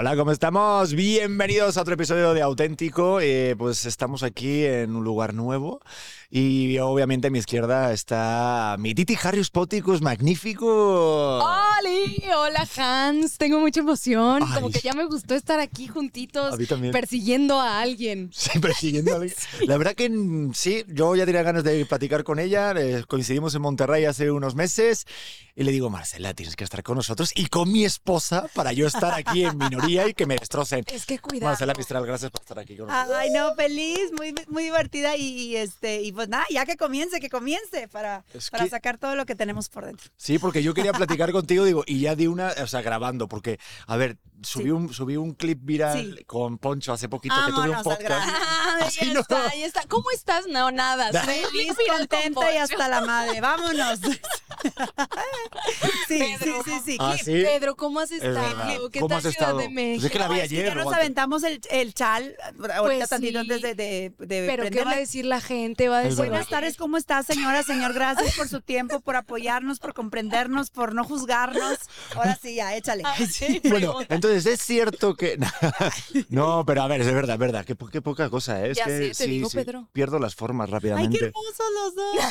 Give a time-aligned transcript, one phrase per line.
[0.00, 0.94] Hola, ¿cómo estamos?
[0.94, 3.20] Bienvenidos a otro episodio de Auténtico.
[3.20, 5.82] Eh, pues estamos aquí en un lugar nuevo
[6.30, 11.44] y obviamente a mi izquierda está mi Titi Harrius Poticus, magnífico.
[11.44, 12.22] ¡Oli!
[12.34, 14.42] Hola Hans, tengo mucha emoción.
[14.42, 14.54] Ay.
[14.54, 16.92] Como que ya me gustó estar aquí juntitos A mí también.
[16.92, 18.30] persiguiendo a alguien.
[18.40, 19.34] Sí, persiguiendo a alguien.
[19.66, 20.10] La verdad que
[20.54, 22.72] sí, yo ya tenía ganas de platicar con ella.
[22.74, 25.06] eh, coincidimos en Monterrey hace unos meses
[25.54, 28.86] y le digo, Marcela, tienes que estar con nosotros y con mi esposa para yo
[28.86, 30.84] estar aquí en minoría y que me destrocen.
[30.92, 31.50] Es que cuidado.
[31.50, 33.16] Marcela Mistral, gracias por estar aquí con nosotros.
[33.18, 37.20] Ay, no, feliz, muy, muy divertida y, y, este, y pues nada, ya que comience,
[37.20, 40.10] que comience para, Es para que- sacar todo lo que tenemos por dentro.
[40.16, 43.58] Sí, porque yo quería platicar contigo, digo, y ya di una, o sea, grabando, porque,
[43.86, 44.70] a ver, subí, Sí.
[44.70, 46.24] un, subí un clip viral Sí.
[46.24, 48.28] con Poncho hace poquito que tuve un podcast.
[48.82, 49.20] Así ahí no.
[49.20, 49.82] está, ahí está.
[49.88, 50.46] ¿Cómo estás?
[50.46, 51.10] No, nada.
[51.24, 53.40] Feliz, contenta y hasta la madre.
[53.40, 53.98] Vámonos.
[54.00, 54.20] sí,
[56.08, 56.62] sí, Pedro.
[56.64, 56.96] sí, sí.
[57.00, 57.32] Ah, ¿Qué, sí.
[57.32, 58.90] Pedro, ¿cómo has estado?
[58.90, 59.58] ¿Qué ¿Cómo tal has Ciudad estado?
[59.80, 60.66] De Pues es que la vi No, es que ayer.
[60.68, 62.34] ya nos aventamos el, el chal
[62.74, 63.38] ahorita Pues tantito sí.
[63.38, 65.88] antes de, de, de Pero ¿qué va a decir la gente?
[65.88, 66.18] Va a decir.
[66.18, 67.92] Buenas tardes, ¿cómo está, señora, señor?
[67.92, 71.78] Gracias por su tiempo, por apoyarnos, por comprendernos, por no juzgarnos.
[72.14, 73.02] Ahora sí, ya, échale.
[73.70, 75.38] Bueno, entonces es cierto que.
[76.28, 77.64] no, pero a ver, es verdad, es verdad.
[77.64, 78.70] Qué, po- qué poca cosa ¿eh?
[78.70, 78.78] es.
[78.78, 79.88] Ya que sé, te digo, Pedro.
[79.92, 81.18] Pierdo las formas Ay, rápidamente.
[81.18, 82.24] qué hermosos los dos.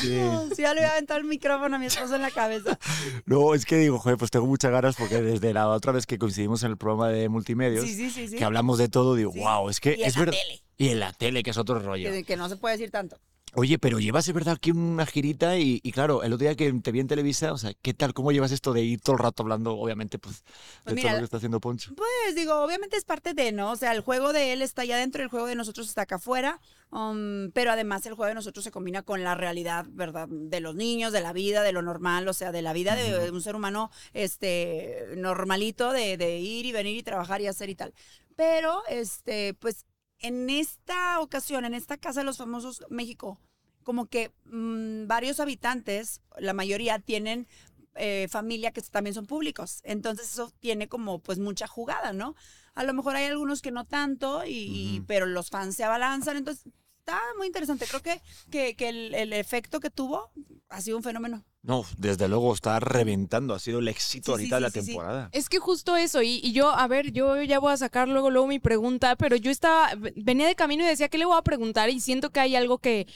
[0.55, 0.61] Sí.
[0.61, 2.77] Ya le voy a aventar el micrófono a mi esposo en la cabeza.
[3.25, 6.17] No, es que digo, joder, pues tengo muchas ganas porque desde la otra vez que
[6.17, 8.35] coincidimos en el programa de multimedios, Sí, sí, sí, sí.
[8.37, 10.35] que hablamos de todo, digo, wow, es que Y es verdad.
[10.77, 12.09] Y en la tele, que es otro rollo.
[12.11, 13.19] Que, que no se puede decir tanto.
[13.55, 16.71] Oye, pero llevas, es verdad, aquí una girita y, y claro, el otro día que
[16.71, 18.13] te vi en Televisa, o sea, ¿qué tal?
[18.13, 20.51] ¿Cómo llevas esto de ir todo el rato hablando, obviamente, pues, de
[20.83, 21.93] Pues mira, todo lo que está haciendo Poncho?
[21.95, 23.71] Pues digo, obviamente es parte de, ¿no?
[23.71, 26.15] O sea, el juego de él está allá adentro, el juego de nosotros está acá
[26.15, 30.27] afuera, um, pero además el juego de nosotros se combina con la realidad, ¿verdad?
[30.29, 33.31] De los niños, de la vida, de lo normal, o sea, de la vida de
[33.31, 37.75] un ser humano este, normalito, de, de ir y venir y trabajar y hacer y
[37.75, 37.95] tal.
[38.35, 39.85] Pero, este, pues,
[40.19, 43.39] en esta ocasión, en esta Casa de los Famosos México,
[43.83, 47.47] como que mm, varios habitantes, la mayoría tienen
[47.95, 49.81] eh, familia que también son públicos.
[49.83, 52.35] Entonces eso tiene como pues mucha jugada, ¿no?
[52.75, 56.37] A lo mejor hay algunos que no tanto, y, pero los fans se abalanzan.
[56.37, 56.71] Entonces
[57.09, 57.85] está muy interesante.
[57.87, 58.21] Creo que,
[58.51, 60.31] que, que el, el efecto que tuvo
[60.69, 61.43] ha sido un fenómeno.
[61.61, 64.79] No, desde luego está reventando, ha sido el éxito Sí, ahorita sí, de la sí,
[64.79, 64.91] sí, sí.
[64.91, 65.29] temporada.
[65.33, 68.29] Es que justo eso, y, y yo, a ver, yo ya voy a sacar luego,
[68.29, 71.41] luego mi pregunta, pero yo estaba, venía de camino y decía, ¿qué le voy a
[71.41, 71.89] preguntar?
[71.89, 73.07] Y siento que hay algo que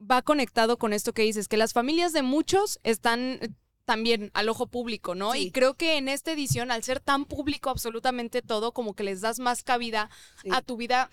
[0.00, 3.48] va conectado con esto que dices, que las familias de muchos están eh,
[3.84, 5.32] también al ojo público, ¿no?
[5.32, 5.38] Sí.
[5.48, 9.20] Y creo que en esta edición, al ser tan público absolutamente todo, como que les
[9.20, 10.08] das más cabida
[10.42, 10.48] Sí.
[10.50, 11.10] a tu vida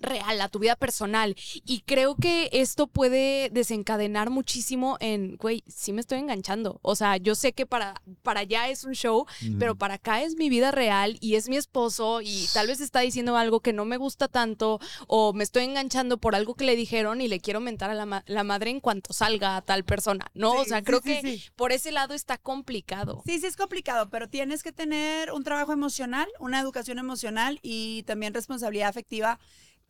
[0.00, 1.36] real, a tu vida personal.
[1.64, 6.78] Y creo que esto puede desencadenar muchísimo en, güey, sí me estoy enganchando.
[6.82, 9.26] O sea, yo sé que para, para allá es un show,
[9.58, 13.00] pero para acá es mi vida real y es mi esposo y tal vez está
[13.00, 16.76] diciendo algo que no me gusta tanto o me estoy enganchando por algo que le
[16.76, 19.84] dijeron y le quiero mentar a la, ma- la madre en cuanto salga a tal
[19.84, 20.52] persona, ¿no?
[20.52, 21.44] Sí, o sea, sí, creo sí, que sí.
[21.56, 23.22] por ese lado está complicado.
[23.26, 28.02] Sí, sí es complicado, pero tienes que tener un trabajo emocional, una educación emocional y
[28.04, 29.38] también responsabilidad afectiva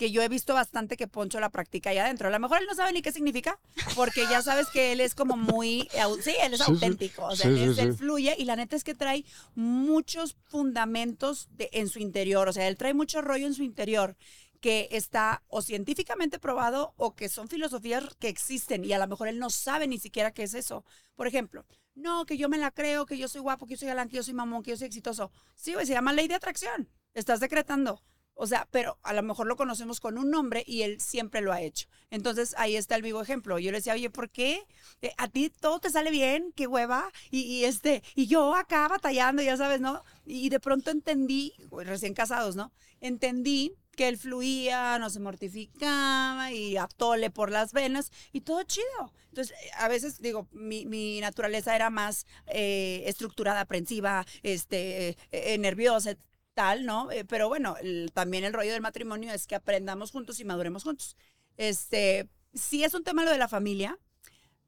[0.02, 2.26] que yo he visto bastante que Poncho la practica ahí adentro.
[2.26, 3.60] A lo mejor él no sabe ni qué significa,
[3.94, 5.88] porque ya sabes que él es como muy,
[6.24, 6.72] sí, él es Sí, sí.
[6.72, 9.24] auténtico, o sea, Sí, él, él fluye y la neta es que trae
[9.54, 14.16] muchos fundamentos de- en su interior, o sea, él trae mucho rollo en su interior
[14.60, 19.28] que está o científicamente probado o que son filosofías que existen y a lo mejor
[19.28, 20.84] él no sabe ni siquiera qué es eso.
[21.14, 21.64] Por ejemplo,
[21.94, 24.16] no, que yo me la creo, que yo soy guapo, que yo soy galán, que
[24.16, 25.30] yo soy mamón, que yo soy exitoso.
[25.54, 26.88] Sí, se llama ley de atracción.
[27.14, 28.02] Estás decretando.
[28.34, 31.53] O sea, pero a lo mejor lo conocemos con un nombre y él siempre lo
[31.53, 31.88] ha hecho.
[32.10, 33.59] Entonces ahí está el vivo ejemplo.
[33.59, 34.66] Yo le decía, oye, ¿por qué?
[35.03, 37.12] Eh, a ti todo te sale bien, qué hueva.
[37.31, 40.03] Y, este, y yo acá batallando, ya sabes, ¿no?
[40.25, 42.72] Y de pronto entendí, recién casados, ¿no?
[43.00, 49.12] Entendí que él fluía, no se mortificaba y atole por las venas y todo chido.
[49.28, 55.59] Entonces, a veces digo, mi, mi naturaleza era más eh, estructurada, aprensiva, este, eh, eh,
[55.59, 56.16] nerviosa,
[56.54, 57.10] tal, ¿no?
[57.10, 60.82] Eh, pero bueno, el- también el rollo del matrimonio es que aprendamos juntos y maduremos
[60.84, 61.16] juntos.
[61.56, 63.98] Este, sí es un tema lo de la familia,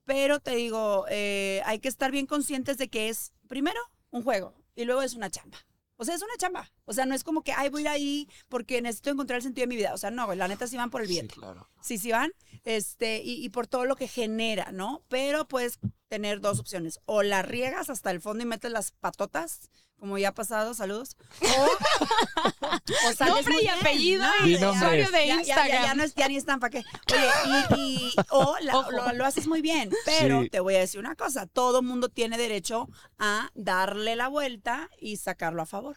[0.04, 3.80] pero te digo, eh, hay que estar bien conscientes de que es, primero,
[4.10, 5.58] un juego y luego es una chamba.
[5.96, 6.70] O sea, es una chamba.
[6.86, 9.42] O sea, no es como que, ay, voy a ir ahí porque necesito encontrar el
[9.44, 9.94] sentido de mi vida.
[9.94, 11.34] O sea, no, la neta sí van por el Sí, billete.
[11.36, 11.68] claro.
[11.80, 12.32] Sí, sí van,
[12.64, 15.04] este, y, y por todo lo que genera, ¿no?
[15.08, 15.78] Pero puedes
[16.08, 16.98] tener dos opciones.
[17.06, 19.70] O la riegas hasta el fondo y metes las patotas,
[20.04, 21.16] como ya ha pasado, saludos.
[21.40, 24.46] O, Nombre y apellido ¿no?
[24.46, 25.68] y usuario de Ya, ya, Instagram.
[25.68, 26.84] ya, ya no es, ya ni están para qué.
[27.10, 30.50] Oye, y, y- o la- lo, lo haces muy bien, pero Sí.
[30.50, 32.86] te voy a decir una cosa, todo mundo tiene derecho
[33.18, 35.96] a darle la vuelta y sacarlo a favor.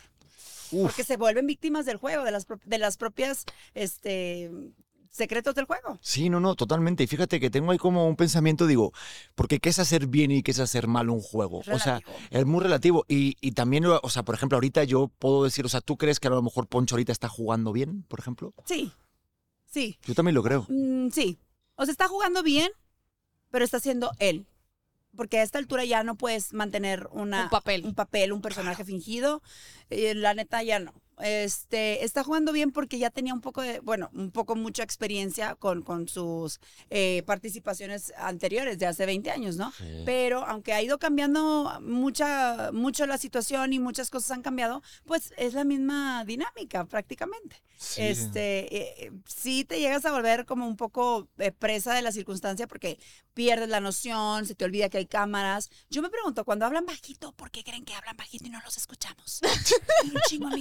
[0.72, 0.84] Uf.
[0.88, 3.44] porque se vuelven víctimas del juego, de las, de las propias
[3.74, 4.50] este,
[5.12, 5.98] secretos del juego.
[6.02, 7.04] Sí, no, no, totalmente.
[7.04, 8.94] Y fíjate que tengo ahí como un pensamiento, digo,
[9.36, 11.60] porque ¿qué es hacer bien y qué es hacer mal un juego?
[11.60, 12.18] O sea, Relativo.
[12.32, 13.06] es muy relativo.
[13.08, 16.20] Y, y también, o sea, por ejemplo, ahorita yo puedo decir, o sea, ¿tú crees
[16.20, 18.54] que a lo mejor Poncho ahorita está jugando bien, por ejemplo?
[18.66, 18.92] Sí,
[19.66, 20.66] sí, Yo también lo creo.
[20.70, 21.40] Mm, sí.
[21.76, 22.72] O sea, está jugando bien,
[23.52, 24.48] pero está siendo él.
[25.16, 27.86] Porque a esta altura ya no puedes mantener una, Un papel.
[27.86, 29.42] un papel, un personaje fingido.
[29.90, 30.94] Eh, la neta ya no.
[31.20, 35.56] Este, está jugando bien porque ya tenía un poco de, bueno, un poco mucha experiencia
[35.56, 36.60] con, con sus
[36.90, 39.74] eh, participaciones anteriores de hace 20 años, ¿no?
[40.06, 45.34] Pero aunque ha ido cambiando mucha, mucho la situación y muchas cosas han cambiado, pues
[45.38, 47.64] es la misma dinámica prácticamente.
[47.78, 48.02] Sí.
[48.02, 52.12] Este, eh, eh, sí te llegas a volver como un poco eh, presa de la
[52.12, 53.00] circunstancia porque
[53.36, 55.70] pierdes la noción, se te olvida que hay cámaras.
[55.90, 58.78] Yo me pregunto, cuando hablan bajito, ¿por qué creen que hablan bajito y no los
[58.78, 59.42] escuchamos?
[60.04, 60.58] Un chingo de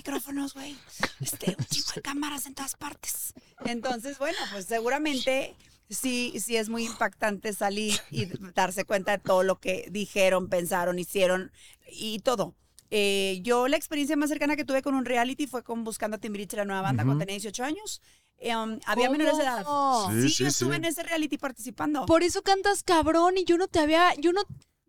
[0.54, 0.76] güey.
[1.20, 3.34] Este, un chingo de cámaras en todas partes.
[3.64, 5.54] Entonces, bueno, pues seguramente
[5.90, 10.98] sí, sí es muy impactante salir y darse cuenta de todo lo que dijeron, pensaron,
[10.98, 11.52] hicieron
[11.90, 12.54] y todo.
[12.90, 16.20] Eh, yo la experiencia más cercana que tuve con un reality fue con Buscando a
[16.20, 17.08] Timbiriche, la nueva banda, Ujú.
[17.10, 18.00] cuando tenía 18 años.
[18.38, 19.12] Um, había ¿Cómo?
[19.18, 19.64] menores de edad.
[20.10, 20.76] Sí, Sí, sí, yo estuve sí.
[20.76, 22.04] en ese reality participando.
[22.06, 24.42] Por eso cantas cabrón y yo no te había, yo no,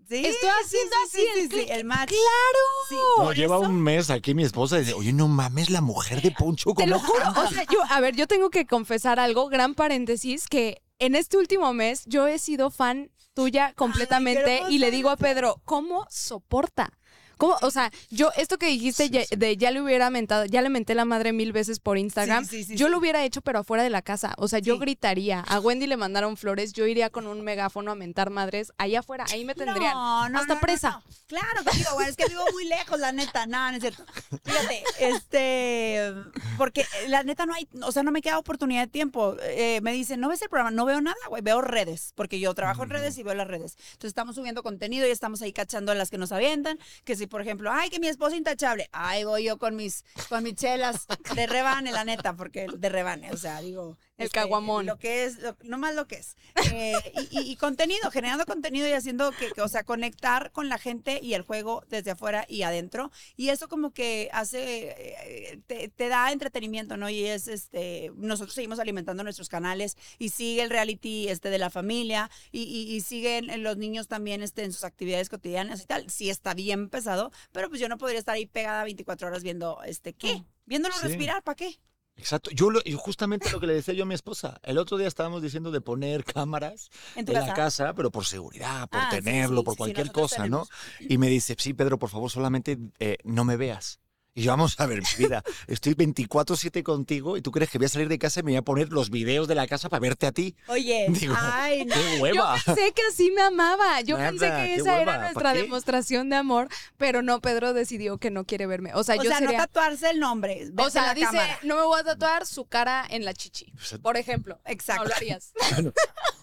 [0.07, 1.69] Sí, estoy haciendo así el clic.
[1.69, 2.09] el match.
[2.09, 2.63] claro.
[2.89, 5.81] Sí, No, lleva eso- un mes aquí mi esposa y dice, oye, no mames, la
[5.81, 7.41] mujer de Poncho, Te lo ¿cómo juro, canta?".
[7.43, 11.37] o sea, yo, a ver, yo tengo que confesar algo, gran paréntesis, que en este
[11.37, 16.96] último mes yo he sido fan tuya completamente y le digo a Pedro, ¿cómo soporta?
[17.37, 17.55] ¿Cómo?
[17.61, 19.35] O sea, yo, esto que dijiste Sí, ya- sí.
[19.35, 22.63] de ya le hubiera mentado, ya le menté la madre mil veces por Instagram, Sí,
[22.63, 24.33] sí, sí, yo lo hubiera hecho pero afuera de la casa.
[24.37, 25.41] O sea, yo gritaría.
[25.47, 29.25] A Wendy le mandaron flores, yo iría con un megáfono a mentar madres allá afuera,
[29.31, 29.93] ahí me tendrían.
[29.93, 31.01] No, no, hasta no, presa.
[31.27, 33.45] Claro que digo, güey, es que vivo muy lejos, la neta.
[33.45, 34.05] No, no es cierto.
[34.43, 36.13] Fíjate, este,
[36.57, 39.35] porque eh, la neta no hay, o sea, no me queda oportunidad de tiempo.
[39.41, 40.71] Eh, me dicen, ¿no ves el programa?
[40.71, 43.75] No veo nada, güey, veo redes, porque yo trabajo en redes y veo las redes.
[43.93, 47.26] Entonces estamos subiendo contenido y estamos ahí cachando a las que nos avientan, que si,
[47.27, 51.05] por ejemplo, ay, que mi esposa intachable, ahí voy yo con mis, con mis chelas
[51.35, 53.97] de rebane, la neta, porque de rebane, o sea, digo.
[54.17, 54.85] El caguamón.
[54.87, 56.35] Lo que es, lo- no más lo que es.
[56.73, 56.93] Eh,
[57.31, 60.77] y, y- y contenido, generando contenido y haciendo que, que, o sea, conectar con la
[60.79, 63.11] gente y el juego desde afuera y adentro.
[63.35, 67.09] Y eso como que hace, eh, te, te da entretenimiento, ¿no?
[67.09, 71.69] Y es, este, nosotros seguimos alimentando nuestros canales y sigue el reality este de la
[71.69, 76.09] familia y, y- y siguen los niños también este, en sus actividades cotidianas y tal.
[76.09, 79.79] Sí está bien pesado, pero pues yo no podría estar ahí pegada 24 horas viendo,
[79.85, 80.43] este, ¿qué?
[80.65, 81.07] Viéndolo Sí.
[81.07, 81.79] respirar, ¿para qué?
[82.17, 82.49] Exacto.
[82.51, 84.59] Yo lo- y justamente lo que le decía yo a mi esposa.
[84.63, 87.47] El otro día estábamos diciendo de poner cámaras En tu en casa.
[87.47, 90.67] la casa, pero por seguridad, por Ah, tenerlo, sí, por sí, cualquier cosa, ¿no?
[90.99, 93.99] Y me dice, sí, Pedro, por favor, solamente eh, no me veas.
[94.37, 97.85] Y yo, vamos a ver, mi vida, estoy 24-7 contigo y tú crees que voy
[97.85, 99.99] a salir de casa y me voy a poner los videos de la casa para
[99.99, 100.55] verte a ti.
[100.67, 101.95] Oye, Digo, ay, no.
[101.95, 102.55] ¡Qué Yo hueva!
[102.63, 103.99] pensé que así me amaba.
[104.01, 106.67] Yo Nada, pensé que esa hueva, era ¿pa' nuestra demostración de amor,
[106.97, 108.91] pero no, Pedro decidió que no quiere verme.
[108.93, 109.57] O sea, O yo sea, sería.
[109.57, 110.69] no tatuarse el nombre.
[110.77, 111.59] o sea, la dice, cámara.
[111.63, 113.73] no me voy a tatuar su cara en la chichi,
[114.03, 114.59] por ejemplo.
[114.65, 115.01] Exacto.
[115.05, 115.51] No lo harías.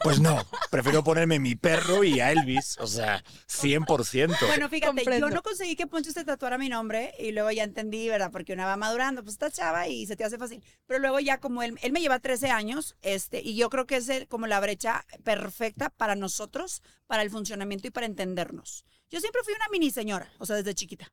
[0.04, 0.38] Pues no,
[0.70, 4.36] prefiero ponerme mi perro y a Elvis, o sea, 100%.
[4.46, 5.28] Bueno, fíjate, Comprendo.
[5.30, 8.30] yo no conseguí que Poncho se tatuara mi nombre y luego ya entendí, ¿verdad?
[8.30, 10.62] Porque una va madurando, pues está chava y se te hace fácil.
[10.86, 13.96] Pero luego ya como él, él me lleva 13 años, este, y yo creo que
[13.96, 18.84] es el- como la brecha perfecta para nosotros, para el funcionamiento y para entendernos.
[19.10, 21.12] Yo siempre fui una mini señora, o sea, desde chiquita.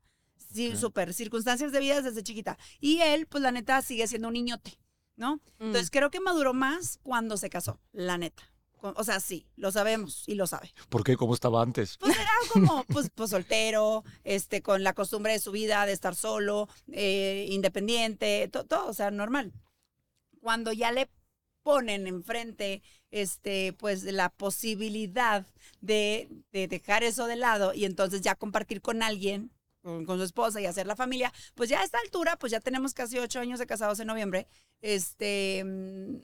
[0.54, 2.58] Sí, súper, circunstancias de vida desde chiquita.
[2.80, 4.78] Y él, pues la neta, sigue siendo un niñote,
[5.16, 5.36] ¿no?
[5.60, 5.66] Mm.
[5.68, 8.44] Entonces creo que maduró más cuando se casó, la neta.
[8.82, 10.74] O sea, sí, lo sabemos y lo sabe.
[10.90, 11.16] ¿Por qué?
[11.16, 11.98] ¿Cómo estaba antes?
[12.00, 16.16] Pues era como, pues, pues soltero, este, con la costumbre de su vida, de estar
[16.16, 19.54] solo, eh, independiente, to- todo, o sea, normal.
[20.42, 21.10] Cuando ya le
[21.64, 25.46] ponen enfrente, este, pues, la posibilidad
[25.82, 29.52] de, de dejar eso de lado y entonces ya compartir con alguien,
[29.84, 32.60] con, con su esposa y hacer la familia, pues ya a esta altura, pues ya
[32.60, 34.48] tenemos casi ocho años de casados en noviembre,
[34.82, 36.16] este, mm,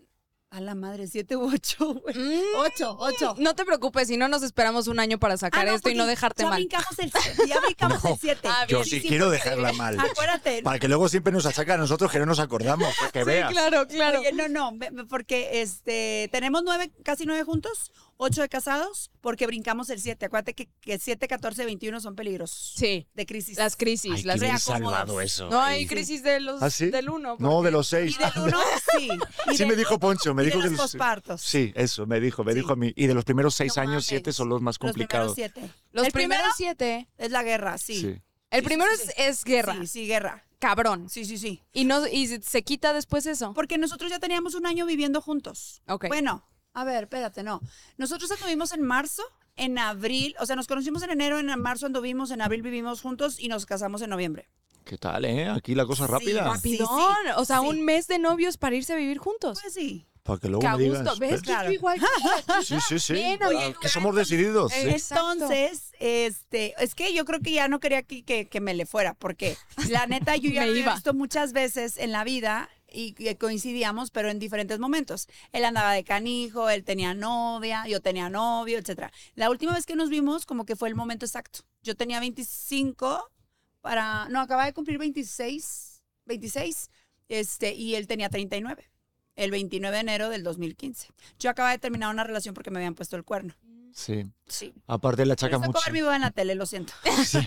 [0.49, 2.15] a la madre, siete u ocho, güey.
[2.15, 3.35] Mm, Ocho, ocho.
[3.37, 5.93] No te preocupes, si no nos esperamos un año para sacar Ah, no, esto y
[5.95, 6.59] no porque dejarte ya mal.
[6.59, 7.11] Brincamos el,
[7.47, 8.47] ya brincamos el 7.
[8.49, 9.99] Ah, Yo sí sí, quiero dejarla mal.
[9.99, 10.63] Acuérdate.
[10.63, 13.25] Para que luego siempre nos achaca a nosotros que no nos acordamos, para que Sí,
[13.25, 13.51] veas.
[13.51, 14.21] claro, claro.
[14.21, 14.71] Oye, no, no,
[15.09, 20.25] porque este, tenemos nueve, casi nueve juntos, ocho de casados, porque brincamos el 7.
[20.25, 23.57] Acuérdate que, que 7, 14, 21 son peligros Sí, de crisis.
[23.57, 24.11] las crisis.
[24.15, 25.49] Ay, las que bien salvado eso.
[25.49, 25.87] No hay Ay.
[25.87, 26.87] crisis de los, ¿Ah, sí?
[26.89, 27.35] del uno.
[27.39, 28.15] No, de los seis.
[28.19, 28.59] Y del uno,
[28.97, 29.07] sí.
[29.47, 31.41] Y Sí del- me dijo Poncho, me y dijo de que los los- pospartos.
[31.41, 32.59] Sí, eso, me dijo, me Sí.
[32.59, 32.91] dijo a mí.
[32.95, 34.05] Y de los primeros seis No años, mames.
[34.07, 35.35] siete son los más Los primeros complicados.
[35.35, 35.61] siete.
[35.91, 37.07] Los el primeros primero siete.
[37.17, 38.01] es la guerra, sí.
[38.01, 38.21] Sí.
[38.49, 39.13] El Sí, primero sí, es, sí.
[39.17, 39.73] es guerra.
[39.81, 40.43] Sí, sí, guerra.
[40.59, 41.07] cabrón.
[41.09, 41.61] Sí, sí, sí.
[41.71, 43.53] Y no y se- se quita después eso.
[43.53, 45.83] Porque nosotros ya teníamos un año viviendo juntos.
[45.87, 46.07] Ok.
[46.07, 46.47] Bueno,
[46.81, 47.61] a ver, espérate, no.
[47.97, 49.23] Nosotros anduvimos en marzo,
[49.55, 53.39] en abril, o sea, nos conocimos en enero, en marzo anduvimos, en abril vivimos juntos
[53.39, 54.47] y nos casamos en noviembre.
[54.85, 55.49] ¿Qué tal, eh?
[55.49, 56.43] Aquí la cosa rápida.
[56.43, 56.87] Rapidón.
[56.87, 57.65] sí, o sea, sí.
[57.67, 59.59] un mes de novios para irse a vivir juntos.
[59.61, 60.05] Pues sí.
[60.23, 61.03] Para que luego Qué a me digas.
[61.03, 61.19] gusto.
[61.19, 61.41] ¿Ves?
[61.41, 61.71] Que Claro.
[61.71, 61.99] igual.
[62.63, 63.13] Sí, sí, sí.
[63.13, 64.71] Bien, oye, que somos decididos.
[64.73, 68.85] Entonces, este, es que yo creo que ya no quería que, que- que me le
[68.85, 69.57] fuera, porque
[69.89, 70.93] la neta yo ya Me iba.
[70.93, 75.27] visto muchas veces en la vida y coincidíamos, pero en diferentes momentos.
[75.51, 79.11] Él andaba de canijo, él tenía novia, yo tenía novio, etcétera.
[79.35, 81.61] La última vez que nos vimos, como que fue el momento exacto.
[81.83, 83.29] Yo tenía 25
[83.81, 86.89] para, no, acababa de cumplir 26, 26,
[87.29, 88.89] este, y él tenía 39.
[89.35, 91.09] El 29 de enero del 2015.
[91.39, 93.53] Yo acababa de terminar una relación porque me habían puesto el cuerno.
[93.93, 94.25] Sí.
[94.47, 94.73] Sí.
[94.85, 95.91] Aparte Me tocó mucho.
[95.91, 96.93] mi boda en la tele, lo siento.
[97.25, 97.39] Sí.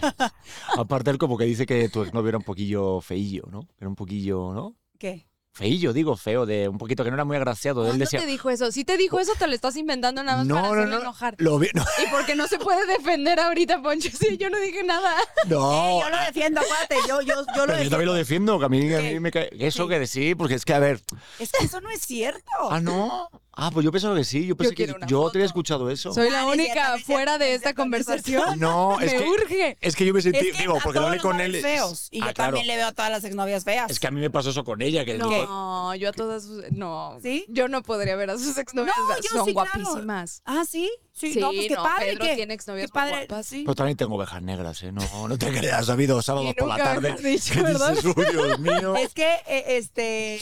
[0.76, 3.68] Aparte él como que dice que tu exnovio era un poquillo feillo, ¿no?
[3.78, 4.76] Era un poquillo, ¿no?
[4.98, 5.29] ¿Qué?
[5.52, 7.80] Feillo, digo, feo, de un poquito que no era muy agraciado.
[7.82, 8.70] Él ¿Cuándo decía, te dijo eso?
[8.70, 11.34] Si te dijo eso, te lo estás inventando nada más no, para no, enojar.
[11.38, 14.08] Lo vi, no, Y porque no se puede defender ahorita, Poncho.
[14.16, 15.14] Sí, yo no dije nada.
[15.48, 15.60] no.
[16.00, 17.90] Eh, yo lo defiendo, acuérdate, yo, yo, yo lo Pero yo defiendo.
[17.90, 19.20] también lo defiendo, que a mí, a mí ¿Qué?
[19.20, 19.50] me cae.
[19.58, 19.88] Eso Sí.
[19.88, 21.00] que sí, porque es que, a ver.
[21.38, 22.50] Es que eso no es cierto.
[22.70, 23.28] Ah, no.
[23.52, 24.46] Ah, pues yo pensaba que sí.
[24.46, 25.32] Yo pensé que quiero una yo foto.
[25.32, 26.14] te había escuchado eso.
[26.14, 27.82] Soy la Ah, única fuera cierto, de esta cierto, cierto.
[27.82, 28.42] conversación.
[28.60, 29.28] No, es Me que.
[29.28, 29.78] urge.
[29.80, 30.38] Es que yo me sentí.
[30.48, 31.56] Es que digo, a porque lo todos hablé nos con él.
[31.60, 32.08] feos.
[32.10, 32.48] Y Ah, yo claro.
[32.52, 33.90] también le veo a todas las exnovias feas.
[33.90, 36.44] Es que a mí me pasó eso con ella, que digo, No, yo a todas
[36.44, 37.18] sus- no.
[37.22, 37.44] ¿Sí?
[37.48, 38.96] Yo no podría ver a sus exnovias.
[38.96, 39.70] No, yo Son sí, claro.
[39.82, 40.42] guapísimas.
[40.44, 40.90] Ah, ¿sí?
[41.12, 42.06] Sí, Sí, no, pues qué no, padre.
[42.12, 43.26] Pedro que, tiene exnovias qué padre.
[43.26, 43.46] guapas.
[43.46, 43.62] Sí.
[43.64, 44.92] Pero también tengo ovejas negras, ¿eh?
[44.92, 47.16] No, no te creas, ha habido sábados por la tarde.
[47.22, 47.90] dicho, ¿verdad?
[47.94, 48.96] dices, "Uy, Dios mío.
[48.96, 50.40] Es que, eh, este,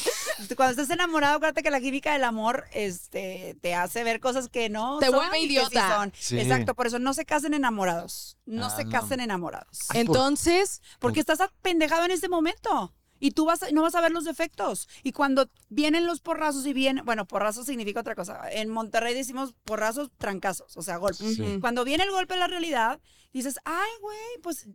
[0.56, 4.68] cuando estás enamorado, acuérdate que la química del amor, este, te hace ver cosas que
[4.68, 5.96] no Te son vuelve que sí idiota.
[5.96, 6.12] son.
[6.16, 6.38] Sí.
[6.38, 8.36] Exacto, por eso no se casen enamorados.
[8.46, 8.90] No Ah, se no.
[8.90, 9.78] casen enamorados.
[9.88, 12.94] Ay, por- Entonces, Porque estás apendejado en este momento.
[13.20, 14.88] Y tú vas a- no vas a ver los defectos.
[15.02, 18.50] Y cuando vienen los porrazos y vienen, bueno, porrazos significa otra cosa.
[18.52, 21.36] En Monterrey decimos porrazos, trancazos, o sea, golpes.
[21.36, 21.58] Sí.
[21.60, 23.00] Cuando viene el golpe de la realidad,
[23.32, 24.66] dices, ay, güey, pues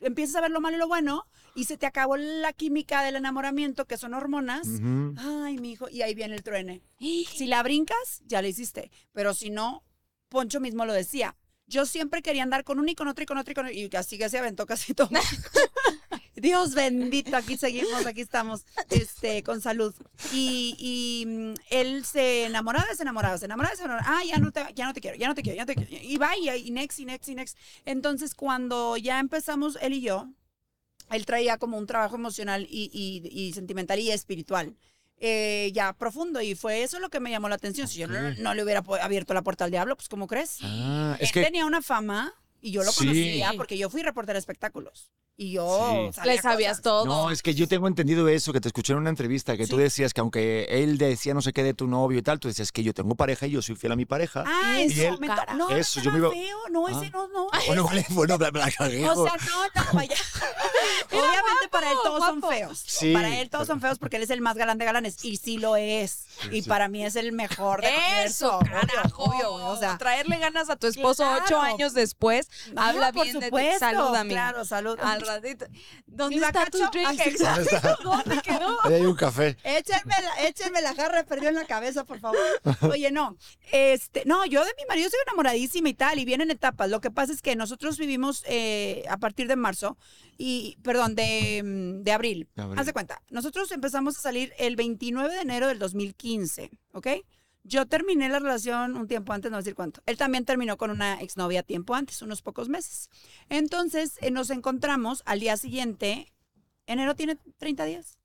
[0.00, 3.16] empiezas a ver lo malo y lo bueno y se te acabó la química del
[3.16, 4.66] enamoramiento, que son hormonas.
[4.66, 5.14] Ujú.
[5.18, 6.82] Ay, mi hijo, y ahí viene el truene.
[6.98, 8.90] Si la brincas, ya la hiciste.
[9.12, 9.84] Pero si no,
[10.30, 11.36] Poncho mismo lo decía.
[11.66, 13.76] Yo siempre quería andar con uno y con otro y con otro y con otro.
[13.78, 15.10] Y así que se aventó casi todo.
[16.40, 19.94] Dios bendito, aquí seguimos, aquí estamos, este, con salud.
[20.32, 24.18] Y, y, mm, él se enamoraba, se enamoraba, se enamoraba, se enamoraba.
[24.18, 25.74] Ah, ya no te, ya no te quiero, ya no te quiero, ya no te
[25.74, 26.04] quiero.
[26.04, 27.56] Y va, y, y next, y next, y next.
[27.84, 30.28] Entonces, cuando ya empezamos él y yo,
[31.10, 34.76] él traía como un trabajo emocional y, y- y sentimental y espiritual.
[35.22, 37.86] eh, ya profundo y fue eso lo que me llamó la atención.
[37.88, 40.56] Si yo no, no le hubiera abierto la puerta al diablo, pues ¿cómo crees?
[40.62, 41.42] Ah, es Él que.
[41.44, 42.98] tenía una fama y yo lo Sí.
[43.06, 46.20] conocía porque yo fui reportera de espectáculos y yo Sí.
[46.26, 46.82] le sabías cosas.
[46.82, 47.04] todo.
[47.06, 49.76] No, es que yo tengo entendido eso, que te escuché en una entrevista, que tú
[49.76, 49.82] Sí.
[49.82, 52.70] decías que aunque él decía no sé qué de tu novio y tal, tú decías
[52.72, 54.44] que yo tengo pareja y yo soy fiel a mi pareja.
[54.46, 57.10] Ah, Y eso, él- me no, Eso, no yo me iba- feo, no, ese Ah.
[57.12, 57.46] no, no.
[57.66, 59.32] Bueno, vale, bueno, bla, O sea, no, no,
[59.94, 60.14] vaya.
[61.12, 62.54] Obviamente para él todos son guapo.
[62.54, 62.78] feos.
[62.86, 65.24] Sí, para él todos pero- son feos porque él es el más galán de galanes
[65.24, 66.26] y sí lo es.
[66.50, 66.68] y sí.
[66.68, 67.90] para mí es el mejor de
[68.24, 69.24] Eso, obvio, carajo.
[69.24, 71.42] obvio, o sea, traerle ganas a tu esposo Claro.
[71.44, 72.48] ocho años después.
[72.72, 73.46] No, habla por bien de ti.
[73.46, 74.48] supuesto, Salud, amiga.
[74.50, 74.98] Claro, salud.
[75.00, 75.66] Al ratito.
[76.06, 77.20] ¿Dónde está tu drink?
[77.26, 77.98] Exacto.
[78.02, 78.76] ¿Dónde quedó?
[78.84, 79.56] Ahí hay un café.
[79.64, 82.38] Échenme la, échenme la jarra, perdió en la cabeza, por favor.
[82.82, 83.36] Oye, no,
[83.72, 86.90] este, no, yo de mi marido estoy enamoradísima y tal, y vienen etapas.
[86.90, 89.96] Lo que pasa es que nosotros vivimos eh, a partir de marzo,
[90.42, 92.48] y, perdón, de, mm, de abril.
[92.54, 92.78] De abril.
[92.78, 97.08] Haz de cuenta, nosotros empezamos a salir el 29 de enero del 2015, ¿ok?
[97.62, 100.02] Yo terminé la relación un tiempo antes, no voy a decir cuánto.
[100.06, 103.10] Él también terminó con una exnovia tiempo antes, unos pocos meses.
[103.48, 106.32] Entonces, eh, nos encontramos al día siguiente.
[106.86, 108.18] Enero tiene 30 días.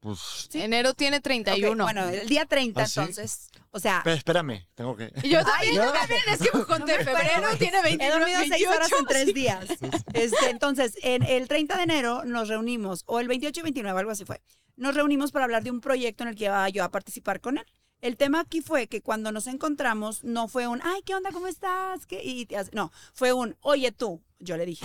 [0.00, 0.48] Pues.
[0.50, 0.60] Sí.
[0.60, 1.70] Enero tiene 31.
[1.70, 3.00] Ok, bueno, el día 30 ¿Ah, sí?
[3.00, 3.50] entonces.
[3.70, 5.10] O sea, Espera, espérame, tengo que.
[5.28, 5.84] Yo también, no.
[5.84, 6.20] yo también.
[6.30, 7.04] Es que me conté.
[7.04, 8.70] febrero tiene he 29, dormido seis 28.
[8.70, 9.32] horas en tres sí.
[9.32, 9.64] días.
[10.12, 14.12] Este, entonces, en el 30 de enero nos reunimos, o el 28 y 29, algo
[14.12, 14.42] así fue.
[14.76, 17.58] Nos reunimos para hablar de un proyecto en el que iba yo a participar con
[17.58, 17.66] él.
[18.04, 21.32] El tema aquí fue que cuando nos encontramos no fue un, ay, ¿qué onda?
[21.32, 22.04] ¿Cómo estás?
[22.04, 22.22] ¿Qué?
[22.22, 24.84] Y te hace- no, fue un, oye tú, yo le dije,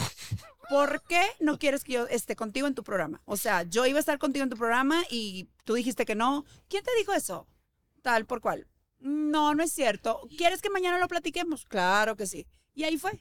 [0.69, 3.21] ¿por qué no quieres que yo esté contigo en tu programa?
[3.25, 6.45] O sea, yo iba a estar contigo en tu programa y tú dijiste que no.
[6.69, 7.45] ¿Quién te dijo eso?
[8.03, 8.67] Tal por cual.
[8.99, 10.21] No, no es cierto.
[10.37, 11.65] ¿Quieres que mañana lo platiquemos?
[11.65, 12.47] Claro que sí.
[12.73, 13.19] Y ahí fue.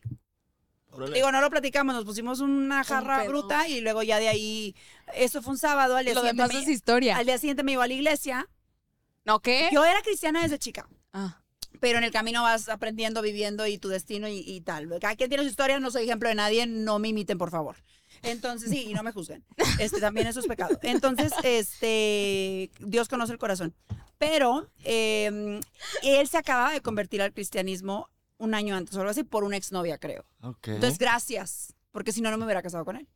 [0.93, 1.17] Órale.
[1.17, 3.31] Digo, no lo platicamos, nos pusimos una jarra pedo.
[3.31, 4.77] bruta y luego ya de ahí,
[5.17, 7.17] eso fue un sábado, al día, Lo siguiente demás me, es historia.
[7.17, 8.49] al día siguiente me iba a la iglesia.
[9.29, 9.69] ¿No qué?
[9.73, 11.43] Yo era cristiana desde chica, Ah.
[11.81, 14.89] pero en el camino vas aprendiendo, viviendo y tu destino y, y tal.
[15.01, 17.77] Cada quien tiene su historia, no soy ejemplo de nadie, no me imiten, por favor.
[18.23, 19.45] Entonces, sí, y no me juzguen.
[19.79, 20.79] Este, también eso es pecado.
[20.83, 23.75] Entonces, este, Dios conoce el corazón.
[24.17, 25.61] Pero eh,
[26.03, 28.09] él se acababa de convertir al cristianismo
[28.39, 30.25] un año antes o algo así por una exnovia, creo.
[30.65, 33.07] Entonces, gracias, porque si no, no me hubiera casado con él.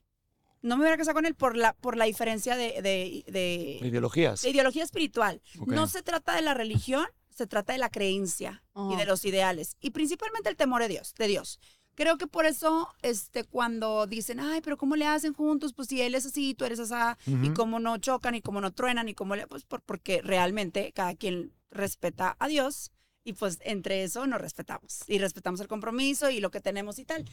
[0.63, 4.43] No me hubiera casado con él por la, por la diferencia de, de- de- Ideologías.
[4.43, 5.43] de ideología espiritual.
[5.67, 8.97] No se trata de la religión, se trata de la creencia y Oh.
[8.97, 9.77] de los ideales.
[9.81, 11.59] Y principalmente el temor de Dios, de Dios.
[11.95, 15.75] Creo que por eso, este, cuando dicen, ay, pero ¿cómo le hacen juntos?
[15.75, 16.95] Pues si él es así, tú eres así,
[17.27, 17.55] y Ujú.
[17.55, 21.15] cómo no chocan, y cómo no truenan, y cómo le, pues por- porque realmente cada
[21.15, 22.93] quien respeta a Dios,
[23.25, 27.05] y pues entre eso nos respetamos, y respetamos el compromiso y lo que tenemos y
[27.05, 27.25] tal.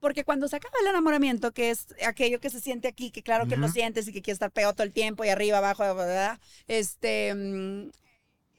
[0.00, 3.46] Porque cuando se acaba el enamoramiento, que es aquello que se siente aquí, que claro
[3.48, 3.74] que lo Ujú.
[3.74, 6.38] sientes y que quieres estar pegado todo el tiempo y arriba, abajo, ¿verdad?
[6.68, 7.90] este, mm,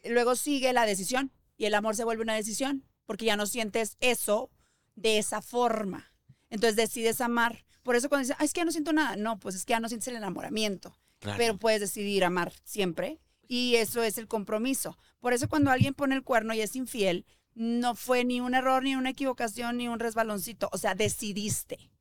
[0.05, 3.98] luego sigue la decisión y el amor se vuelve una decisión porque ya no sientes
[4.00, 4.50] eso
[4.96, 6.12] de esa forma.
[6.50, 7.65] Entonces decides amar.
[7.84, 9.72] Por eso cuando dices, "Ay, es que ya no siento nada, no, pues es que
[9.72, 11.38] ya no sientes el enamoramiento, Claro.
[11.38, 14.98] pero puedes decidir amar siempre y eso es el compromiso.
[15.19, 17.25] Por eso cuando alguien pone el cuerno y es infiel,
[17.60, 21.92] no fue ni un error, ni una equivocación, ni un resbaloncito, o sea, decidiste.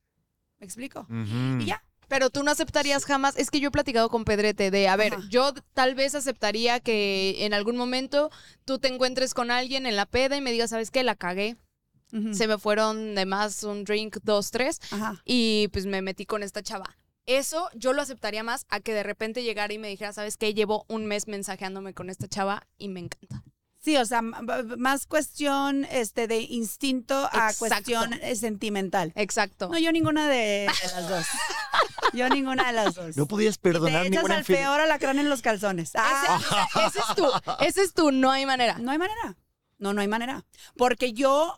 [0.57, 1.05] ¿Me explico?
[1.59, 1.83] Y ya.
[2.07, 5.15] Pero tú no aceptarías jamás, es que yo he platicado con Pedrete de, a ver,
[5.15, 5.23] Ajá.
[5.29, 8.31] yo tal vez aceptaría que en algún momento
[8.63, 11.03] tú te encuentres con alguien en la peda y me digas, ¿sabes qué?
[11.03, 11.57] La cagué.
[12.31, 15.21] Se me fueron de más un drink, dos, tres, Ajá.
[15.25, 16.97] y pues me metí con esta chava.
[17.27, 20.55] Eso yo lo aceptaría más a que de repente llegara y me dijera, ¿sabes qué?
[20.55, 23.43] Llevo un mes mensajeándome con esta chava y me encanta.
[23.81, 27.59] Sí, o sea, más cuestión este, de instinto a Exacto.
[27.59, 29.13] cuestión eh, sentimental.
[29.15, 29.69] Exacto.
[29.69, 31.25] No, yo ninguna de, de las dos.
[32.11, 33.15] Yo ninguna de las dos.
[33.15, 35.91] No podías Te perdonar echas ninguna al peor alacrán en los calzones.
[35.95, 36.39] Ah,
[36.75, 37.27] Ese, ese es tú,
[37.61, 38.77] ese es tú, no hay manera.
[38.79, 39.37] no hay manera.
[39.77, 40.43] No, no hay manera.
[40.75, 41.57] Porque yo,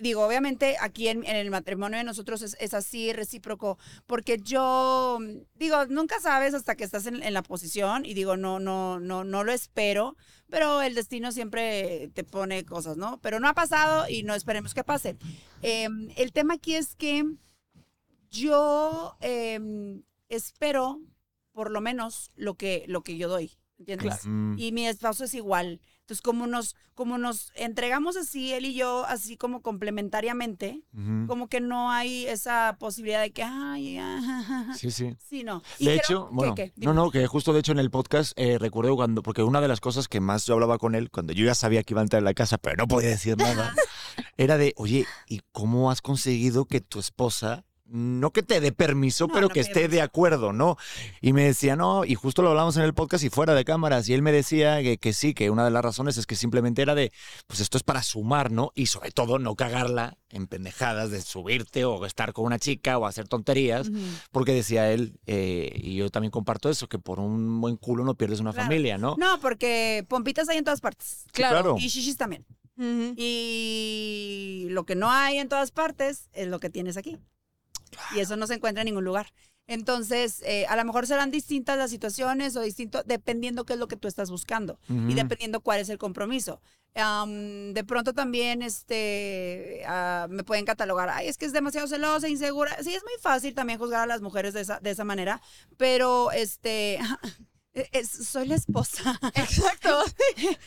[0.00, 3.78] digo, obviamente aquí en, en el matrimonio de nosotros es, es así, recíproco.
[4.06, 5.18] Porque yo,
[5.54, 9.24] digo, nunca sabes hasta que estás en, en la posición y digo, no, no, no,
[9.24, 10.16] no lo espero.
[10.50, 13.20] Pero el destino siempre te pone cosas, ¿no?
[13.20, 15.16] Pero no ha pasado y no esperemos que pase.
[15.62, 17.24] Eh, el tema aquí es que
[18.30, 19.60] yo eh,
[20.28, 21.00] espero
[21.52, 24.20] por lo menos lo que, lo que yo doy, ¿entiendes?
[24.24, 24.54] Mm.
[24.58, 25.80] Y mi esposo es igual.
[26.08, 30.80] Entonces, como nos, como nos entregamos así, él y yo, así como complementariamente,
[31.26, 35.14] como que no hay esa posibilidad de que, ay, ajá, Sí, sí.
[35.28, 35.62] sí, no.
[35.78, 36.72] Y De creo- hecho, ¿qué, bueno, qué?
[36.76, 39.68] no, no, que justo de hecho en el podcast eh, recuerdo cuando, porque una de
[39.68, 42.04] las cosas que más yo hablaba con él, cuando yo ya sabía que iba a
[42.04, 43.74] entrar en la casa, pero no podía decir nada,
[44.38, 49.26] era de, oye, ¿y cómo has conseguido que tu esposa, no que te dé permiso,
[49.28, 50.76] No, pero no que esté de acuerdo, ¿no?
[51.22, 54.08] Y me decía, no, y justo lo hablamos en el podcast y fuera de cámaras,
[54.08, 56.82] y él me decía que, que sí, que una de las razones es que simplemente
[56.82, 57.12] era de,
[57.46, 58.72] pues esto es para sumar, ¿no?
[58.74, 63.06] Y sobre todo no cagarla en pendejadas de subirte o estar con una chica o
[63.06, 63.90] hacer tonterías.
[64.30, 68.14] Porque decía él, eh, y yo también comparto eso, que por un buen culo no
[68.14, 68.66] pierdes una Claro.
[68.66, 69.16] familia, ¿no?
[69.18, 71.22] No, porque pompitas hay en todas partes.
[71.24, 71.76] Sí, claro.
[71.78, 72.44] Y shishis también.
[73.16, 77.18] Y lo que no hay en todas partes es lo que tienes aquí.
[78.14, 79.32] Y eso no se encuentra en ningún lugar.
[79.66, 83.86] Entonces, eh, a lo mejor serán distintas las situaciones o distinto dependiendo qué es lo
[83.86, 85.10] que tú estás buscando Ujú.
[85.10, 86.62] y dependiendo cuál es el compromiso.
[86.94, 92.28] Am, de pronto también este, ah, me pueden catalogar, ay, es que es demasiado celosa,
[92.28, 92.82] insegura.
[92.82, 95.42] Sí, es muy fácil también juzgar a las mujeres de esa, de esa manera,
[95.76, 96.98] pero este,
[97.92, 99.18] es- soy la esposa.
[99.34, 100.04] Exacto.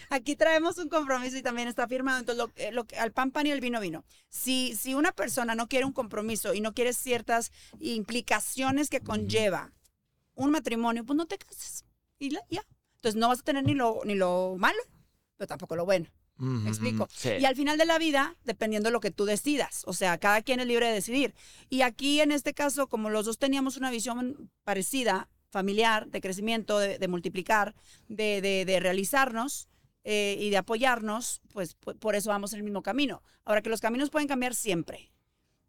[0.09, 2.19] Aquí traemos un compromiso y también está firmado.
[2.19, 4.03] Entonces, lo, que- lo que- al pan pan y el vino vino.
[4.29, 9.71] Si, si una persona no quiere un compromiso y no quiere ciertas implicaciones que conlleva
[10.35, 11.85] un matrimonio, pues no te cases.
[12.19, 12.63] Y la- ya.
[12.95, 14.79] Entonces no vas a tener ni lo, ni lo malo,
[15.37, 16.07] pero tampoco lo bueno.
[16.37, 17.07] ¿Me explico?
[17.11, 17.29] sí.
[17.39, 19.83] Y al final de la vida, dependiendo de lo que tú decidas.
[19.85, 21.35] O sea, cada quien es libre de decidir.
[21.69, 26.79] Y aquí, en este caso, como los dos teníamos una visión parecida, familiar, de crecimiento,
[26.79, 27.75] de, multiplicar,
[28.07, 29.67] de, de- de realizarnos
[30.03, 33.21] eh, y de apoyarnos, pues pu- por eso vamos en el mismo camino.
[33.45, 35.11] Ahora que los caminos pueden cambiar siempre.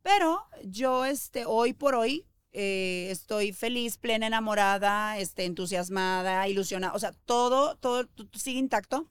[0.02, 6.94] Pero yo, este, hoy por hoy, eh, estoy feliz, plena, enamorada, este, entusiasmada, ilusionada.
[6.94, 9.08] O sea, todo, todo, sigue intacto.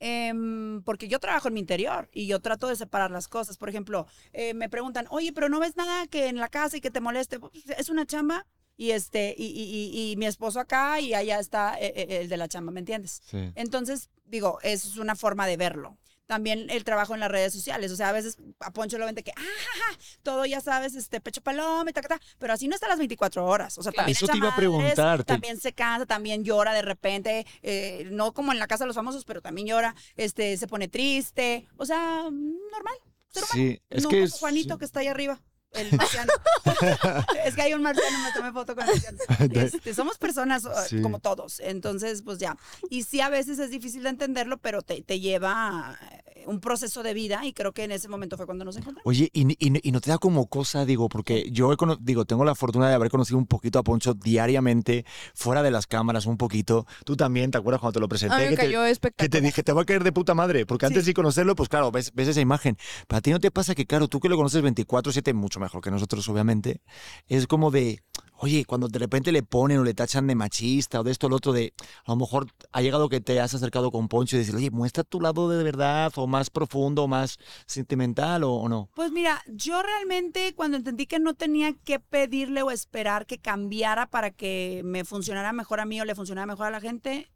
[0.00, 3.56] Em, porque yo trabajo en mi interior y yo trato de separar las cosas.
[3.56, 6.80] Por ejemplo, eh, me preguntan, oye, pero no ves nada que en la casa y
[6.80, 7.38] que te moleste.
[7.40, 11.38] Pues, Es una chamba y este y, y- y- y mi esposo acá y allá
[11.38, 13.22] está eh, eh, el de la chamba, ¿me entiendes?
[13.30, 13.52] Sí.
[13.54, 15.96] Entonces, digo, es una forma de verlo.
[16.26, 17.92] También el trabajo en las redes sociales.
[17.92, 21.20] O sea, a veces a Poncho lo ven de que, ah, todo ya sabes, este
[21.20, 23.76] pecho paloma, y ta, ta, ta", pero así no está las 24 horas.
[23.76, 24.06] O sea, Claro.
[24.06, 27.46] también Eso te iba a preguntar, También se cansa, también llora de repente.
[27.62, 29.94] eh, no como en la casa de los famosos, pero también llora.
[30.16, 31.68] Este, se pone triste.
[31.76, 32.94] O sea, normal.
[33.28, 33.52] Ser humano.
[33.52, 35.42] Sí, es no que Juanito que está ahí arriba.
[35.74, 36.32] El marciano.
[37.44, 39.18] es que hay un marciano, me tomé foto con el marciano.
[39.64, 41.00] Este, somos personas Sí.
[41.02, 42.56] como todos, entonces pues ya.
[42.90, 47.02] Y sí a veces es difícil de entenderlo, pero te, te lleva eh, un proceso
[47.02, 49.02] de vida y creo que en ese momento fue cuando nos encontramos.
[49.06, 52.44] Oye, y, y- y no te da como cosa, digo, porque yo he digo, tengo
[52.44, 55.04] la fortuna de haber conocido un poquito a Poncho diariamente,
[55.34, 56.86] fuera de las cámaras, un poquito.
[57.04, 58.34] Tú también, ¿te acuerdas cuando te lo presenté?
[58.34, 58.68] A mí me que,
[59.00, 61.10] te, que te dije, te va a caer de puta madre, porque antes Sí.
[61.10, 62.76] de conocerlo, pues claro, ves, ves esa imagen.
[63.08, 65.80] Pero a ti no te pasa que, claro, tú que lo conoces 24-7, mucho mejor
[65.82, 66.80] que nosotros, obviamente,
[67.28, 68.00] es como de,
[68.38, 71.30] oye, cuando de repente le ponen o le tachan de machista o de esto o
[71.30, 74.40] lo otro, de a lo mejor ha llegado que te has acercado con Poncho y
[74.40, 78.68] decir, oye, muestra tu lado de verdad o más profundo, o más sentimental o, o
[78.68, 78.90] no.
[78.94, 84.08] Pues mira, yo realmente cuando entendí que no tenía que pedirle o esperar que cambiara
[84.10, 87.30] para que me funcionara mejor a mí o le funcionara mejor a la gente,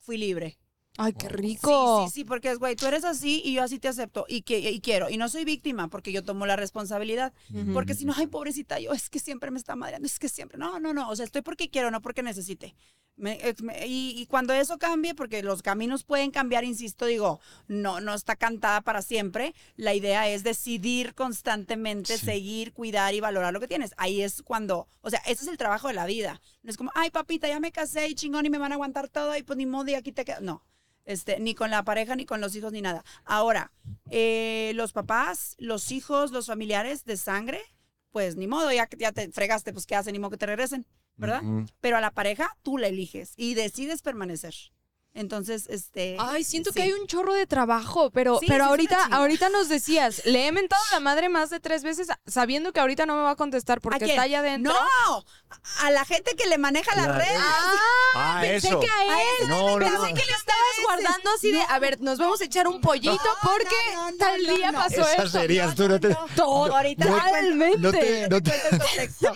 [0.00, 0.61] fui libre.
[0.98, 2.04] Ay, qué rico.
[2.04, 4.42] Sí, sí, sí, porque es, güey, tú eres así y yo así te acepto y,
[4.42, 5.08] que, y quiero.
[5.08, 7.32] Y no soy víctima porque yo tomo la responsabilidad.
[7.54, 7.72] Ujú.
[7.72, 10.58] Porque si no, ay, pobrecita, yo es que siempre me está madreando, es que siempre.
[10.58, 11.08] No, no, no.
[11.08, 12.74] O sea, estoy porque quiero, no porque necesite.
[13.16, 18.00] Me- me- y, y cuando eso cambie, porque los caminos pueden cambiar, insisto, digo, no,
[18.00, 19.54] no está cantada para siempre.
[19.76, 22.24] La idea es decidir constantemente, Sí.
[22.26, 23.92] seguir, cuidar y valorar lo que tienes.
[23.96, 26.40] Ahí es cuando, o sea, ese es el trabajo de la vida.
[26.62, 29.08] No es como, ay, papita, ya me casé y chingón y me van a aguantar
[29.08, 30.42] todo y pues ni modo y aquí te quedas.
[30.42, 30.62] No.
[31.04, 33.04] Este, ni con la pareja, ni con los hijos, ni nada.
[33.24, 33.72] Ahora,
[34.10, 37.60] eh, los papás, los hijos, los familiares de sangre,
[38.10, 40.86] pues ni modo, ya, ya te fregaste, pues qué hacen, ni modo que te regresen,
[41.16, 41.42] ¿verdad?
[41.80, 44.54] Pero a la pareja tú la eliges y decides permanecer.
[45.14, 46.16] Entonces, este...
[46.18, 46.76] Ay, siento sí.
[46.76, 50.52] que hay un chorro de trabajo, pero, Sí, pero ahorita, ahorita nos decías, le he
[50.52, 53.36] mentado a la madre más de tres veces sabiendo que ahorita no me va a
[53.36, 54.72] contestar ¿A porque está allá adentro.
[54.72, 55.24] ¡No!
[55.82, 57.38] A la gente que le maneja las La- redes.
[57.38, 57.72] Ah,
[58.14, 58.80] Ah, pensé eso.
[58.80, 59.48] que a él.
[59.48, 60.04] No, no, Pensé no.
[60.04, 63.74] que le estabas guardando así de, a ver, nos vamos a echar un pollito porque
[63.94, 64.78] no, no, tal día no.
[64.78, 65.28] pasó Esas esto.
[65.40, 66.14] serías tú, no te...
[66.36, 67.78] Todo, Ahorita no- totalmente.
[67.78, 68.28] no te-.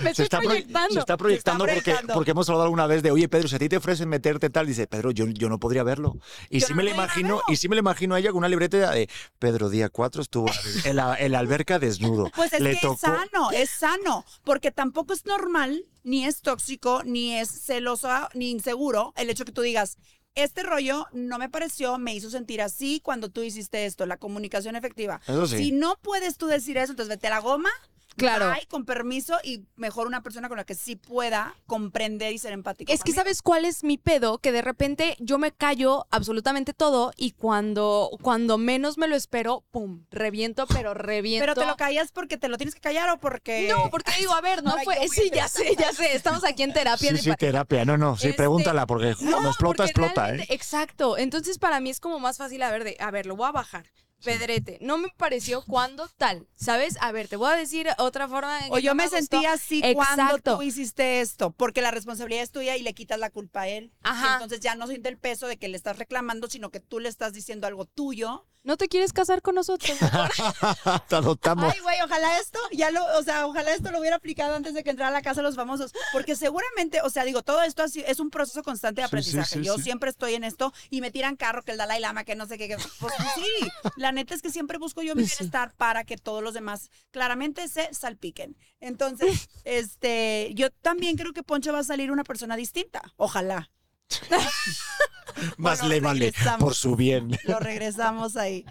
[0.00, 0.94] Me Se estoy está, pro- proyectando.
[0.94, 2.14] se está proyectando porque, proyectando.
[2.14, 4.66] porque hemos hablado alguna vez de, oye, Pedro, si a ti te ofrecen meterte tal,
[4.66, 6.16] dice, Pedro, yo, yo no podría verlo.
[6.48, 8.30] Y Yo sí no me lo podría imagino, y sí me lo imagino a ella
[8.30, 10.48] con una libreta de, Pedro, día 4 estuvo
[10.84, 12.30] en la, en la alberca desnudo.
[12.36, 12.94] Pues es Le que tocó.
[12.94, 18.50] es sano, es sano, porque tampoco es normal, ni es tóxico, ni es celoso, ni
[18.50, 19.98] inseguro el hecho que tú digas,
[20.36, 24.76] este rollo no me pareció, me hizo sentir así cuando tú hiciste esto, la comunicación
[24.76, 25.20] efectiva.
[25.26, 25.56] Eso sí.
[25.58, 27.70] Si no puedes tú decir eso, entonces vete a la goma.
[28.16, 28.52] Claro.
[28.68, 32.92] con permiso y mejor una persona con la que sí pueda comprender y ser empático.
[32.92, 37.12] Es que sabes cuál es mi pedo, que de repente yo me callo absolutamente todo
[37.16, 41.42] y cuando, cuando menos me lo espero, pum, reviento, pero reviento.
[41.42, 43.68] Pero te lo callas porque te lo tienes que callar o porque...
[43.68, 44.96] No, porque digo, a ver, no fue.
[44.96, 46.14] ¿cómo Sí, ya sé, ya sé.
[46.14, 47.10] Estamos aquí en terapia.
[47.12, 47.84] Sí, sí, pa- terapia.
[47.84, 50.46] No, no, sí, Este, pregúntala, porque cuando explota, porque explota, ¿eh?
[50.48, 51.16] Exacto.
[51.18, 53.52] Entonces, para mí es como más fácil, a ver, de, a ver, lo voy a
[53.52, 53.86] bajar.
[54.26, 56.96] Pedrete, no me pareció cuando tal, ¿sabes?
[57.00, 58.66] A ver, te voy a decir otra forma.
[58.66, 59.16] en O que yo no me gustó.
[59.18, 63.30] sentí así cuando tú hiciste esto, porque la responsabilidad es tuya y le quitas la
[63.30, 63.92] culpa a él.
[64.02, 64.34] Ajá.
[64.34, 67.08] Entonces ya no siente el peso de que le estás reclamando, sino que tú le
[67.08, 68.46] estás diciendo algo tuyo.
[68.64, 69.96] ¿No te quieres casar con nosotros?
[71.08, 71.72] Te adoptamos.
[71.72, 74.82] Ay, güey, ojalá esto, ya lo, o sea, ojalá esto lo hubiera aplicado antes de
[74.82, 77.84] que entrara a la casa de los famosos, porque seguramente, o sea, digo, todo esto
[77.84, 79.54] así- es un proceso constante de Sí, sí, aprendizaje.
[79.60, 79.82] sí, Yo sí.
[79.84, 82.58] siempre estoy en esto y me tiran carro que el Dalai Lama, que no sé
[82.58, 85.36] qué, que, pues sí, la neta es que siempre busco yo mi Sí.
[85.38, 88.56] bienestar para que todos los demás claramente se salpiquen.
[88.80, 93.00] Entonces, este, yo también creo que Poncho va a salir una persona distinta.
[93.16, 93.70] Ojalá.
[95.58, 97.36] Más bueno, le vale, por su bien.
[97.44, 98.64] Lo regresamos ahí.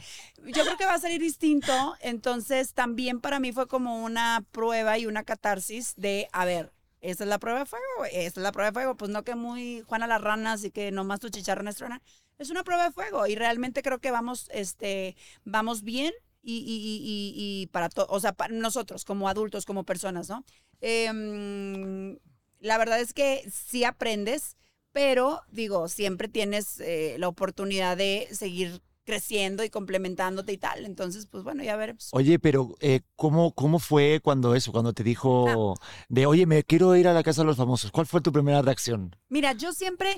[0.45, 1.95] Yo creo que va a salir distinto.
[1.99, 7.23] Entonces, también para mí fue como una prueba y una catarsis de, a ver, esta
[7.23, 8.95] es la prueba de fuego, esta es la prueba de fuego.
[8.95, 12.01] Pues no que muy Juana la rana, así que nomás tu chicharrones truenan.
[12.37, 16.59] Es una prueba de fuego y realmente creo que vamos, este, vamos bien y, y-
[16.59, 20.43] y- y- para todos, o sea, para nosotros como adultos, como personas, ¿no?
[20.81, 22.17] Em,
[22.59, 24.57] la verdad es que sí aprendes,
[24.91, 30.83] pero digo, siempre tienes eh, la oportunidad de seguir creciendo y complementándote y tal.
[30.85, 32.09] Entonces, pues bueno, ya veremos.
[32.11, 34.71] Oye, pero eh, ¿cómo, ¿cómo fue cuando eso?
[34.71, 35.85] Cuando te dijo Ah.
[36.09, 37.91] de, oye, me quiero ir a la casa de los famosos.
[37.91, 39.15] ¿Cuál fue tu primera reacción?
[39.29, 40.17] Mira, yo siempre,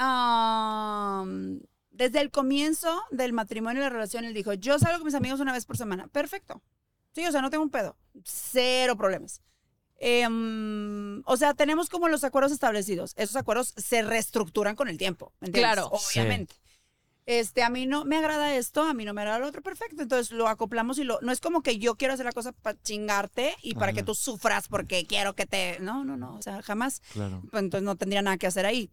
[0.00, 1.60] am,
[1.90, 5.40] desde el comienzo del matrimonio y la relación, él dijo, yo salgo con mis amigos
[5.40, 6.08] una vez por semana.
[6.08, 6.62] Perfecto.
[7.12, 7.96] Sí, o sea, no tengo un pedo.
[8.24, 9.42] Cero problemas.
[9.98, 13.12] Em, o sea, tenemos como los acuerdos establecidos.
[13.16, 15.32] Esos acuerdos se reestructuran con el tiempo.
[15.40, 15.72] ¿me entiendes?
[15.74, 15.90] Claro.
[15.98, 16.18] Sí.
[16.20, 16.54] Obviamente.
[17.26, 20.02] Este, a mí no me agrada esto, a mí no me agrada lo otro, perfecto.
[20.02, 21.20] Entonces lo acoplamos y lo.
[21.20, 23.96] No es como que yo quiero hacer la cosa para chingarte y para Ajá.
[23.96, 25.78] que tú sufras porque quiero que te.
[25.80, 26.36] No, no, no.
[26.36, 27.42] O sea, jamás Claro.
[27.50, 28.90] pues entonces no tendría nada que hacer ahí.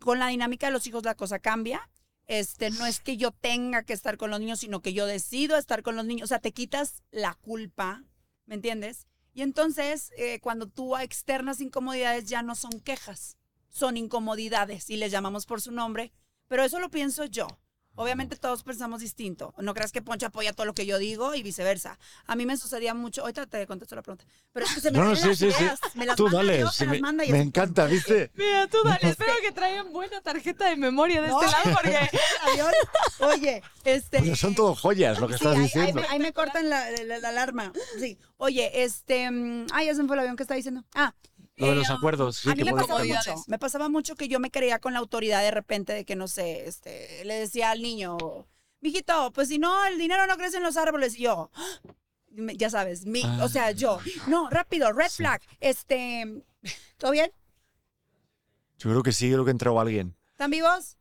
[0.00, 1.88] Con la dinámica de los hijos la cosa cambia.
[2.26, 5.56] Este, no es que yo tenga que estar con los niños, sino que yo decido
[5.56, 6.24] estar con los niños.
[6.24, 8.02] O sea, te quitas la culpa,
[8.46, 9.06] ¿me entiendes?
[9.32, 13.36] Y entonces, eh, cuando tú externas incomodidades, ya no son quejas,
[13.68, 16.12] son incomodidades y les llamamos por su nombre.
[16.48, 17.46] Pero eso lo pienso yo.
[17.96, 19.52] Obviamente todos pensamos distinto.
[19.58, 21.98] No creas que Poncho apoya todo lo que yo digo y viceversa.
[22.26, 23.22] A mí me sucedía mucho.
[23.22, 24.24] Ahorita te contesto la pregunta.
[24.52, 25.64] Pero es que se me No, no, sí, las sí, sí.
[25.94, 28.30] Me las Tú manda dale, Dios, sí, me las manda me encanta, ¿viste?
[28.36, 31.40] Mira, tú dale, espero que traigan buena tarjeta de memoria de No.
[31.42, 32.10] este lado porque.
[33.20, 34.20] Oye, este.
[34.20, 36.00] Pero son todo joyas lo que Sí, estás ahí, ahí diciendo.
[36.02, 37.72] me, ahí me cortan la, la- la alarma.
[37.98, 38.18] Sí.
[38.36, 39.30] Oye, este.
[39.30, 40.84] mm, Ay, ya se me fue el avión que está diciendo.
[40.94, 41.14] Ah.
[41.56, 42.36] Lo de los acuerdos.
[42.36, 43.44] sí, a mí que me pasaba mucho.
[43.46, 46.28] Me pasaba mucho que yo me creía con la autoridad de repente de que, no
[46.28, 48.18] sé, este, le decía al niño,
[48.80, 51.18] mijito, pues si no, el dinero no crece en los árboles.
[51.18, 51.50] Y yo,
[52.56, 53.40] ya sabes, mi, Ah.
[53.42, 55.40] o sea, yo, no, rápido, red flag.
[55.60, 56.42] Este,
[56.98, 57.32] ¿todo bien?
[58.78, 60.14] Yo creo que sí, creo que entró alguien.
[60.32, 60.95] ¿Están vivos?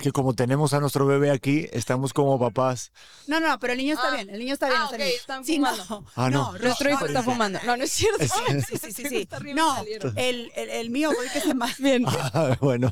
[0.00, 2.90] Porque como tenemos a nuestro bebé aquí, estamos como papás.
[3.26, 4.14] No, no, pero el niño está Ah.
[4.16, 4.78] bien, el niño está bien.
[4.80, 5.14] Ah, está ok, bien.
[5.14, 5.84] están Sí, fumando.
[5.90, 6.52] no, Ah, no.
[6.58, 7.58] nuestro hijo está no, fumando.
[7.66, 8.22] No, no es cierto.
[8.24, 8.32] Es-
[8.66, 9.16] Sí, sí, sí, sí.
[9.28, 9.84] Está No,
[10.16, 11.76] el, el, el mío el que se más.
[11.78, 12.06] Bien.
[12.32, 12.90] Ah, bueno,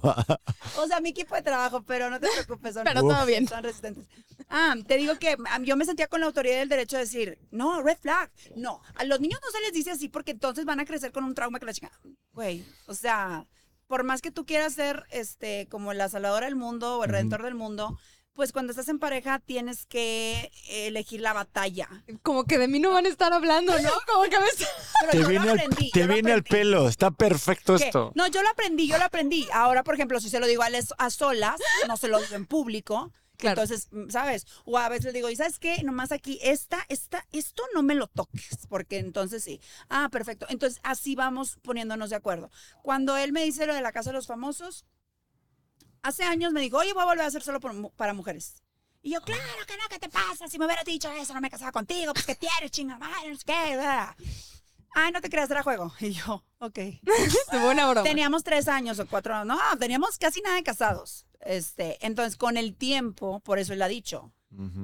[0.77, 2.75] O sea, mi equipo de trabajo, pero no te preocupes.
[2.75, 3.49] Son, Pero todo bien.
[3.49, 4.07] Son resistentes.
[4.51, 7.38] Ah, te digo que ah, yo me sentía con la autoridad del derecho de decir,
[7.51, 8.31] no, red flag.
[8.55, 11.25] No, a los niños no se les dice así porque entonces van a crecer con
[11.25, 11.90] un trauma que la chica.
[12.33, 13.47] Güey, o sea,
[13.88, 17.42] por más que tú quieras ser este, como la salvadora del mundo o el redentor
[17.42, 17.98] del mundo,
[18.35, 21.88] pues cuando estás en pareja tienes que elegir la batalla.
[22.22, 23.88] Como que de mí no van a estar hablando, ¿no?
[24.07, 24.46] Como que me.
[25.01, 25.90] Pero te yo viene, lo al, aprendí.
[25.90, 26.59] te yo lo viene al aprendí.
[26.64, 26.88] pelo.
[26.88, 27.87] Está perfecto ¿Qué?
[27.87, 28.12] esto.
[28.14, 29.48] No, yo lo aprendí, yo lo aprendí.
[29.53, 32.37] Ahora, por ejemplo, si se lo digo a, les- a solas, no se lo digo
[32.37, 33.11] en público.
[33.38, 33.62] Claro.
[33.62, 34.46] Entonces, mm, ¿sabes?
[34.64, 35.83] O a veces le digo, ¿y sabes qué?
[35.85, 39.61] Nomás aquí, esta, esta, esto no me lo toques, porque entonces sí.
[39.88, 40.46] Ah, perfecto.
[40.48, 42.51] Entonces, así vamos poniéndonos de acuerdo.
[42.83, 44.85] Cuando él me dice lo de la Casa de los Famosos,
[46.03, 48.62] hace años me dijo, oye, voy a volver a hacer solo por para mujeres.
[49.03, 50.48] Y yo, claro que no, ¿qué te pasa?
[50.48, 53.37] Si me hubiera dicho eso, no me casaba contigo, pues que tienes, chingada madre, no
[53.37, 54.24] sé qué.
[54.99, 55.07] Bla".
[55.07, 55.93] Ay, no te creas, era juego.
[56.01, 56.79] Y yo, ok.
[57.51, 58.03] Tuvo una broma.
[58.03, 59.47] Teníamos tres años o cuatro años.
[59.47, 61.27] No, teníamos casi nada de casados.
[61.41, 64.33] Este, entonces, con el tiempo, por eso él ha dicho,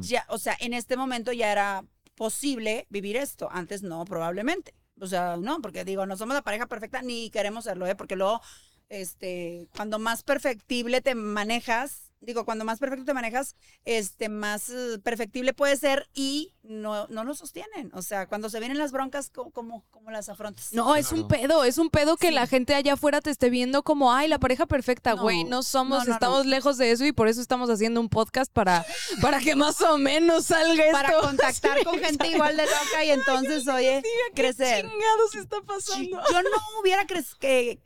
[0.00, 3.48] ya, o sea, en este momento ya era posible vivir esto.
[3.50, 4.74] Antes no, probablemente.
[5.00, 7.96] O sea, no, porque digo, no somos la pareja perfecta ni queremos serlo, ¿eh?
[7.96, 8.40] Porque luego,
[8.88, 14.98] este, cuando más perfectible te manejas, digo, cuando más perfecto te manejas, este, más eh,
[15.02, 17.90] perfectible puede ser y no, no lo sostienen.
[17.94, 20.72] O sea, cuando se vienen las broncas, ¿cómo, cómo, cómo las afrontas?
[20.72, 22.34] No, es un pedo, es un pedo que Sí.
[22.34, 26.00] la gente allá afuera te esté viendo como, ay, la pareja perfecta, güey, no somos,
[26.00, 28.84] no, no, estamos lejos de eso y por eso estamos haciendo un podcast para,
[29.20, 30.92] para que más o menos salga esto.
[30.92, 34.02] para contactar con gente igual de loca y entonces, oye,
[34.34, 34.84] crecer.
[34.86, 36.20] ¿Qué chingados está pasando?
[36.32, 36.48] Yo no
[36.80, 37.78] hubiera que-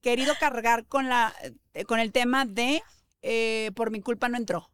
[0.00, 1.34] querido cargar con, la,
[1.72, 2.82] eh, con el tema de
[3.26, 4.70] eh, por mi culpa no entró.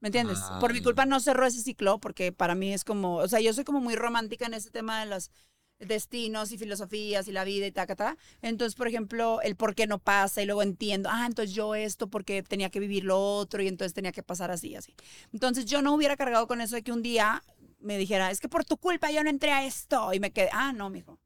[0.00, 0.38] ¿Me entiendes?
[0.42, 0.58] Ah.
[0.60, 3.52] Por mi culpa no cerró ese ciclo porque para mí es como, o sea, yo
[3.52, 5.30] soy como muy romántica en ese tema de los
[5.78, 8.16] destinos y filosofías y la vida y ta, ta, ta.
[8.42, 12.08] Entonces, por ejemplo, el por qué no pasa y luego entiendo, ah, entonces yo esto
[12.08, 14.94] porque tenía que vivir lo otro y entonces tenía que pasar así, así.
[15.32, 17.42] Entonces, yo no hubiera cargado con eso de que un día
[17.78, 20.50] me dijera, es que por tu culpa yo no entré a esto y me quedé,
[20.52, 21.20] ah, no, mijo.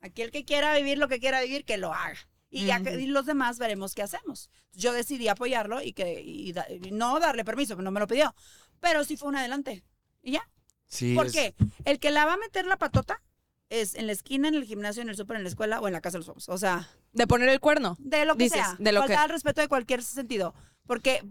[0.00, 2.18] Aquí el que quiera vivir lo que quiera vivir, que lo haga.
[2.54, 4.50] Y, ya que- y los demás veremos qué hacemos.
[4.74, 8.34] Yo decidí apoyarlo y que y da- y no darle permiso, no me lo pidió.
[8.78, 9.82] Pero sí fue un adelante.
[10.22, 10.48] Y ya.
[10.86, 11.54] Sí, ¿Por es-?
[11.86, 13.22] El que la va a meter la patota
[13.70, 15.94] es en la esquina, en el gimnasio, en el súper, en la escuela o en
[15.94, 16.54] la casa de los famosos.
[16.54, 17.96] O sea, De poner el cuerno.
[17.98, 18.76] de lo que Dices, sea.
[18.78, 20.54] de lo Faltar que- al respeto de cualquier sentido.
[20.86, 21.24] Porque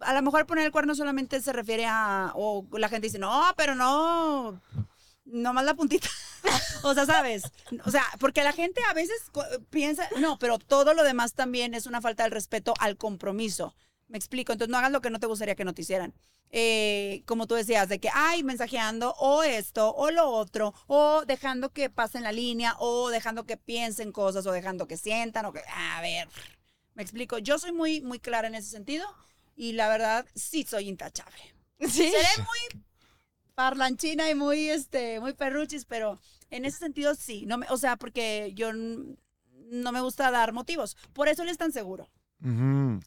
[0.00, 2.30] a lo mejor poner el cuerno solamente se refiere a.
[2.36, 4.60] O la gente dice, no, pero no.
[5.24, 6.08] Nomás la puntita.
[6.82, 7.44] o sea, ¿sabes?
[7.84, 9.16] O sea, porque la gente a veces
[9.70, 13.74] piensa, no, pero todo lo demás también es una falta de respeto al compromiso.
[14.08, 14.52] Me explico.
[14.52, 16.14] Entonces no hagas lo que no te gustaría que no te hicieran.
[16.50, 21.72] Eh, como tú decías, de que, ay, mensajeando, o esto, o lo otro, o dejando
[21.72, 25.62] que pasen la línea, o dejando que piensen cosas, o dejando que sientan, o que,
[25.68, 26.28] a ver,
[26.94, 27.38] me explico.
[27.38, 29.04] Yo soy muy, muy clara en ese sentido,
[29.56, 31.56] y la verdad, sí soy intachable.
[31.80, 32.12] Sí.
[32.12, 32.84] Seré muy
[33.54, 36.18] parlanchina y muy, este, muy perruchis, pero
[36.50, 37.46] en ese sentido sí.
[37.46, 40.96] No me, o sea, porque yo no me gusta dar motivos.
[41.12, 42.08] Por eso él es tan seguro.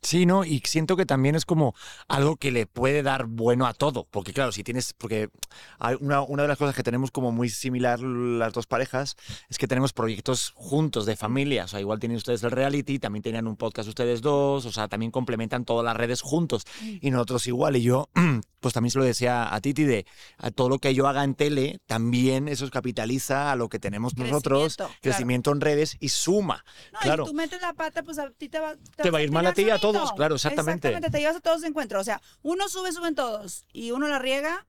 [0.02, 0.44] Sí, ¿no?
[0.44, 1.76] Y siento que también es como
[2.08, 4.08] algo que le puede dar bueno a todo.
[4.10, 5.30] Porque claro, si tienes, porque
[5.78, 9.16] hay una, una de las cosas que tenemos como muy similar las dos parejas
[9.50, 11.66] es que tenemos proyectos juntos de familia.
[11.66, 14.88] O sea, igual tienen ustedes el reality, también tenían un podcast ustedes dos, o sea,
[14.88, 16.64] también complementan todas las redes juntos.
[16.82, 17.76] Y nosotros igual.
[17.76, 18.10] Y yo,
[18.60, 20.06] pues también se lo decía a Titi, de
[20.38, 24.18] a todo lo que yo haga en tele, también eso capitaliza a lo que tenemos
[24.18, 25.58] nosotros, Crecimiento, claro.
[25.58, 26.66] en redes y suma.
[26.94, 27.24] No, claro.
[27.24, 29.46] y tú metes la pata, pues a ti te va, Te va a ir mal
[29.46, 30.88] a ti y a todos, claro, exactamente.
[30.88, 32.00] Exactamente, te llevas a todos de encuentro.
[32.00, 33.66] O sea, uno sube, suben todos.
[33.74, 34.66] Y uno la riega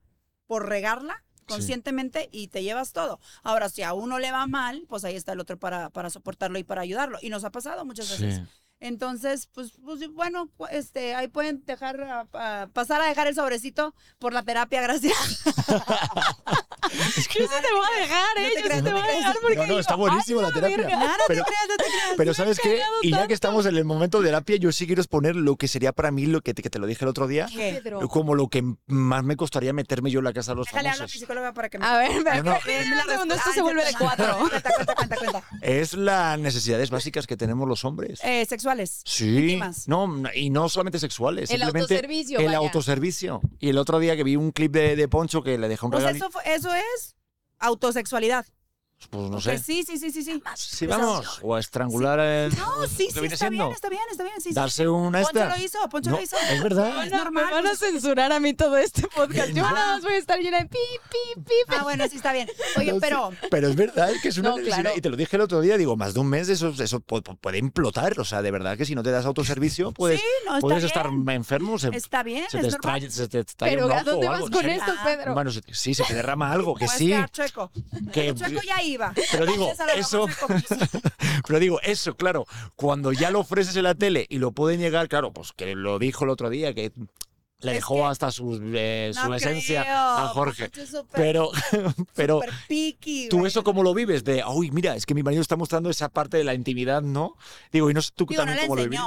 [0.47, 1.23] por regarla.
[1.49, 3.19] conscientemente y te llevas todo.
[3.41, 6.59] Ahora, si a uno le va mal, pues ahí está el otro para, para soportarlo
[6.59, 7.17] y para ayudarlo.
[7.21, 8.35] Y nos ha pasado muchas veces.
[8.35, 8.43] Sí.
[8.81, 13.93] Entonces, pues, pues, bueno, este, ahí pueden dejar, a- a- pasar a dejar el sobrecito
[14.19, 15.13] por la terapia, gracias.
[16.91, 18.43] Yo sí te voy a dejar, ¿eh?
[18.43, 19.79] No te Yo creas, sí te no voy te a dejar porque No, no, digo,
[19.79, 20.77] está buenísimo "Ay, la terapia.
[20.77, 21.17] verga".
[21.27, 22.13] Pero- no te creas, no te creas.
[22.17, 22.81] Pero ¿sabes qué?
[23.03, 23.27] Y ya tanto.
[23.27, 26.09] que estamos en el momento de terapia, yo sí quiero exponer lo que sería para
[26.11, 27.81] mí, lo que te, que te lo dije el otro día, ¿Qué?
[28.09, 30.93] Como lo que más me costaría meterme yo en la casa de los Déjale hablar
[30.93, 31.19] a famosos.
[31.19, 31.85] psicóloga para que me...
[31.85, 32.11] A ver,
[32.43, 32.59] No, no.
[33.07, 34.37] segundo, esto se vuelve de cuatro.
[34.49, 35.43] Cuenta, cuenta, cuenta, cuenta.
[35.61, 38.19] Es las necesidades básicas que tenemos los hombres.
[38.23, 38.45] Eh,
[38.77, 39.01] sexuales.
[39.05, 39.87] Sí, íntimas.
[39.87, 42.57] no, y no solamente sexuales, El simplemente autoservicio, el vaya.
[42.59, 43.41] autoservicio.
[43.59, 45.91] Y el otro día que vi un clip de, de Poncho que le dejó un
[45.91, 47.15] Pues regalo, eso, eso es
[47.59, 48.45] autosexualidad.
[49.09, 49.57] Pues no sé.
[49.59, 50.41] Sí, sí, sí, sí, sí.
[50.55, 52.55] Sí, vamos, o a estrangular el...
[52.57, 54.35] No, sí, ¿Qué sí, está bien, está bien, está bien.
[54.37, 54.53] Sí, sí.
[54.55, 55.57] Darse una Poncho esta.
[55.57, 56.35] lo hizo, Poncho No, lo hizo.
[56.37, 57.05] es verdad.
[57.05, 57.45] Es No, normal.
[57.45, 59.49] me van a pues, censurar a mí todo este podcast.
[59.49, 59.71] Yo No.
[59.71, 60.77] nada más voy a estar llena de pi,
[61.35, 61.53] pi, pi.
[61.69, 62.49] Ah, bueno, sí está bien.
[62.77, 64.81] Oye, No, pero sí, pero es verdad, es que es una No, necesidad.
[64.81, 64.97] claro.
[64.97, 67.23] Y te lo dije el otro día, digo, más de un mes eso, eso pu-
[67.23, 68.19] pu- puede implotar.
[68.19, 70.83] O sea, de verdad que si no te das autoservicio, puedes, sí, no, está puedes
[70.83, 70.87] bien.
[70.87, 71.79] estar enfermo.
[71.79, 73.11] Se, Está bien, se te es normal.
[73.11, 75.03] se te estalla Pero un ¿a dónde vas con esto, Ah.
[75.05, 75.33] Pedro?
[75.33, 77.13] Bueno, sí, se te derrama algo, que sí.
[77.31, 77.71] chueco.
[78.11, 79.13] Que, El chueco ya iba.
[79.31, 80.63] pero digo, eso, pues,
[81.47, 85.07] pero digo, eso, claro, cuando ya lo ofreces en la tele y lo pueden llegar,
[85.09, 86.91] claro, pues que lo dijo el otro día, que
[87.61, 90.63] le Es dejó que- hasta su, eh, su no esencia creo, a Jorge.
[90.69, 91.51] Poncho es súper- Pero,
[92.15, 94.23] pero picky, ¿Tú eso cómo lo vives?
[94.23, 97.35] De, uy, mira, es que mi marido está mostrando esa parte de la intimidad, ¿no?
[97.71, 98.99] Digo, y no sé tú Digo, no también le cómo lo vives.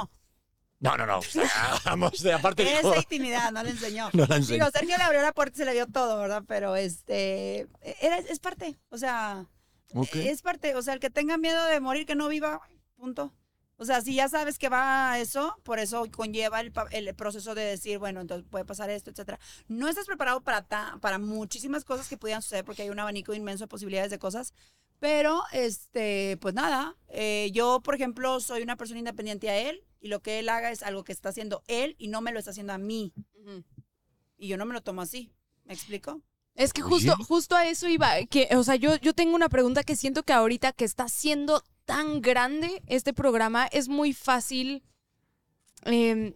[0.79, 1.19] No, no, no.
[1.19, 1.43] o sea,
[1.85, 4.09] Vamos, de aparte dijo, Esa intimidad no le enseñó.
[4.13, 4.65] no la enseñó.
[4.65, 6.43] Digo, Sergio le abrió la puerta y se le dio todo, ¿verdad?
[6.45, 7.67] Pero este,
[8.01, 9.45] era, es parte, o sea,
[9.93, 10.15] Ok.
[10.15, 12.61] es parte, o sea, el que tenga miedo de morir, que no viva,
[12.95, 13.33] punto.
[13.77, 16.71] O sea, si ya sabes que va a eso, por eso conlleva el,
[17.15, 19.39] proceso de decir, bueno, entonces puede pasar esto, etcétera.
[19.67, 23.33] No estás preparado para, ta- para muchísimas cosas que pudieran suceder porque hay un abanico
[23.33, 24.53] inmenso de posibilidades de cosas.
[24.99, 30.07] Pero, este, pues nada, eh, yo, por ejemplo, soy una persona independiente a él y
[30.07, 32.51] lo que él haga es algo que está haciendo él y no me lo está
[32.51, 33.11] haciendo a mí.
[34.37, 35.33] Y yo no me lo tomo así.
[35.65, 36.21] ¿Me explico?
[36.55, 36.89] Es que Oye.
[37.07, 40.23] justo, justo a eso iba, que, o sea, yo, yo tengo una pregunta que siento
[40.23, 44.83] que ahorita que está siendo tan grande este programa, es muy fácil.
[45.85, 46.35] eh,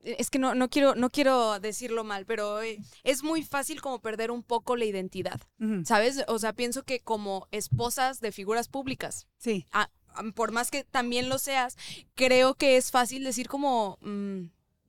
[0.00, 4.00] es que no, no, quiero, no quiero decirlo mal, pero eh, es muy fácil como
[4.00, 5.40] perder un poco la identidad,
[5.84, 6.22] ¿sabes?
[6.28, 9.66] O sea, pienso que como esposas de figuras públicas, Sí.
[9.72, 11.76] a- a- por más que también lo seas,
[12.14, 14.44] creo que es fácil decir como, mm,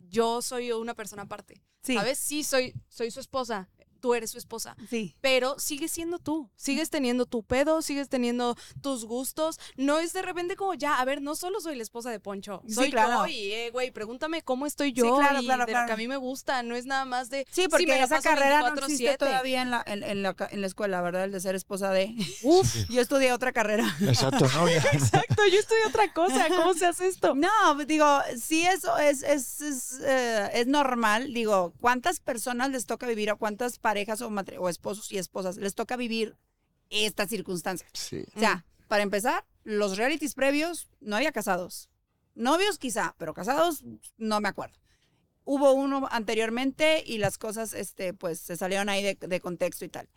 [0.09, 1.95] yo soy una persona aparte, Sí.
[1.95, 2.19] ¿sabes?
[2.19, 3.67] Sí, soy, soy su esposa,
[3.99, 5.15] tú eres su esposa Sí.
[5.21, 10.21] pero sigues siendo tú, sigues teniendo tu pedo, sigues teniendo tus gustos, no es de
[10.21, 13.25] repente como ya, a ver, no solo soy la esposa de Poncho, Sí, soy claro.
[13.25, 15.93] yo y, eh, güey, pregúntame cómo estoy yo claro, y claro, de lo que claro.
[15.93, 17.45] a mí me gusta, no es nada más de...
[17.51, 18.83] Sí, porque me la esa paso carrera no 24/7.
[18.85, 21.23] existe todavía en la, en, en la, en la escuela, ¿verdad?
[21.25, 22.15] El de ser esposa de...
[22.43, 23.85] Uf, Yo estudié otra carrera.
[24.01, 24.67] Exacto, ¿no?
[24.69, 24.81] Ya.
[24.93, 27.33] exacto, yo estoy otra cosa, ¿cómo se hace esto?
[27.39, 28.05] No, pues, digo,
[28.41, 31.33] sí eso es, es, es, eh, es normal.
[31.33, 35.97] Digo, ¿cuántas personas les toca vivir o cuántas parejas o, esposos y esposas les toca
[35.97, 36.37] vivir
[36.91, 37.87] esta circunstancia?
[37.93, 38.23] Sí.
[38.35, 41.89] O sea, para empezar, los realities previos no había casados.
[42.35, 43.83] Novios quizá, pero casados
[44.17, 44.77] no me acuerdo.
[45.43, 49.89] Hubo uno anteriormente y las cosas, este, pues, se salieron ahí de, de contexto y
[49.89, 50.07] tal.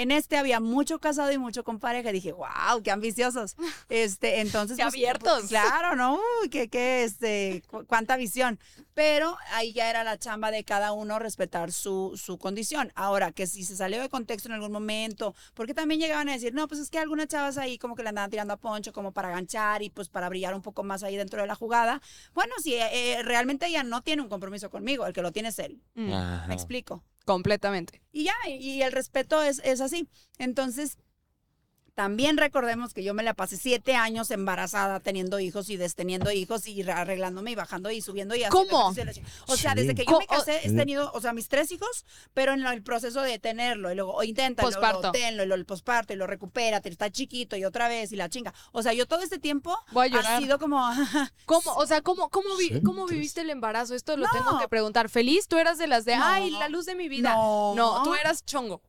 [0.00, 2.10] En este había mucho casado y mucho con pareja.
[2.10, 3.56] Y dije, wow, qué ambiciosos.
[3.88, 4.76] Este, entonces.
[4.76, 5.44] Qué abiertos.
[5.48, 6.20] claro, ¿no?
[6.42, 8.58] Uy, qué, qué, este, cu- cuánta visión.
[8.94, 12.92] Pero ahí ya era la chamba de cada uno respetar su, su condición.
[12.96, 16.52] Ahora, que si se salió de contexto en algún momento, porque también llegaban a decir,
[16.54, 19.12] no, pues es que algunas chavas ahí como que le andaban tirando a Poncho como
[19.12, 22.00] para ganchar y pues para brillar un poco más ahí dentro de la jugada.
[22.34, 25.58] Bueno, si eh, realmente ella no tiene un compromiso conmigo, el que lo tiene es
[25.60, 25.80] él.
[25.94, 26.12] Mm.
[26.48, 27.04] Me explico.
[27.28, 28.00] Completamente.
[28.10, 30.08] Y ya, y, el respeto es, es así.
[30.38, 30.96] Entonces,
[31.98, 36.68] también recordemos que yo me la pasé siete años embarazada, teniendo hijos y desteniendo hijos
[36.68, 38.86] y arreglándome y bajando y subiendo y ¿Cómo?
[39.48, 39.78] O sea, Sí.
[39.80, 42.84] desde que yo me casé he tenido, o sea, mis tres hijos, pero en el
[42.84, 46.28] proceso de tenerlo y luego, o inténtalo, lo tenlo, y lo, el posparto y lo
[46.28, 48.54] recupérate, está chiquito y otra vez y la chinga.
[48.70, 50.88] O sea, yo todo este tiempo Voy a ha sido como,
[51.46, 53.96] ¿Cómo, o sea, cómo, cómo, vi- cómo viviste el embarazo?
[53.96, 54.32] Esto lo No.
[54.32, 55.08] tengo que preguntar.
[55.08, 55.48] ¿Feliz?
[55.48, 56.24] ¿Tú eras de las de, No.
[56.24, 57.32] ay, la luz de mi vida?
[57.34, 57.74] No.
[57.74, 58.82] no tú eras chongo.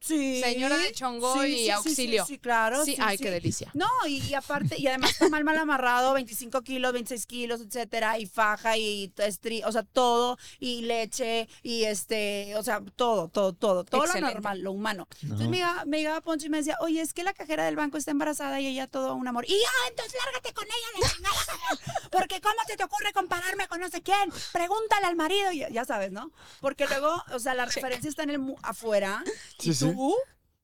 [0.00, 0.40] Sí.
[0.40, 2.26] Señora de chongo y sí, sí, auxilio.
[2.26, 2.84] Sí, sí, claro.
[2.84, 3.24] sí, sí, ay, sí.
[3.24, 3.70] qué delicia.
[3.74, 8.18] No, y, y aparte, y además está mal, mal amarrado, 25 kilos, 26 kilos, etcétera,
[8.18, 13.52] y faja, y estri, o sea, todo, y leche, y este, o sea, todo, todo,
[13.52, 14.28] todo, todo Excelente.
[14.28, 15.08] lo normal, lo humano.
[15.22, 17.76] Entonces me llegaba, me llegaba Poncho y me decía, oye, es que la cajera del
[17.76, 19.44] banco está embarazada y ella todo un amor.
[19.46, 23.80] Y ya, entonces lárgate con ella, la chingada, porque ¿cómo se te ocurre compararme con
[23.80, 24.30] no sé quién?
[24.52, 26.30] Pregúntale al marido, y ya, sabes, ¿no?
[26.60, 29.22] Porque luego, o sea, la referencia está en el afuera,
[29.58, 29.84] Sí, y sí.
[29.92, 30.16] Tú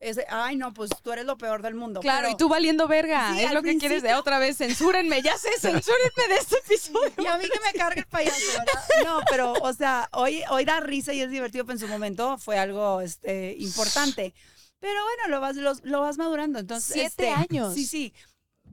[0.05, 2.01] ese, ay, no, pues tú eres lo peor del mundo.
[2.01, 3.33] Claro, pero- y tú valiendo verga.
[3.35, 4.59] Sí, es lo que quieres de otra vez.
[4.59, 7.13] Censúrenme, ya sé, censúrenme de este episodio.
[7.17, 8.85] Y a mí que me cargue el payaso, ¿verdad?
[9.05, 12.37] No, pero, o sea, hoy, hoy da risa y es divertido, pero en su momento
[12.37, 14.35] fue algo este, importante.
[14.79, 16.59] Pero bueno, lo vas, lo, lo vas madurando.
[16.59, 17.73] Entonces, Siete este, años.
[17.75, 18.13] Sí, sí.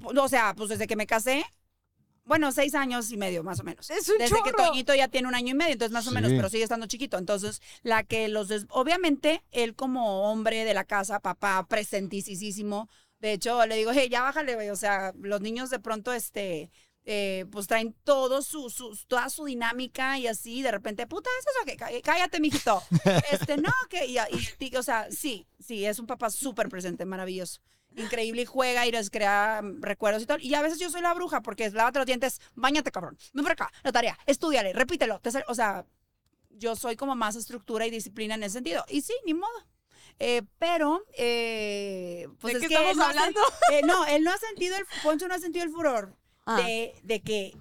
[0.04, 1.46] O sea, pues desde que me casé,
[2.24, 3.90] bueno, seis años y medio, más o menos.
[3.90, 4.66] Es un Desde que chorro.
[4.68, 6.38] Toñito ya tiene un año y medio, entonces más o menos, Sí.
[6.38, 7.18] pero sigue estando chiquito.
[7.18, 8.48] Entonces, la que los...
[8.48, 12.90] des- Obviamente, él como hombre de la casa, papá, presentísimo.
[13.20, 14.70] De hecho, le digo, hey, ya bájale, güey.
[14.70, 16.72] O sea, los niños de pronto, este...
[17.04, 21.46] eh, pues traen todo su, su- toda su dinámica y así, de repente, puta, ¿es
[21.48, 22.82] eso que Cá- Cállate, mijito.
[23.32, 24.18] Este, no, que, y,
[24.60, 27.60] y- o sea, sí, sí, es un papá súper presente, maravilloso.
[27.96, 30.38] Increíble y juega y les crea mm, recuerdos y todo.
[30.40, 33.18] Y a veces yo soy la bruja porque es lávate los dientes, bañate, cabrón.
[33.34, 35.20] Ven por acá, la tarea, estudiale, repítelo.
[35.20, 35.86] te o sea,
[36.52, 38.86] yo soy como más estructura y disciplina en ese sentido.
[38.90, 39.52] Y sí, ni modo.
[40.20, 43.40] Eh, pero, eh, pues ¿De es qué que estamos hablando?
[43.72, 46.16] eh, no, él no ha sentido el, Poncho no ha sentido el furor
[46.46, 46.58] Ah.
[46.62, 47.56] de, de que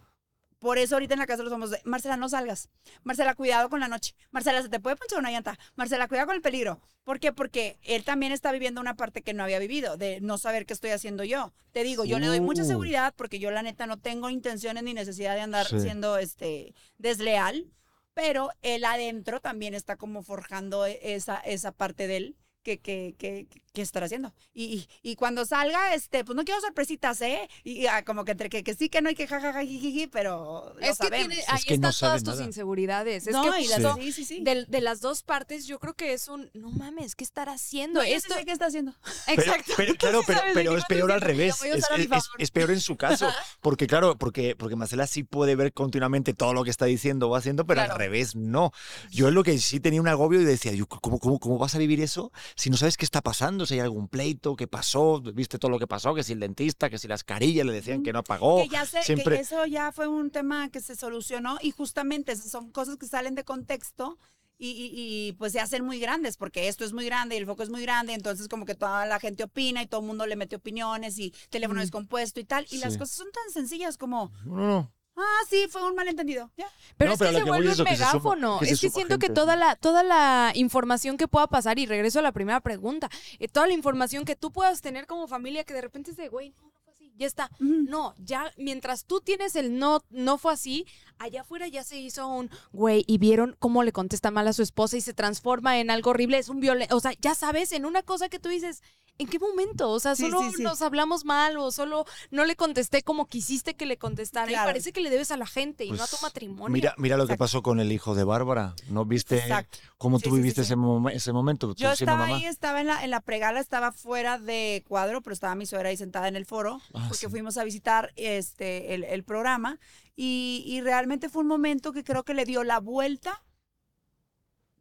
[0.61, 2.69] por eso ahorita en la casa los somos de, Marcela, no salgas.
[3.03, 4.15] Marcela, cuidado con la noche.
[4.31, 5.59] Marcela, se te puede ponchar una llanta.
[5.75, 6.81] Marcela, cuidado con el peligro.
[7.03, 7.33] ¿Por qué?
[7.33, 10.75] Porque él también está viviendo una parte que no había vivido, de no saber qué
[10.75, 11.53] estoy haciendo yo.
[11.73, 12.67] Te digo, yo le doy mucha Uh.
[12.67, 15.81] seguridad porque yo la neta no tengo intenciones ni necesidad de andar Sí.
[15.81, 17.73] siendo este desleal,
[18.15, 23.15] pero él adentro también está como forjando e- esa, esa parte de él que, que,
[23.19, 24.35] que, que estará haciendo.
[24.53, 24.65] Y,
[25.03, 27.49] y, y cuando salga, este, pues no quiero sorpresitas, ¿eh?
[27.65, 30.07] Y, y, ah, como que entre que, que sí, que no hay que jajaja, jijiji,
[30.09, 31.29] pero lo Es que sabemos.
[31.29, 32.45] tiene, Es ahí que no están sabe todas tus nada.
[32.45, 33.27] inseguridades.
[33.27, 34.41] Es no, que y las- justo sí, sí, sí.
[34.43, 38.01] de, de las dos partes yo creo que es un, no mames, ¿qué estará haciendo?
[38.01, 38.95] No, Esto, sé qué está haciendo.
[39.27, 39.73] Pero, exacto.
[39.77, 41.63] pero, Tú claro, pero, pero es peor al revés.
[41.63, 43.29] Es, es- es peor en su caso.
[43.61, 47.37] Porque, claro, porque, porque Marcela sí puede ver continuamente todo lo que está diciendo o
[47.37, 47.93] haciendo, pero Claro.
[47.95, 48.73] al revés no.
[49.11, 51.75] Yo es lo que sí tenía un agobio y decía, yo, ¿cómo, cómo, ¿cómo vas
[51.75, 53.67] a vivir eso si no sabes qué está pasando?
[53.67, 56.91] Si hay algún pleito, qué pasó, viste todo lo que pasó, que si el dentista,
[56.91, 58.63] que si las carillas le decían que no pagó.
[58.63, 62.37] que ya sé, siempre- que eso ya fue un tema que se solucionó y justamente
[62.37, 64.19] son cosas que salen de contexto
[64.63, 67.47] y, y- y, pues se hacen muy grandes porque esto es muy grande y el
[67.47, 70.27] foco es muy grande, entonces como que toda la gente opina y todo el mundo
[70.27, 71.83] le mete opiniones y teléfono Mm.
[71.85, 72.99] descompuesto y tal y las Sí.
[72.99, 74.93] cosas son tan sencillas como, no, no.
[75.23, 76.51] Ah, sí, fue un malentendido.
[76.57, 76.67] Ya.
[76.97, 78.59] Pero No, es pero que se que vuelve un que suma- megáfono.
[78.59, 81.87] que se es que siento que toda la, toda la información que pueda pasar, y
[81.87, 83.09] regreso a la primera pregunta,
[83.39, 86.29] eh, toda la información que tú puedas tener como familia que de repente es de,
[86.29, 87.51] güey, no, no fue así, ya está.
[87.59, 90.87] No, ya mientras tú tienes el no, no fue así,
[91.21, 94.63] allá afuera ya se hizo un güey y vieron cómo le contesta mal a su
[94.63, 97.85] esposa y se transforma en algo horrible, es un violento, o sea, ya sabes, en
[97.87, 98.83] una cosa que tú dices,
[99.19, 99.91] ¿en qué momento?
[99.91, 100.63] O sea, solo sí, sí.
[100.63, 104.65] nos hablamos mal o solo no le contesté como quisiste que le contestara Claro.
[104.65, 106.73] y parece que le debes a la gente y no a tu Pues, matrimonio.
[106.73, 108.75] Mira, mira lo que pasó con el hijo de Bárbara.
[108.89, 109.77] ¿No viste Exacto.
[109.99, 110.63] cómo tú viviste.
[110.63, 111.75] Ese, momen- ese momento?
[111.75, 112.37] Yo estaba mamá.
[112.37, 115.91] ahí, estaba en la, en la pregala, estaba fuera de cuadro, pero estaba mi suegra
[115.91, 119.79] ahí sentada en el foro, Ah, porque fuimos a visitar este, el, el programa
[120.23, 123.43] y, y realmente fue un momento que creo que le dio la vuelta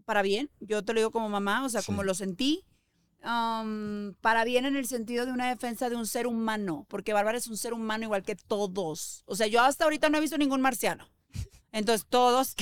[0.03, 0.49] para bien.
[0.59, 1.85] Yo te lo digo como mamá, o sea, Sí.
[1.85, 2.65] como lo sentí.
[3.21, 7.37] um, para bien en el sentido de una defensa de un ser humano, porque Bárbara
[7.37, 9.23] es un ser humano igual que todos.
[9.25, 11.09] O sea, yo hasta ahorita no he visto ningún marciano.
[11.71, 12.55] Entonces, todos,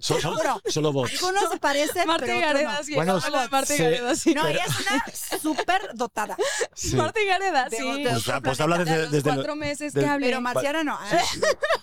[0.00, 0.60] So- so- Juro.
[0.66, 1.10] solo vos.
[1.12, 2.46] algunos se parecen, Marta pero no.
[2.46, 2.94] Gareda, sí.
[2.94, 4.34] Bueno, Marta sí, Gareda, sí.
[4.34, 6.36] No, ella es una súper dotada.
[6.74, 6.96] Sí.
[6.96, 7.76] Marta Gareda, sí.
[8.02, 10.26] de Pues, otro pues habla De desde, los desde lo- cuatro meses que hablé.
[10.28, 10.96] Pero Marciana no.
[10.98, 11.22] Ah,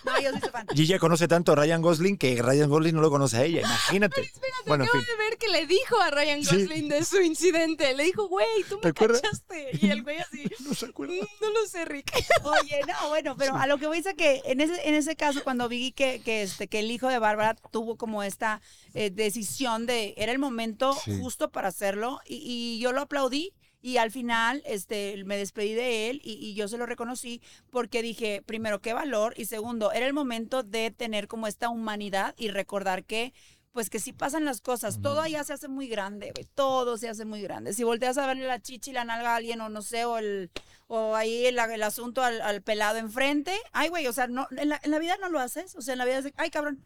[0.04, 0.66] No, yo soy su fan.
[0.74, 4.32] Gigi conoce tanto a Ryan Gosling que Ryan Gosling no lo conoce a ella, imagínate.
[4.66, 5.16] bueno, en Acabo fin.
[5.16, 6.56] de ver que le dijo a Ryan Sí.
[6.62, 7.94] Gosling de su incidente.
[7.94, 9.70] Le dijo, güey, tú ¿Te me cachaste.
[9.80, 11.14] Y el güey así, No se acuerda.
[11.14, 12.12] "Mm, no lo sé, Rick.
[12.42, 15.14] Oye, no, bueno, pero a lo que voy es a que en ese, en ese
[15.14, 18.60] caso, cuando vi que, que, este, que el hijo de Bárbara tuvo como esta
[18.94, 21.12] eh, decisión de, era el momento Sí.
[21.20, 23.52] justo para hacerlo, y, y yo lo aplaudí.
[23.84, 28.00] Y al final, este, me despedí de él y, y yo se lo reconocí porque
[28.00, 32.48] dije, primero, qué valor y segundo, era el momento de tener como esta humanidad y
[32.48, 33.32] recordar que,
[33.72, 35.00] pues que sí pasan las cosas.
[35.00, 36.46] Todo allá se hace muy grande, güey.
[36.54, 37.72] Todo se hace muy grande.
[37.72, 40.50] Si volteas a verle la chichi, la nalga a alguien o no sé, o el,
[40.88, 44.68] o ahí el, el asunto al, al pelado enfrente, ay, güey, o sea, no, en,
[44.68, 45.74] la, en la vida no lo haces.
[45.74, 46.84] O sea, en la vida es de, ay, cabrón.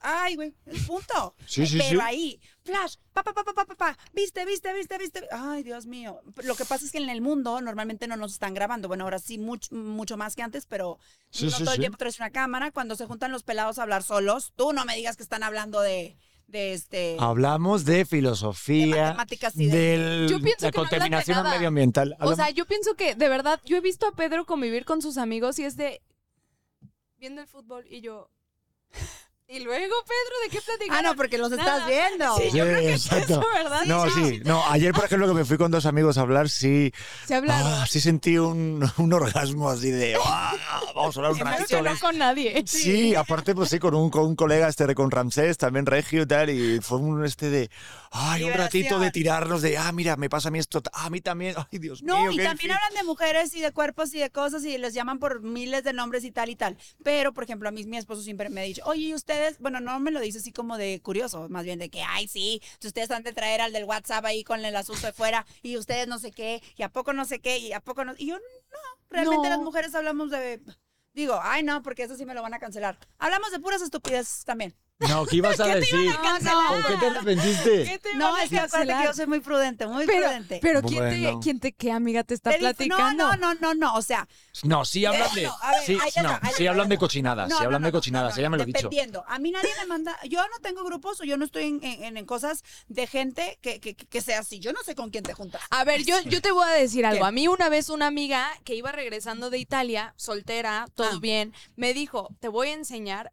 [0.00, 0.52] Ay, güey,
[0.86, 1.34] punto.
[1.46, 2.06] Sí, sí, Pero sí.
[2.06, 5.26] ahí, flash, pa, pa, pa, pa, pa, pa, pa, viste, viste, viste, viste.
[5.32, 6.20] Ay, Dios mío.
[6.44, 8.88] Lo que pasa es que en el mundo normalmente no nos están grabando.
[8.88, 10.98] Bueno, ahora sí, mucho, mucho más que antes, pero
[11.30, 12.70] Sí, no sí, todo el tiempo traes una cámara.
[12.70, 15.80] Cuando se juntan los pelados a hablar solos, tú no me digas que están hablando
[15.80, 16.18] de,
[16.48, 17.16] de este.
[17.18, 21.54] Hablamos de filosofía, De matemáticas y de- del- Yo pienso la que no contaminación nada.
[21.54, 22.14] medioambiental.
[22.20, 25.16] O sea, yo pienso que, de verdad, yo he visto a Pedro convivir con sus
[25.16, 26.02] amigos y es de.
[27.16, 28.28] viendo el fútbol y yo.
[29.50, 31.06] Y luego, Pedro, ¿de qué platicaron?
[31.06, 31.62] Ah, no, porque los Nada.
[31.78, 32.36] estás viendo.
[32.36, 33.40] Sí, yo Sí, creo que es exacto.
[33.40, 33.84] eso, ¿verdad?
[33.86, 34.62] No, sí, no.
[34.68, 36.92] Ayer, por ejemplo, que me fui con dos amigos a hablar, sí,
[37.26, 37.66] Se hablaron.
[37.66, 40.54] ah, sí sentí un, un orgasmo así de, "Ah,
[40.94, 41.76] vamos a hablar un Espero ratito.
[41.78, 42.00] que no ¿ves?".
[42.00, 42.62] con nadie.
[42.66, 46.26] Sí, aparte, pues sí, con un, con un colega, este, con Ramsés, también regio y
[46.26, 47.70] tal, y fue un este de,
[48.10, 51.10] ay, un ratito de tirarnos de, ah, mira, me pasa a mí esto, ah, a
[51.10, 52.32] mí también, ay, Dios No, mío.
[52.32, 52.72] y qué también difícil".
[52.72, 55.92] hablan de mujeres y de cuerpos y de cosas y les llaman por miles de
[55.92, 56.76] nombres y tal y tal.
[57.02, 59.58] Pero, por ejemplo, a mí mi esposo siempre me ha dicho, oye, ¿y ustedes?
[59.58, 62.60] Bueno, no me lo dice así como de curioso, más bien de que, ay, sí,
[62.80, 65.76] si ustedes han de traer al del WhatsApp ahí con el asunto de fuera y
[65.76, 68.14] ustedes no sé qué, y a poco no sé qué, y a poco no.
[68.18, 68.44] Y yo, no,
[69.10, 69.54] realmente No.
[69.56, 70.60] las mujeres hablamos de.
[71.14, 72.96] Digo, ay, no, porque eso sí me lo van a cancelar.
[73.18, 74.74] Hablamos de puras estupideces también.
[75.00, 76.10] No, ¿qué ibas a decir?
[76.10, 76.68] No, no.
[76.68, 77.84] ¿Por qué te arrepentiste?
[77.84, 80.58] ¿Qué te No, es que acuérdate que yo soy muy prudente, muy Pero, prudente.
[80.60, 81.38] pero ¿quién, Bueno.
[81.38, 83.28] te, ¿quién te, qué amiga te está platicando?
[83.28, 84.26] No, no, no, no, no, o sea,
[84.64, 85.42] No, sí hablan de.
[85.42, 85.50] Ver,
[85.86, 87.48] sí, no, sí hablan de cochinadas.
[87.56, 88.36] Sí hablan de cochinadas.
[88.38, 88.78] Ella me lo ha dicho.
[88.88, 89.24] Dependiendo.
[89.28, 90.18] A mí nadie me manda.
[90.28, 93.78] Yo no tengo grupos o yo no estoy en, en- en cosas de gente que,
[93.80, 94.58] que, que sea así.
[94.58, 95.62] Yo no sé con quién te juntas.
[95.70, 97.20] A ver, yo, yo te voy a decir algo.
[97.22, 97.28] ¿Qué?
[97.28, 101.18] A mí una vez una amiga que iba regresando de Italia, soltera, todo Ah.
[101.20, 103.32] bien, me dijo, te voy a enseñar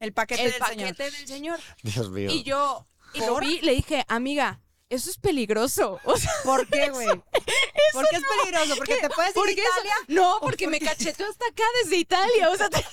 [0.00, 1.12] El paquete el del paquete señor.
[1.18, 1.60] del señor.
[1.82, 2.30] Dios mío.
[2.30, 3.44] Y yo y lo ¿Por?
[3.44, 5.98] vi, le dije, amiga, eso es peligroso.
[6.04, 7.06] O sea, ¿Por qué, güey?
[7.06, 8.76] ¿Por qué es peligroso?
[8.76, 9.94] Porque te puedes ir a Italia.
[10.08, 12.50] no, porque me cacheteó hasta acá desde Italia.
[12.50, 12.84] O sea, te-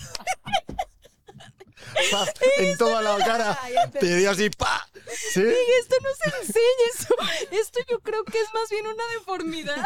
[2.12, 2.26] Pa,
[2.58, 3.60] en toda la cara.
[4.00, 4.88] Te- dio así, pa.
[5.34, 5.42] Sí.
[5.42, 6.66] esto no se enseña.
[6.94, 7.16] Esto,
[7.52, 9.86] esto yo creo que es más bien una deformidad.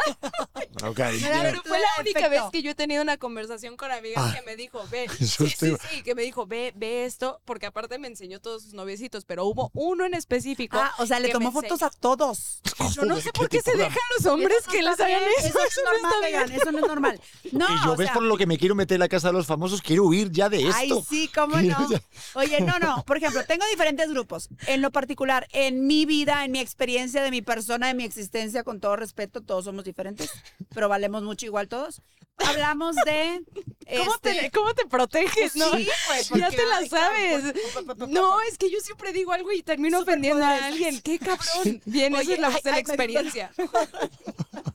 [0.80, 2.44] Mira, Pero fue la única Perfecto.
[2.44, 4.34] vez que yo he tenido una conversación con amigas Ah.
[4.34, 5.48] que me dijo, ve, sí, sí,
[5.90, 9.44] sí, que me dijo, ve, ve esto, porque aparte me enseñó todos sus noviecitos, pero
[9.44, 10.78] hubo uno en específico.
[10.78, 11.86] Ah, o sea, le tomó fotos enseñó.
[11.88, 12.60] a todos.
[12.94, 15.46] Yo no sé por ¿Qué qué se dejan los hombres no que les hagan eso.
[15.48, 17.20] Eso no es no normal, oigan, eso no es normal.
[17.52, 19.28] No, y yo o ves sea, por lo que me quiero meter en la casa
[19.28, 20.74] de los famosos, quiero huir ya de esto.
[20.74, 21.90] Ay, sí, cómo Quiero no.
[21.90, 21.99] ya-
[22.34, 23.04] Oye, no, no.
[23.04, 24.48] Por ejemplo, tengo diferentes grupos.
[24.66, 28.64] En lo particular, en mi vida, en mi experiencia, de mi persona, de mi existencia,
[28.64, 30.30] con todo respeto, todos somos diferentes,
[30.74, 32.02] pero valemos mucho igual todos.
[32.38, 33.42] Hablamos de.
[33.98, 35.70] ¿Cómo, este, te, ¿Cómo te proteges, no?
[35.76, 37.42] Sí, pues, ya te la sabes.
[37.86, 38.12] cabrón.
[38.12, 41.00] No, es que yo siempre digo algo y termino ofendiendo a alguien.
[41.00, 41.82] ¡Qué cabrón!
[41.84, 43.52] Bien, Oye, esa es la, ay, la ay, experiencia.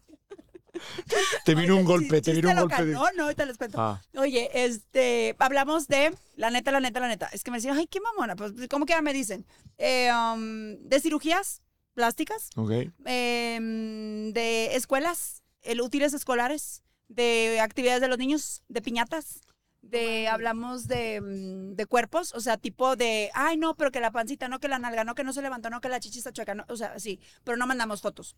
[1.46, 2.86] Te vino un golpe, te vino un golpe.
[2.86, 3.80] de- No, no, ahorita les cuento.
[3.80, 4.02] Ah.
[4.18, 7.28] Oye, este, hablamos de, la neta, la neta, la neta.
[7.32, 8.36] Es que me decían, ay, qué mamona.
[8.36, 9.46] Pues, ¿cómo que ahora me dicen?
[9.78, 11.62] Eh, um, de cirugías
[11.94, 12.72] plásticas, Ok.
[13.06, 19.42] em, de escuelas, el útiles escolares, de actividades de los niños, de piñatas.
[19.82, 24.10] De, hablamos de, mm, de cuerpos, o sea, tipo de, ay, no, pero que la
[24.12, 26.34] pancita, no que la nalga, no que no se levantó, no que la chichi está
[26.34, 28.36] chueca, no, o sea, sí, pero no mandamos fotos.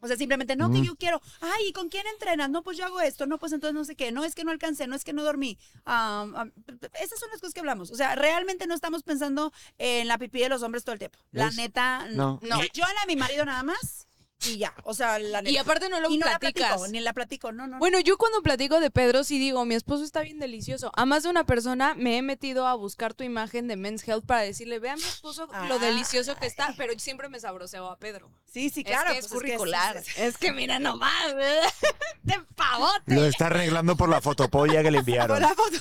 [0.00, 0.84] O sea, simplemente, no, que Mm.
[0.84, 2.48] yo quiero, ay, ¿y con quién entrenas?
[2.50, 4.50] No, pues yo hago esto, no, pues entonces no sé qué, no es que no
[4.50, 5.58] alcancé, no es que no dormí.
[5.84, 6.52] Am,
[7.00, 7.90] esas son las cosas que hablamos.
[7.90, 11.18] O sea, realmente no estamos pensando en la pipí de los hombres todo el tiempo.
[11.32, 11.56] La ¿Ves?
[11.56, 12.38] neta, No.
[12.42, 12.60] no.
[12.72, 14.06] Yo en la de mi marido nada más
[14.46, 14.72] y ya.
[14.84, 15.50] O sea, la neta.
[15.52, 16.68] Y aparte no lo Y no la platicas.
[16.68, 17.74] platico, ni la platico, no, no.
[17.74, 17.78] no.
[17.78, 20.90] Bueno, yo cuando platico de Pedro sí digo, mi esposo está bien delicioso.
[20.96, 24.24] A más de una persona me he metido a buscar tu imagen de Men's Health
[24.24, 25.78] para decirle, ve a mi esposo lo Ah.
[25.78, 28.30] delicioso que está, pero siempre me sabroseo a Pedro.
[28.52, 29.08] Sí, sí, claro.
[29.10, 29.96] es que es pues curricular.
[29.96, 31.34] es- Es que, mira nomás,
[32.22, 33.14] de pavote.
[33.14, 35.38] Lo está arreglando por la fotopolla que le enviaron.
[35.38, 35.76] Por la foto.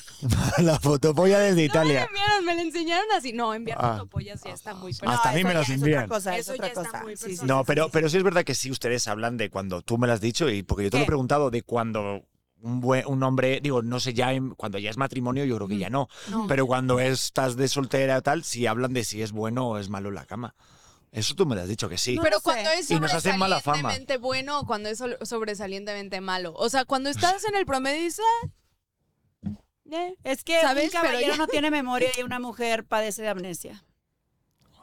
[0.63, 2.03] la fotopolla desde No me la Italia.
[2.05, 3.33] enviaron, me la enseñaron así.
[3.33, 3.93] No, enviar Ah.
[3.93, 5.15] fotopollas ya está muy personal.
[5.15, 6.03] Hasta a mí me las ya es envían.
[6.05, 7.03] otra cosa, es Eso otra ya está cosa.
[7.03, 7.37] muy Sí.
[7.43, 7.89] No, pero, sí.
[7.93, 10.49] pero sí es verdad que sí ustedes hablan de cuando tú me lo has dicho
[10.49, 12.23] y porque yo te lo he preguntado de cuando
[12.61, 15.67] un buen un hombre, digo, no sé ya en- cuando ya es matrimonio, yo creo
[15.69, 16.45] que ya no, No.
[16.47, 19.87] pero cuando estás de soltera o tal, sí hablan de si es bueno o es
[19.89, 20.55] malo la cama.
[21.11, 22.15] Eso tú me lo has dicho que sí.
[22.15, 23.77] No Pero cuando es Y nos hacen mala fama.
[23.77, 26.53] sobresalientemente bueno o cuando es sobresalientemente malo.
[26.55, 28.23] O sea, cuando estás en el promedio dices,
[29.43, 29.49] "Ah,
[29.91, 30.15] eh".
[30.23, 30.85] Es que ¿Sabes?
[30.85, 33.83] un Pero caballero ya- no tiene memoria y una mujer padece de amnesia.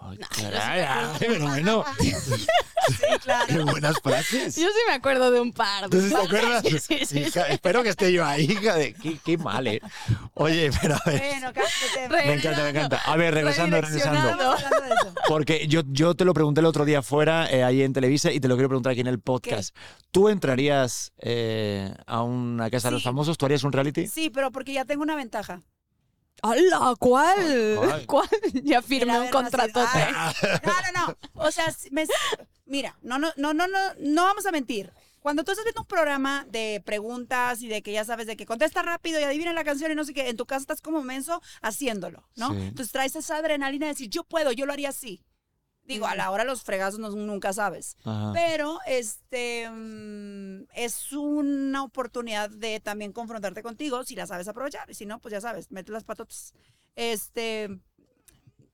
[0.08, 1.84] Ay, caray, ay, pero bueno,
[2.88, 3.46] Sí, claro.
[3.48, 4.54] qué buenas frases.
[4.54, 5.84] Yo sí me acuerdo de un par.
[5.84, 6.62] Entonces, ¿te acuerdas?
[6.64, 7.18] Sí, sí, sí.
[7.20, 8.94] Hija, espero que esté yo ahí, hija de...
[8.94, 9.80] Qué, qué mal, ¿eh?
[10.34, 11.20] Oye, pero a ver...
[11.20, 12.08] Bueno, cállate.
[12.26, 12.96] Me encanta, me encanta.
[13.04, 14.56] A ver, regresando, regresando.
[15.26, 18.38] Porque yo, yo te lo pregunté el otro día fuera, eh, ahí en Televisa, y
[18.38, 19.74] te lo quiero preguntar aquí en el podcast.
[20.12, 23.08] ¿Tú entrarías eh, a una casa de los Sí.
[23.08, 23.36] famosos?
[23.36, 24.06] ¿Tú harías un reality?
[24.06, 25.60] Sí, pero porque ya tengo una ventaja.
[26.42, 26.94] ¡Hala!
[26.98, 27.76] ¿Cuál?
[27.78, 28.06] ¿Cuál?
[28.06, 28.28] ¿Cuál?
[28.62, 29.30] Ya firmé un.
[29.92, 30.34] Ay,
[30.64, 31.42] No, no, no.
[31.46, 32.06] O sea, me-
[32.66, 34.92] mira, no, no, no, no, no, no vamos a mentir.
[35.20, 38.46] Cuando tú estás viendo un programa de preguntas y de que ya sabes de que
[38.46, 41.02] contesta rápido y adivina la canción y no sé qué, en tu casa estás como
[41.02, 42.50] menso haciéndolo, ¿no?
[42.52, 42.58] Sí.
[42.60, 45.24] Entonces traes esa adrenalina de decir, yo puedo, yo lo haría así.
[45.86, 47.96] Digo, a la hora de los fregazos no- nunca sabes.
[48.04, 48.32] Ajá.
[48.34, 54.90] Pero este mm, es una oportunidad de también confrontarte contigo si la sabes aprovechar.
[54.90, 56.54] Y si no, pues ya sabes, mete las patotas.
[56.96, 57.68] Este,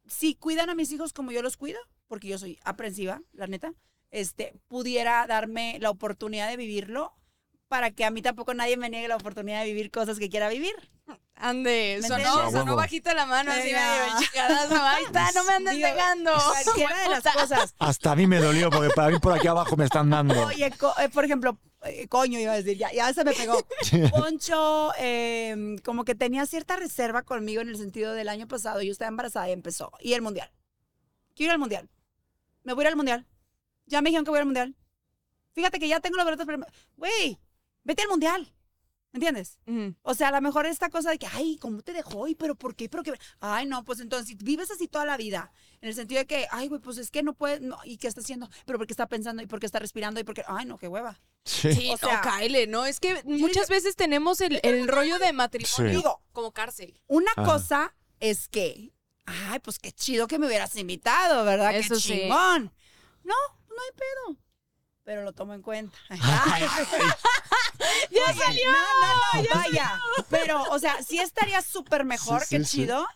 [0.07, 3.73] si cuidan a mis hijos como yo los cuido, porque yo soy aprensiva, la neta,
[4.11, 7.13] este, pudiera darme la oportunidad de vivirlo
[7.69, 10.49] para que a mí tampoco nadie me niegue la oportunidad de vivir cosas que quiera
[10.49, 10.75] vivir.
[11.45, 14.77] Ande, ¿Me sonó, sonó bajita la mano, así medio chingadazo.
[14.81, 16.33] Ahí está, no me andes Digo, negando.
[16.63, 17.75] Cualquiera de las cosas.
[17.81, 20.41] Hasta a mí me dolió porque para mí por aquí abajo me están dando.
[20.47, 23.59] Oye, co- eh, por ejemplo, eh, coño iba a decir, ya, ya se me pegó.
[24.13, 28.93] Poncho, eh, como que tenía cierta reserva conmigo en el sentido del año pasado, yo
[28.93, 29.91] estaba embarazada y empezó.
[29.99, 30.49] Y el mundial.
[31.35, 31.91] Quiero ir al mundial.
[32.63, 33.27] Me voy a ir al mundial.
[33.87, 34.77] Ya me dijeron que voy al mundial.
[35.55, 36.65] Fíjate que ya tengo los boletos, pero...
[36.97, 37.41] Güey,
[37.83, 38.55] vete al mundial.
[39.13, 39.59] ¿Me entiendes?
[40.03, 42.29] O sea, a lo mejor esta cosa de que, ay, ¿cómo te dejó?
[42.29, 42.89] ¿Y pero por qué?
[42.89, 43.13] ¿Pero qué?
[43.41, 45.53] Ay, no, pues entonces, si vives así toda la vida,
[45.83, 48.09] en el sentido de que, ay, güey, pues es que no puedes, no, ¿y qué
[48.09, 48.49] está haciendo?
[48.65, 49.43] ¿Pero por qué está pensando?
[49.43, 50.19] ¿Y por qué está respirando?
[50.19, 50.43] ¿Y por qué?
[50.47, 51.21] Ay, no, qué hueva.
[51.45, 51.75] Sí.
[51.75, 55.33] Sí, O sea, no, Kyle, no, es que muchas veces tenemos el, el rollo de
[55.35, 56.09] matrimonio Sí.
[56.33, 56.99] Como cárcel.
[57.07, 57.45] Una Ah.
[57.45, 58.95] cosa es que,
[59.27, 61.77] ay, pues qué chido que me hubieras invitado, ¿verdad?
[61.77, 62.09] Eso qué sí.
[62.21, 62.73] chingón.
[63.25, 63.35] No,
[63.69, 64.39] no hay pedo.
[65.05, 65.97] Pero lo tomo en cuenta.
[66.11, 66.45] ¡Ya
[68.11, 68.71] Oye, salió!
[68.71, 70.01] No, no, no, vaya.
[70.31, 73.07] Pero, o sea, sí estaría súper mejor, Sí, qué sí, chido.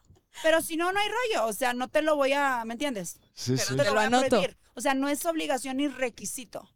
[0.42, 1.46] Pero si no, no hay rollo.
[1.46, 3.18] O sea, no te lo voy a, ¿me entiendes?
[3.34, 3.76] Sí, Pero sí.
[3.76, 4.28] te Te lo lo voy a anoto.
[4.28, 4.58] prohibir.
[4.74, 6.68] O sea, no es obligación ni requisito.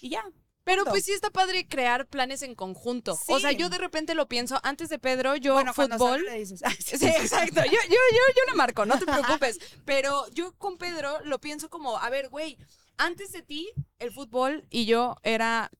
[0.00, 0.24] Y ya.
[0.64, 0.90] Pero Punto.
[0.92, 3.14] pues sí está padre crear planes en conjunto.
[3.14, 3.32] Sí.
[3.32, 6.24] O sea, yo de repente lo pienso, antes de Pedro, yo Bueno, cuando fútbol.
[6.24, 6.60] le dices.
[6.64, 6.98] Ay, sí.
[6.98, 7.62] Sí, exacto.
[7.64, 9.60] Yo, yo, yo, yo le marco, no te preocupes.
[9.84, 12.58] Pero yo con Pedro lo pienso como, a ver, güey,
[12.98, 13.68] antes de ti,
[13.98, 15.70] el fútbol y yo era.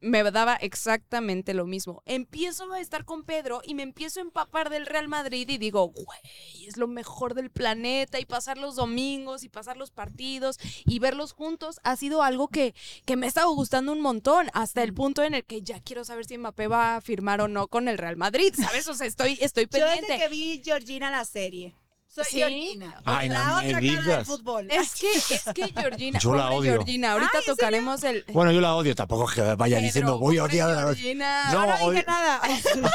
[0.00, 2.02] Me daba exactamente lo mismo.
[2.04, 5.88] Empiezo a estar con Pedro y me empiezo a empapar del Real Madrid y digo,
[5.88, 10.98] güey, es lo mejor del planeta y pasar los domingos y pasar los partidos y
[10.98, 12.74] verlos juntos ha sido algo que,
[13.06, 16.04] que me ha estado gustando un montón hasta el punto en el que ya quiero
[16.04, 18.86] saber si Mbappé va a firmar o no con el Real Madrid, ¿sabes?
[18.88, 20.12] O sea, estoy, estoy Yo pendiente.
[20.12, 21.74] desde que vi Georgina la serie.
[22.14, 22.36] Soy ¿Sí?
[22.38, 23.00] Georgina.
[23.04, 24.06] Ay, no la me otra cara digas.
[24.06, 24.70] del fútbol.
[24.70, 26.18] Es que, es que Georgina.
[26.20, 26.72] Yo la odio.
[26.74, 28.24] Georgina, ahorita Ay, tocaremos el.
[28.32, 30.80] Bueno, yo la odio, tampoco es que vaya Pedro, diciendo voy a odiar a la
[30.82, 31.52] Georgina.
[31.52, 32.40] No, No, no dije nada.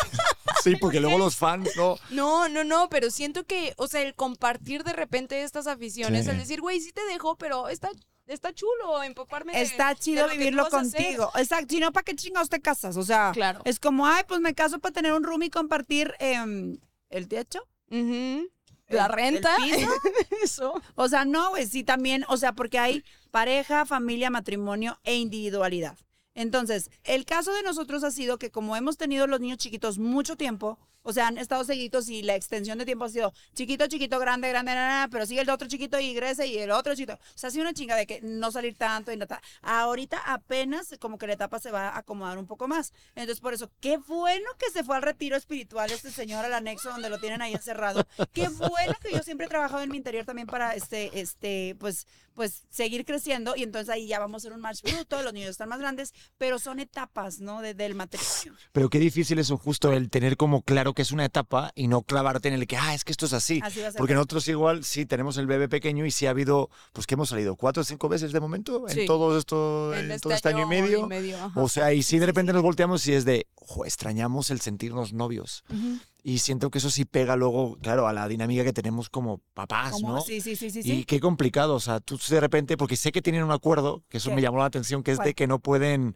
[0.63, 1.97] Sí, porque luego los fans, ¿no?
[2.09, 6.31] No, no, no, pero siento que, o sea, el compartir de repente estas aficiones, Sí.
[6.31, 7.89] el decir, güey, sí te dejo, pero está,
[8.27, 9.59] está chulo empaparme.
[9.61, 11.31] Está de chido vivirlo contigo.
[11.35, 11.67] Exacto.
[11.69, 12.97] Si no, ¿para qué chingados te casas?
[12.97, 13.61] O sea, Claro.
[13.63, 16.77] es como, ay, pues me caso para tener un room y compartir em,
[17.09, 17.61] el techo.
[17.89, 18.49] Ujú.
[18.89, 19.55] La renta.
[19.55, 19.91] el piso.
[20.43, 20.81] Eso.
[20.95, 25.97] O sea, no, güey, sí también, o sea, porque hay pareja, familia, matrimonio e individualidad.
[26.33, 30.37] Entonces, el caso de nosotros ha sido que como hemos tenido los niños chiquitos mucho
[30.37, 30.79] tiempo,
[31.09, 34.49] o sea, han estado seguidos y la extensión de tiempo ha sido chiquito, chiquito, grande,
[34.49, 37.13] grande, na, na, na, pero sigue el otro chiquito y crece y el otro chiquito.
[37.13, 40.17] O sea, ha sido una chinga de que no salir tanto y no ta- Ahorita
[40.25, 42.93] apenas como que la etapa se va a acomodar un poco más.
[43.15, 46.89] Entonces, por eso, qué bueno que se fue al retiro espiritual este señor al anexo
[46.89, 48.05] donde lo tienen ahí encerrado.
[48.33, 52.07] Qué bueno que yo siempre he trabajado en mi interior también para este, este, pues,
[52.39, 55.49] pues seguir creciendo y entonces ahí ya vamos a ser un match bruto, los niños
[55.49, 57.59] están más grandes, pero son etapas, ¿no?
[57.61, 58.53] De- del matrimonio.
[58.71, 62.01] Pero qué difícil eso justo el tener como claro que es una etapa y no
[62.03, 63.59] clavarte en el que, ah, es que esto es así.
[63.61, 63.97] Así va a ser.
[63.99, 67.27] Porque nosotros igual sí tenemos el bebé pequeño y sí ha habido, pues que hemos
[67.27, 69.01] salido cuatro o cinco veces de momento Sí.
[69.01, 71.09] en todo esto, en, todo este año y medio.
[71.55, 75.11] O sea, y sí de repente nos volteamos y es de, ojo, extrañamos el sentirnos
[75.11, 75.65] novios.
[75.69, 75.99] Ujú.
[76.21, 79.93] Y siento que eso sí pega luego, claro, a la dinámica que tenemos como papás,
[79.93, 80.21] Como- ¿no?
[80.21, 80.79] Sí, sí, sí, sí.
[80.79, 81.05] Y sí.
[81.05, 84.29] qué complicado, o sea, tú de repente, porque sé que tienen un acuerdo, que eso
[84.29, 84.35] ¿Qué?
[84.35, 86.15] me llamó la atención, que es de que no pueden,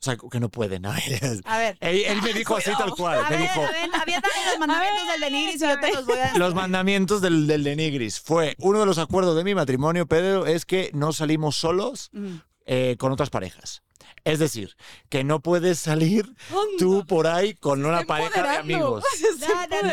[0.00, 0.84] o sea, que no pueden.
[0.84, 1.78] a ver, A ver.
[1.80, 4.46] Él, él me dijo así tal cual, A me ver, dijo, a ver, había también
[4.50, 6.38] los mandamientos del Denigris y yo te los voy a decir.
[6.38, 10.46] los mandamientos del, del de Nigris fue, uno de los acuerdos de mi matrimonio, Pedro,
[10.46, 12.40] es que no salimos solos Ujú.
[12.66, 13.82] eh, con otras parejas.
[14.24, 14.76] Es decir,
[15.08, 16.34] que no puedes salir
[16.78, 19.04] tú por ahí con una pareja de amigos.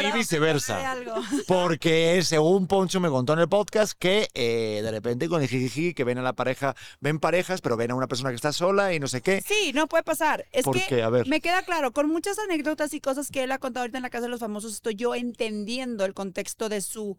[0.02, 0.96] Y viceversa.
[1.48, 5.94] Porque según Poncho me contó en el podcast que eh, de repente con el jijiji
[5.94, 8.94] que ven a la pareja, ven parejas, pero ven a una persona que está sola
[8.94, 9.42] y no sé qué.
[9.42, 10.46] Sí, no puede pasar.
[10.52, 11.04] Es ¿Por que qué?
[11.04, 11.28] A ver.
[11.28, 14.10] me queda claro, con muchas anécdotas y cosas que él ha contado ahorita en la
[14.10, 17.18] casa de los famosos, estoy yo entendiendo el contexto de su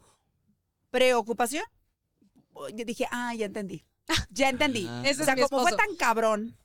[0.91, 1.65] preocupación.
[2.75, 3.85] Yo dije, ah, ya entendí.
[4.31, 4.87] Ya entendí.
[4.89, 5.03] Ah.
[5.09, 6.57] O sea, como fue tan cabrón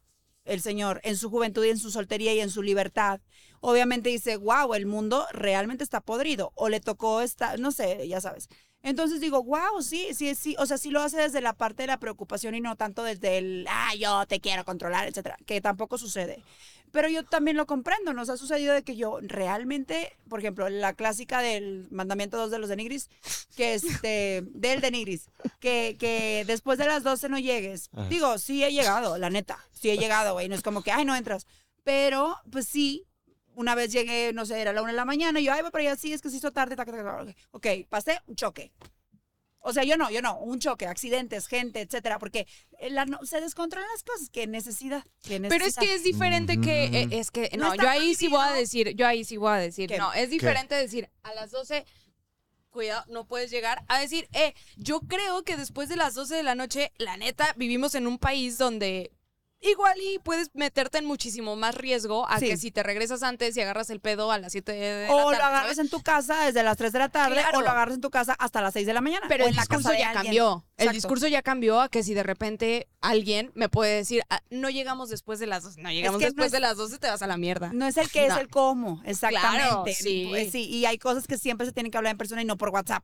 [0.45, 3.21] el señor en su juventud y en su soltería y en su libertad,
[3.61, 6.51] obviamente dice, wow, el mundo realmente está podrido.
[6.55, 8.49] O le tocó esta, no sé, ya sabes.
[8.83, 10.55] Entonces digo, wow, sí, sí, sí.
[10.59, 13.37] O sea, sí lo hace desde la parte de la preocupación y no tanto desde
[13.37, 16.43] el, ah, yo te quiero controlar, etcétera, que tampoco sucede.
[16.91, 20.93] Pero yo también lo comprendo, nos ha sucedido de que yo realmente, por ejemplo, la
[20.93, 23.09] clásica del mandamiento 2 de los denigris,
[23.55, 25.29] que este, del denigris,
[25.59, 27.89] que, que después de las 12 no llegues.
[27.93, 28.09] Ajá.
[28.09, 31.05] Digo, sí he llegado, la neta, sí he llegado, güey, no es como que, ay,
[31.05, 31.47] no entras.
[31.83, 33.07] Pero, pues sí,
[33.55, 35.71] una vez llegué, no sé, era la una de la mañana, y yo, ay, voy
[35.71, 37.35] para allá, sí, es que se hizo tarde, taca, taca, taca.
[37.51, 38.71] ok, pasé, un choque.
[39.65, 40.37] O sea, yo no, yo no.
[40.39, 42.19] Un choque, accidentes, gente, etcétera.
[42.19, 42.47] Porque
[42.79, 44.29] eh, la no- se descontrolan las cosas.
[44.29, 45.05] ¿Qué necesidad?
[45.23, 48.45] ¿Qué Pero es que es diferente que, eh, es que, No yo ahí sí voy
[48.45, 49.97] a decir, yo ahí sí voy a decir, ¿Qué?
[49.97, 51.85] no, es diferente decir a las 12,
[52.71, 56.43] cuidado, no puedes llegar, a decir, eh, yo creo que después de las 12 de
[56.43, 59.11] la noche, la neta, vivimos en un país donde
[59.63, 62.47] igual y puedes meterte en muchísimo más riesgo a Sí.
[62.47, 65.17] que si te regresas antes y agarras el pedo a las 7 de la O
[65.17, 65.77] tarde, lo agarras ¿sabes?
[65.79, 67.59] en tu casa desde las 3 de la tarde Claro.
[67.59, 69.25] o lo agarras en tu casa hasta las 6 de la mañana.
[69.29, 70.65] Pero o el discurso ya cambió.
[70.77, 74.69] El discurso ya cambió a que si de repente alguien me puede decir, "Ah, no
[74.69, 77.07] llegamos después de las 12, no llegamos que no después es- de las 12, te
[77.07, 77.71] vas a la mierda.
[77.73, 79.59] No es el que es el cómo, exactamente.
[79.67, 80.27] Claro, sí.
[80.29, 82.57] Pues sí, y hay cosas que siempre se tienen que hablar en persona y no
[82.57, 83.03] por WhatsApp.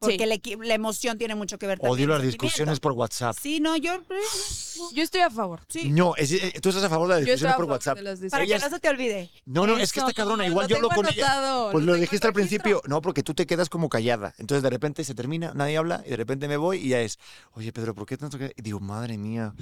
[0.00, 0.24] Porque Sí.
[0.26, 1.92] la, equi- la emoción tiene mucho que ver también.
[1.94, 3.36] Odio las discusiones por WhatsApp.
[3.38, 4.00] Sí, no, yo.
[4.94, 5.60] Yo estoy a favor.
[5.68, 5.90] Sí.
[5.90, 7.98] No, es- eh, tú estás a favor de las discusiones por WhatsApp.
[7.98, 8.48] Para discusiones.
[8.48, 9.30] que no se te olvide.
[9.44, 11.68] No, no, es que esta cabrona, lo igual yo hablo tengo con ella.
[11.70, 12.80] Pues lo lo dijiste al principio.
[12.86, 14.32] No, porque tú te quedas como callada.
[14.38, 17.18] Entonces de repente se termina, nadie habla y de repente me voy y ya es,
[17.52, 18.54] oye Pedro, ¿por qué tanto que...?
[18.56, 19.52] Y digo, madre mía.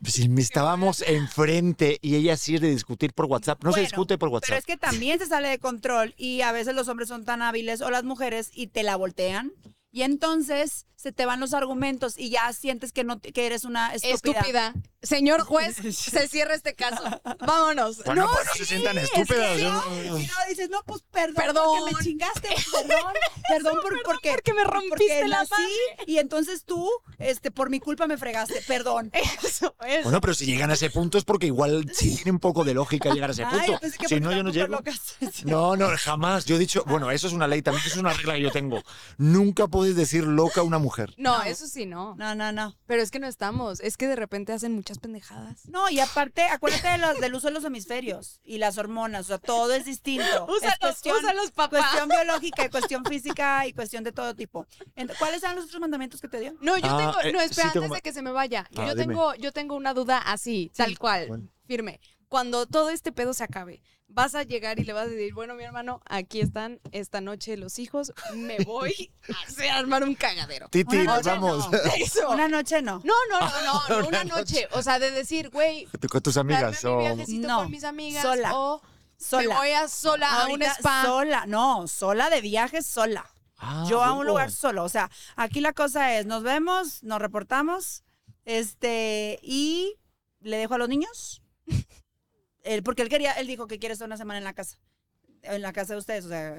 [0.00, 3.62] Pues si me estábamos enfrente y ella sí de discutir por WhatsApp.
[3.64, 4.58] No se discute por Pero WhatsApp.
[4.58, 7.80] es que también se sale de control y a veces los hombres son tan hábiles
[7.80, 9.52] o las mujeres y te la voltean.
[9.90, 13.94] Y entonces se te van los argumentos y ya sientes que no que eres una
[13.94, 14.40] estúpida.
[14.40, 14.74] Estúpida.
[15.00, 17.00] Señor juez, se cierra este caso.
[17.38, 18.02] Vámonos.
[18.04, 19.60] Bueno, no, pues no se sientan Es que estúpidas.
[19.60, 21.66] yo no, no- y no dices, no, pues perdón, Perdón.
[21.78, 23.12] porque me chingaste, perdón,
[23.48, 25.52] perdón por, porque, porque me rompiste porque la nací
[26.08, 29.12] y entonces tú, este, por mi culpa me fregaste, perdón.
[29.46, 30.02] Eso es.
[30.02, 32.74] Bueno, pero si llegan a ese punto es porque igual sí tiene un poco de
[32.74, 33.72] lógica llegar a ese Ay, punto.
[33.74, 34.66] yo pensé que si no, yo no llego.
[34.66, 35.00] locas.
[35.44, 36.44] No, no, jamás.
[36.44, 38.50] Yo he dicho, bueno, eso es una ley también, eso es una regla que yo
[38.50, 38.82] tengo.
[39.16, 40.87] Nunca puedes decir loca a una mujer.
[41.16, 42.14] No, eso sí, no.
[42.16, 42.76] No, no, no.
[42.86, 43.80] Pero es que no estamos.
[43.80, 45.68] Es que de repente hacen muchas pendejadas.
[45.68, 49.28] No, y aparte, acuérdate de los- del uso de los hemisferios y las hormonas, o
[49.28, 50.24] sea, todo es distinto.
[50.48, 51.78] Úsalos, es cuestión, úsalos, papá.
[51.78, 54.66] cuestión biológica y cuestión física y cuestión de todo tipo.
[55.18, 56.54] ¿Cuáles eran los otros mandamientos que te dio?
[56.60, 57.20] No, yo Ah, tengo.
[57.28, 58.66] eh, No, espera, antes de que se me vaya.
[58.76, 59.06] Ah, yo, dime.
[59.06, 61.48] tengo, yo tengo una duda así, tal cual, Bueno.
[61.66, 62.00] firme.
[62.28, 65.54] Cuando todo este pedo se acabe, vas a llegar y le vas a decir, bueno,
[65.54, 70.68] mi hermano, aquí están esta noche los hijos, me voy a hacer armar un cagadero.
[70.70, 71.70] Titi, nos vamos.
[71.70, 71.78] no.
[71.98, 72.30] Eso.
[72.30, 73.00] Una noche no.
[73.04, 74.66] No, no, no, no, no, una noche.
[74.72, 76.82] O sea, de decir, güey, Con tus amigas.
[76.84, 78.56] mi o- viajecito No, con mis amigas sola.
[78.56, 78.82] o
[79.18, 79.48] Sola.
[79.48, 81.02] me voy a sola a un spa.
[81.04, 83.28] Sola, no, sola de viaje, sola.
[83.58, 84.84] Ah, Yo a un lugar solo.
[84.84, 88.04] O sea, aquí la cosa es, nos vemos, nos reportamos,
[88.44, 89.96] este, y
[90.40, 91.42] le dejo a los niños.
[92.68, 94.78] Él, porque él quería, él dijo que quiere estar una semana en la casa.
[95.42, 96.54] En la casa de ustedes, o sea.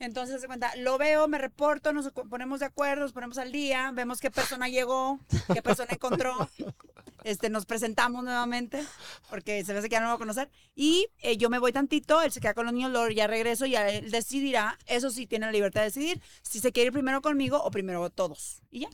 [0.00, 3.92] Entonces se cuenta, lo veo, me reporto, nos ponemos de acuerdo, nos ponemos al día,
[3.92, 5.20] vemos qué persona llegó,
[5.52, 6.48] qué persona encontró.
[7.22, 8.84] Este, nos presentamos nuevamente,
[9.30, 10.50] porque se ve que ya no lo va a conocer.
[10.74, 13.64] Y eh, yo me voy tantito, él se queda con los niños, luego ya regreso
[13.64, 17.22] y él decidirá, eso sí tiene la libertad de decidir, si se quiere ir primero
[17.22, 18.60] conmigo o primero todos.
[18.70, 18.90] Y ya.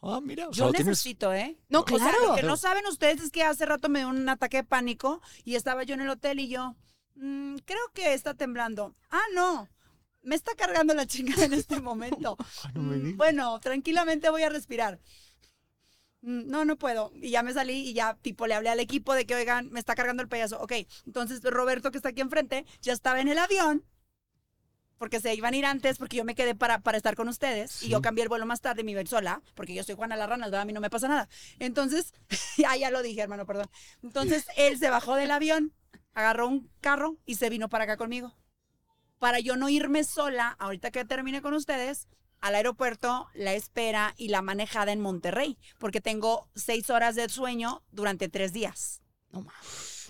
[0.00, 0.48] Ah, mira.
[0.48, 1.58] o sea, Yo lo tienes- necesito, ¿eh?
[1.68, 2.28] No, O sea, claro.
[2.28, 5.20] lo que no saben ustedes es que hace rato me dio un ataque de pánico
[5.44, 6.76] y estaba yo en el hotel y yo,
[7.16, 8.94] "Mm, creo que está temblando.
[9.10, 9.68] Ah, no.
[10.22, 12.36] Me está cargando la chingada en este momento.
[12.64, 15.00] Ay, no me Mm, bueno, tranquilamente voy a respirar.
[16.20, 17.10] Mm, No, no puedo.
[17.14, 19.78] Y ya me salí y ya, tipo, le hablé al equipo de que, oigan, me
[19.80, 20.60] está cargando el payaso.
[20.60, 20.72] Ok,
[21.06, 23.84] entonces Roberto, que está aquí enfrente, ya estaba en el avión,
[24.98, 27.82] porque se iban a ir antes, porque yo me quedé para, para estar con ustedes,
[27.82, 29.94] y yo cambié el vuelo más tarde, me iba a ir sola, porque yo soy
[29.94, 31.28] Juana la Rana, a mí no me pasa nada.
[31.58, 32.12] Entonces,
[32.56, 33.70] ya, ya lo dije, hermano, perdón.
[34.02, 35.72] Entonces, él se bajó del avión,
[36.14, 38.36] agarró un carro y se vino para acá conmigo.
[39.18, 42.08] Para yo no irme sola, ahorita que termine con ustedes,
[42.40, 47.82] al aeropuerto, la espera y la manejada en Monterrey, porque tengo seis horas de sueño
[47.90, 49.02] durante tres días.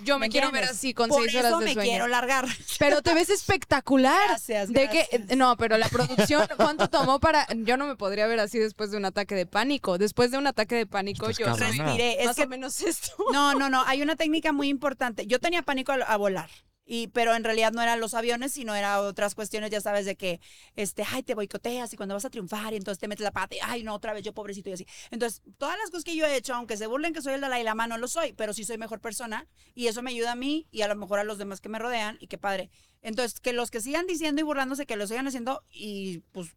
[0.04, 1.90] Yo me, ¿Me quiero ver así con Por seis eso horas de me sueño.
[1.90, 2.46] quiero largar.
[2.78, 4.28] Pero te ves espectacular.
[4.28, 7.46] Gracias, De que no, pero la producción, ¿cuánto tomó para?
[7.54, 9.98] Yo no me podría ver así después de un ataque de pánico.
[9.98, 12.20] Después de un ataque de pánico, Estás yo Respiré.
[12.20, 13.12] Es más que o menos esto.
[13.32, 13.82] No, no, no.
[13.86, 15.26] Hay una técnica muy importante.
[15.26, 16.48] Yo tenía pánico a, a volar.
[16.90, 20.16] Y, pero en realidad no eran los aviones, sino eran otras cuestiones, ya sabes, de
[20.16, 20.40] que,
[20.74, 23.54] este, ay, te boicoteas y cuando vas a triunfar y entonces te metes la pata
[23.56, 24.86] y, ay, no, otra vez yo pobrecito y así.
[25.10, 27.62] Entonces, todas las cosas que yo he hecho, aunque se burlen que soy el Dalai
[27.62, 30.66] Lama, no lo soy, pero sí soy mejor persona y eso me ayuda a mí
[30.70, 32.70] y a lo mejor a los demás que me rodean y qué padre.
[33.02, 36.56] Entonces, que los que sigan diciendo y burlándose, que lo sigan haciendo y pues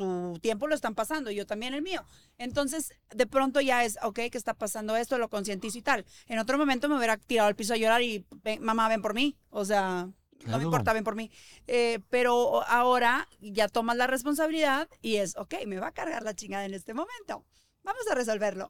[0.00, 2.04] su tiempo lo están pasando yo también el mío.
[2.38, 5.18] Entonces, de pronto ya es, ok, ¿qué está pasando esto?
[5.18, 6.06] Lo concientizo y tal.
[6.26, 9.14] En otro momento me hubiera tirado al piso a llorar y, "Ven, mamá, ven por
[9.14, 9.36] mí.
[9.50, 10.08] O sea,
[10.46, 11.30] no me importa, ven por mí.
[11.66, 16.34] Eh, pero ahora ya tomas la responsabilidad y es, ok, me va a cargar la
[16.34, 17.44] chingada en este momento.
[17.82, 18.68] Vamos a resolverlo.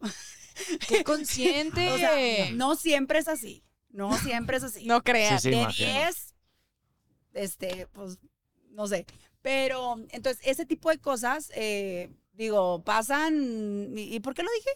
[0.88, 1.90] Qué consciente.
[1.92, 3.62] O sea, no siempre es así.
[3.90, 4.84] No siempre es así.
[4.86, 5.42] No creas.
[5.42, 5.54] Sí, sí.
[5.54, 5.92] de imagino.
[5.92, 6.34] 10,
[7.34, 8.18] este, pues,
[8.70, 9.06] no sé.
[9.42, 13.92] Pero, entonces, ese tipo de cosas, eh, Digo, pasan.
[13.98, 14.70] ¿Y, y por qué lo dije?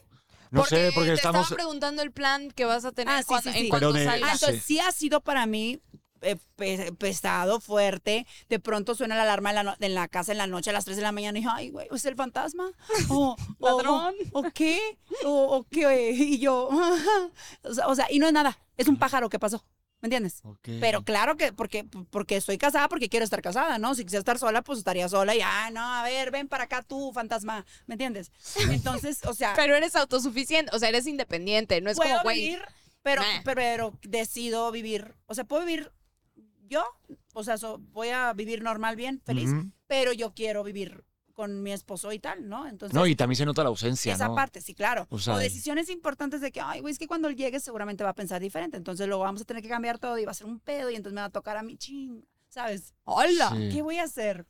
[0.51, 1.45] No sé, porque te estamos...
[1.45, 3.69] estaba preguntando el plan que vas a tener Ah, sí, cuando- sí, en sí.
[3.71, 4.29] cuanto Pero de- salgas.
[4.29, 4.75] Ah, entonces sí.
[4.75, 5.81] sí ha sido para mí
[6.21, 8.27] eh, pe- pesado, fuerte.
[8.51, 10.73] De pronto suena la alarma en la, no- en la casa en la noche a
[10.75, 12.71] las 3 de la mañana y yo, ay, güey, ¿es el fantasma?
[13.09, 14.15] O, Ladrón.
[14.33, 14.79] O, qué?
[15.25, 16.11] O, o qué?
[16.11, 16.69] Y yo,
[17.87, 18.59] o sea, y no es nada.
[18.77, 19.65] Es un pájaro que pasó.
[20.05, 20.43] ¿Me entiendes?
[20.81, 23.95] Pero claro que porque, porque estoy casada, porque quiero estar casada, ¿no?
[23.95, 26.83] Si quisiera estar sola, pues estaría sola y, ah, no, a ver, ven para acá
[26.83, 28.31] tú, fantasma, ¿me entiendes?
[28.69, 32.39] Entonces, o sea, Pero eres autosuficiente, o sea, eres independiente, no es puedo como, güey.
[32.43, 32.63] vivir,
[33.03, 33.41] pero, meh.
[33.47, 35.91] pero, pero decido vivir, o sea, puedo vivir
[36.67, 36.85] yo,
[37.33, 39.49] o sea, so- voy a vivir normal, bien, feliz,
[39.87, 41.03] pero yo quiero vivir
[41.35, 42.66] con mi esposo y tal, ¿no?
[42.66, 44.35] Entonces, No, y también se nota la ausencia, esa ¿no?
[44.35, 45.07] parte, sí, claro.
[45.11, 48.41] O decisiones importantes de que, ay, güey, es que cuando llegue seguramente va a pensar
[48.41, 48.76] diferente.
[48.76, 50.95] Entonces luego vamos a tener que cambiar todo y va a ser un pedo y
[50.95, 52.95] entonces me va a tocar a mí, ching, ¿sabes?
[53.05, 53.51] ¡Hola!
[53.55, 53.70] Sí.
[53.72, 54.47] ¿Qué voy a hacer?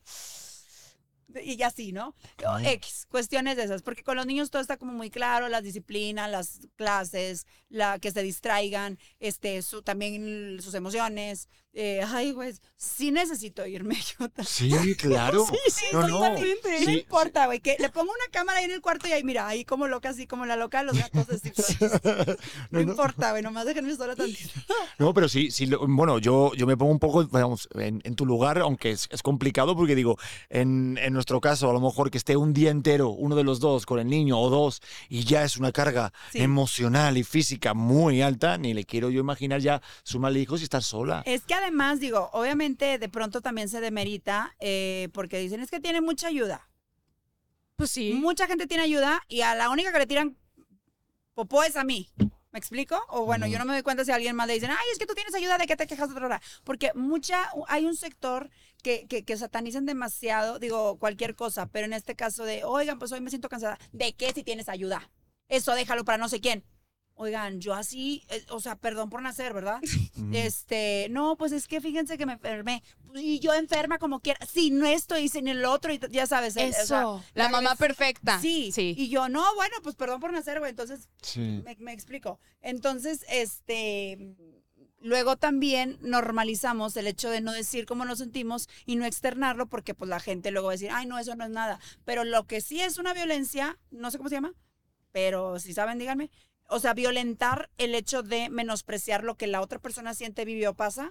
[1.42, 2.14] Y ya sí, ¿no?
[2.46, 2.68] Ay.
[2.74, 6.30] X, cuestiones de esas, porque con los niños todo está como muy claro, las disciplinas,
[6.30, 11.48] las clases, la que se distraigan, este, su, también sus emociones.
[11.76, 14.46] Eh, ay, güey, sí necesito irme yo también.
[14.46, 15.44] Sí, claro.
[15.92, 16.18] no, no.
[16.18, 16.80] totalmente.
[16.80, 19.24] No Sí, importa, güey, que le pongo una cámara ahí en el cuarto y ahí,
[19.24, 21.50] mira, ahí como loca, así como la loca, los gatos así.
[22.70, 22.92] No, No, no.
[22.92, 24.50] importa, güey, nomás déjenme sola tantito.
[24.98, 28.24] No, pero sí, sí, bueno, yo, yo me pongo un poco, vamos, en, en tu
[28.24, 30.16] lugar, aunque es, es complicado porque digo,
[30.50, 33.58] en, en nuestro caso, a lo mejor que esté un día entero, uno de los
[33.60, 36.40] dos, con el niño o dos, y ya es una carga Sí.
[36.40, 40.82] emocional y física muy alta, ni le quiero yo imaginar ya sumarle hijos y estar
[40.82, 41.22] sola.
[41.26, 45.80] Es que además, digo, obviamente de pronto también se demerita eh, porque dicen, es que
[45.80, 46.68] tiene mucha ayuda.
[47.76, 48.14] Pues sí.
[48.14, 50.36] Mucha gente tiene ayuda y a la única que le tiran
[51.34, 52.10] popó es a mí.
[52.52, 52.96] ¿Me explico?
[53.08, 54.98] O bueno, yo no me doy cuenta si a alguien más le dicen, ay, es
[55.00, 56.42] que tú tienes ayuda, ¿de qué te quejas otra hora?
[56.62, 58.48] Porque mucha, hay un sector
[58.80, 63.10] que, que, que satanizan demasiado, digo, cualquier cosa, pero en este caso de, oigan, pues
[63.10, 63.76] hoy me siento cansada.
[63.90, 65.10] ¿De qué si tienes ayuda?
[65.48, 66.64] Eso déjalo para no sé quién.
[67.16, 69.80] Oigan, yo así, eh, o sea, perdón por nacer, ¿verdad?
[70.32, 72.82] Este, no, pues es que fíjense que me enfermé.
[73.14, 74.44] Y yo enferma como quiera.
[74.46, 76.56] Si no estoy sin el otro, y ya sabes.
[76.56, 77.24] el- o sea, Eso.
[77.34, 78.40] la la mamá perfecta.
[78.40, 78.94] Sí, Sí.
[78.98, 80.70] Y yo, no, bueno, pues perdón por nacer, güey.
[80.70, 81.62] Entonces, Sí.
[81.64, 82.40] me, me explico.
[82.62, 84.34] Entonces, este.
[85.00, 89.92] Luego también normalizamos el hecho de no decir cómo nos sentimos y no externarlo porque
[89.94, 91.78] pues la gente luego va a decir, ay, no, eso no es nada.
[92.06, 94.54] Pero lo que sí es una violencia, no sé cómo se llama,
[95.12, 96.30] pero si saben, díganme.
[96.74, 100.74] O sea, violentar el hecho de menospreciar lo que la otra persona siente, vive o
[100.74, 101.10] pasa,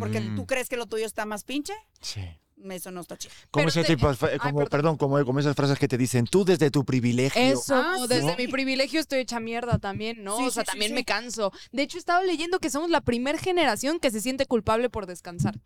[0.00, 2.22] porque Mm, tú crees que lo tuyo está más pinche, Sí.
[2.70, 3.32] eso no está chido.
[3.52, 4.66] Como ese te- tipo, Ay, perdón.
[4.68, 7.40] perdón, como, como esas frases que te dicen, tú desde tu privilegio.
[7.40, 10.38] Eso, Ah, o desde mi privilegio estoy hecha mierda también, ¿no?
[10.38, 10.94] Sí, o sea, sí, también sí.
[10.94, 11.52] me canso.
[11.70, 15.60] De hecho, estaba leyendo que somos la primer generación que se siente culpable por descansar.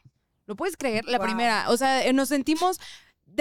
[0.47, 1.05] ¿Lo puedes creer?
[1.07, 1.27] La Wow.
[1.29, 1.71] primera.
[1.71, 2.79] O sea, eh, nos sentimos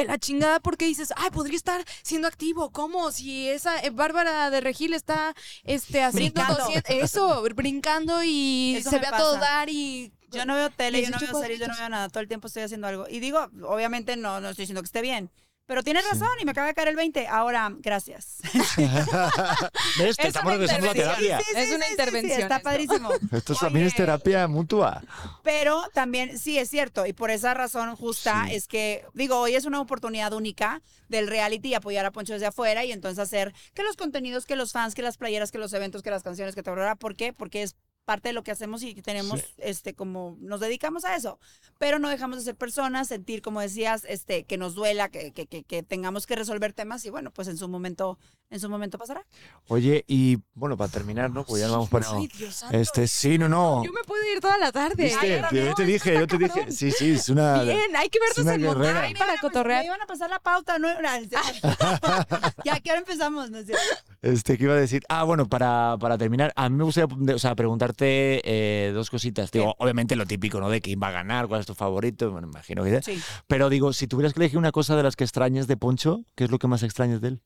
[0.02, 2.72] de la chingada porque dices, ay, podría estar siendo activo.
[2.72, 3.12] ¿Cómo?
[3.12, 5.34] Si esa eh, Bárbara de Regil está
[5.64, 6.64] este, haciendo Brincando.
[6.64, 10.12] 200 eso, brincando y Eso se ve a todo dar y...
[10.32, 12.08] Yo no veo tele, yo no 18 veo series, yo no veo nada.
[12.10, 13.08] Todo el tiempo estoy haciendo algo.
[13.10, 15.32] Y digo, obviamente no, no estoy diciendo que esté bien.
[15.70, 17.28] Pero tienes razón y me acaba de caer el 20.
[17.28, 18.38] Ahora, gracias.
[20.00, 20.18] ¿Ves?
[20.18, 21.40] Te Es estamos una regresando a terapia.
[21.56, 22.64] Es una intervención está esto.
[22.64, 23.10] padrísimo.
[23.32, 25.04] Esto también es terapia mutua.
[25.44, 27.06] Pero también, sí, es cierto.
[27.06, 28.56] Y por esa razón justa Sí.
[28.56, 32.48] es que, digo, hoy es una oportunidad única del reality y apoyar a Poncho desde
[32.48, 35.72] afuera y entonces hacer que los contenidos, que los fans, que las playeras, que los
[35.74, 36.78] eventos, que las canciones, que todo.
[36.96, 37.32] ¿Por qué?
[37.32, 37.76] Porque es
[38.10, 39.46] parte de lo que hacemos y tenemos, Sí.
[39.60, 41.38] este, como nos dedicamos a eso.
[41.78, 45.46] Pero no dejamos de ser personas, sentir, como decías, este, que nos duela, que, que,
[45.46, 48.18] que, que tengamos que resolver temas y bueno, pues en su momento,
[48.50, 49.24] en su momento pasará.
[49.68, 51.44] Oye, y bueno, para terminar, ¿no?
[51.46, 52.08] Pues ya vamos para.
[52.12, 52.76] Ay, Dios santo.
[52.76, 53.84] Este, sí, no, no.
[53.86, 55.04] Yo me puedo ir toda la tarde.
[55.04, 55.20] ¿Viste?
[55.20, 56.72] Ay, yo no, te esto dije, yo te dije.
[56.72, 57.62] Sí, sí, es una.
[57.64, 58.64] Bien, hay que vernos en.
[58.64, 59.86] Monterrey para Me cotorrear.
[59.86, 60.88] iban a pasar la pauta, ¿no?
[62.66, 63.52] Ya, ¿qué hora empezamos?
[63.52, 63.84] No es cierto.
[64.22, 65.04] Este, ¿qué iba a decir?
[65.10, 69.52] Ah, bueno, para, para terminar, a mí me gustaría o sea, preguntarte eh, dos cositas.
[69.52, 70.70] Digo, obviamente lo típico, ¿no?
[70.70, 73.02] De quién va a ganar, cuál es tu favorito, bueno, imagino que...
[73.02, 73.22] Sí.
[73.48, 76.46] Pero digo, si tuvieras que elegir una cosa de las que extrañas de Poncho, ¿qué
[76.46, 77.42] es lo que más extrañas de él?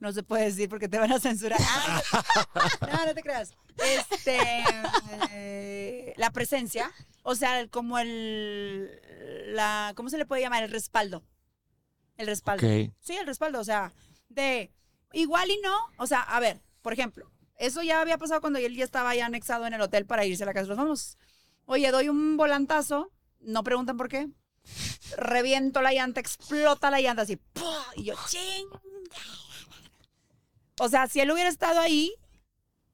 [0.00, 1.60] No se puede decir porque te van a censurar.
[2.92, 3.52] No, no te creas.
[3.78, 4.38] Este,
[5.30, 6.90] eh, la presencia,
[7.22, 8.90] o sea, como el,
[9.54, 10.64] la, ¿cómo se le puede llamar?
[10.64, 11.22] El respaldo.
[12.16, 12.66] El respaldo.
[13.00, 13.92] Sí, el respaldo, o sea,
[14.28, 14.72] de
[15.12, 18.76] igual y no, o sea, a ver, por ejemplo, eso ya había pasado cuando él
[18.76, 21.18] ya estaba ya anexado en el hotel para irse a la casa de los famosos.
[21.64, 24.28] Oye, doy un volantazo, no preguntan por qué,
[25.16, 27.40] reviento la llanta, explota la llanta así,
[27.96, 28.68] y yo, ching.
[30.80, 32.12] O sea, si él hubiera estado ahí,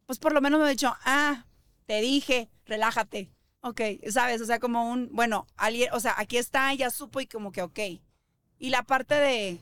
[0.06, 1.46] pues por lo menos me hubiera dicho, ah,
[1.86, 3.32] te dije, relájate.
[3.60, 3.80] Ok,
[4.10, 4.40] ¿sabes?
[4.40, 7.62] O sea, como un, bueno, alguien, o sea, aquí está, ya supo y como que,
[7.62, 7.78] ok.
[8.58, 9.60] Y la parte de,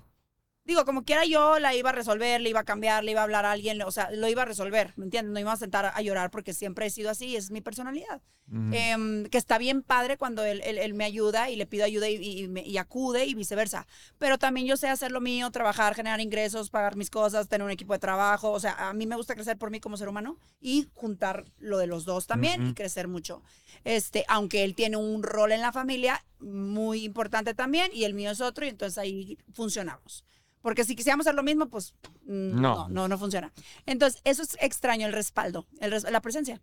[0.66, 3.24] Digo, como quiera yo la iba a resolver, le iba a cambiar, le iba a
[3.24, 5.32] hablar a alguien, o sea, lo iba a resolver, ¿me entiendes?
[5.32, 8.20] No iba a sentar a llorar porque siempre he sido así, es mi personalidad.
[8.48, 8.70] Ujú.
[8.72, 12.08] Em, que está bien padre cuando él, él- él me ayuda y le pido ayuda
[12.08, 13.86] y, y me- y acude y viceversa.
[14.18, 17.70] Pero también yo sé hacer lo mío, trabajar, generar ingresos, pagar mis cosas, tener un
[17.70, 18.50] equipo de trabajo.
[18.50, 21.78] O sea, a mí me gusta crecer por mí como ser humano y juntar lo
[21.78, 22.74] de los dos también y Ujú.
[22.74, 23.40] crecer mucho.
[23.84, 28.30] Este, aunque él tiene un rol en la familia muy importante también y el mío
[28.32, 30.24] es otro y entonces ahí funcionamos.
[30.66, 31.94] Porque si quisiéramos hacer lo mismo, pues
[32.24, 32.60] mm, No.
[32.60, 33.52] no, no, no funciona.
[33.86, 36.60] Entonces, eso es extraño, el respaldo, el res- la presencia.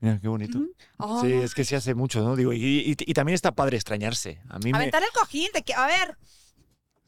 [0.00, 0.58] Mira, qué bonito.
[0.98, 1.20] Ujú.
[1.20, 2.34] Sí, es que se hace mucho, ¿no?
[2.34, 4.40] Digo, y, y- y también está padre extrañarse.
[4.48, 4.78] A mí me...
[4.78, 6.18] Aventar el cojín de que, a ver,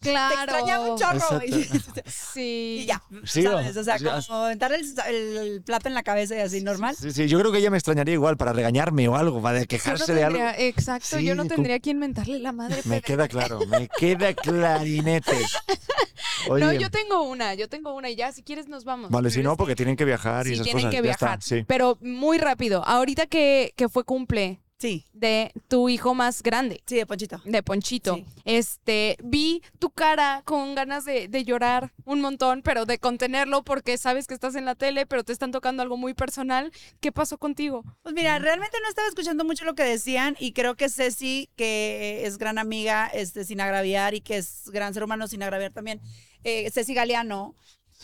[0.01, 0.35] te Claro.
[0.43, 1.43] extrañaba un chorro.
[1.47, 1.53] Y,
[2.11, 2.79] Sí.
[2.83, 3.77] y ya, Sí, ¿sabes?
[3.77, 6.97] O sea, sí, como aventar el, plato en la cabeza y así, normal.
[6.99, 9.67] Sí, sí, yo creo que ella me extrañaría igual para regañarme o algo, para no
[9.67, 10.41] quejarse de algo.
[10.57, 12.81] Exacto, Sí, yo no tendría quien mentarle la madre.
[12.85, 15.37] Me queda claro, me queda clarinete.
[16.49, 19.11] Oye, No, yo tengo una, yo tengo una y ya, si quieres nos vamos.
[19.11, 20.91] vale, si no, porque que- tienen que viajar y sí, esas tienen cosas.
[21.01, 21.43] que Ya está, viajar.
[21.43, 21.65] sí.
[21.67, 26.97] Pero muy rápido, ahorita que, que fue cumple Sí, de tu hijo más grande, sí,
[26.97, 27.43] de Ponchito.
[27.45, 28.25] de Ponchito, Sí.
[28.47, 33.99] este, vi tu cara con ganas de, de llorar un montón, pero de contenerlo porque
[33.99, 36.73] sabes que estás en la tele, pero te están tocando algo muy personal.
[37.01, 37.85] ¿Qué pasó contigo?
[38.03, 42.23] Pues mira, realmente no estaba escuchando mucho lo que decían y creo que Ceci, que
[42.25, 46.01] es gran amiga, este, sin agraviar y que es gran ser humano sin agraviar también,
[46.43, 47.55] eh, Ceci Galeano,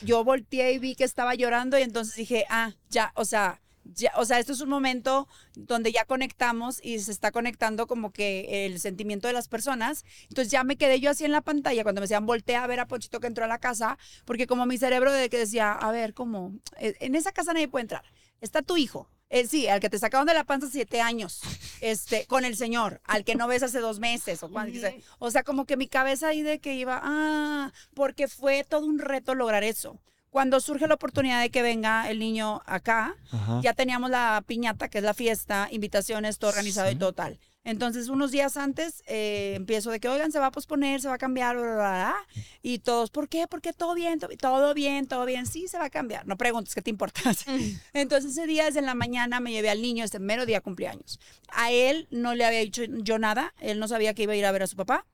[0.02, 3.62] yo volteé y vi que estaba llorando y entonces dije, ah, ya, o sea,
[3.94, 8.12] ya, o sea, esto es un momento donde ya conectamos y se está conectando como
[8.12, 10.04] que el sentimiento de las personas.
[10.28, 12.80] Entonces ya me quedé yo así en la pantalla cuando me decían voltea a ver
[12.80, 15.90] a Ponchito que entró a la casa, porque como mi cerebro de que decía, a
[15.92, 16.52] ver, ¿cómo?
[16.78, 18.04] Eh, En esa casa nadie puede entrar.
[18.40, 19.08] Está tu hijo.
[19.28, 21.40] Eh, sí, al que te sacaron de la panza siete años,
[21.80, 24.72] este, con el señor, al que no ves hace dos meses, o, cuando-
[25.18, 29.00] o sea, como que mi cabeza ahí de que iba, ah, porque fue todo un
[29.00, 29.98] reto lograr eso.
[30.36, 33.58] Cuando surge la oportunidad de que venga el niño acá, Ajá.
[33.62, 37.38] ya teníamos la piñata, que es la fiesta, invitaciones, todo organizado y total.
[37.64, 41.14] Entonces, unos días antes eh, empiezo de que, oigan, se va a posponer, se va
[41.14, 42.16] a cambiar, bla, bla, bla.
[42.62, 43.46] Y todos, ¿por qué?
[43.48, 44.18] ¿Por qué todo bien?
[44.20, 45.46] to- Todo bien, todo bien.
[45.46, 46.26] Sí, se va a cambiar.
[46.26, 47.22] No preguntes, ¿qué te importa?
[47.94, 51.18] Entonces, ese día, desde la mañana, me llevé al niño, este mero día cumpleaños.
[51.48, 53.54] A él no le había dicho yo nada.
[53.58, 55.06] Él no sabía que iba a ir a ver a su papá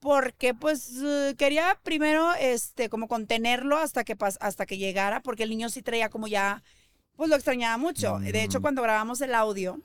[0.00, 5.42] porque pues eh, quería primero este como contenerlo hasta que pas- hasta que llegara porque
[5.42, 6.62] el niño sí traía como ya
[7.16, 8.18] pues lo extrañaba mucho.
[8.20, 8.62] De hecho Mm.
[8.62, 9.80] cuando grabamos el audio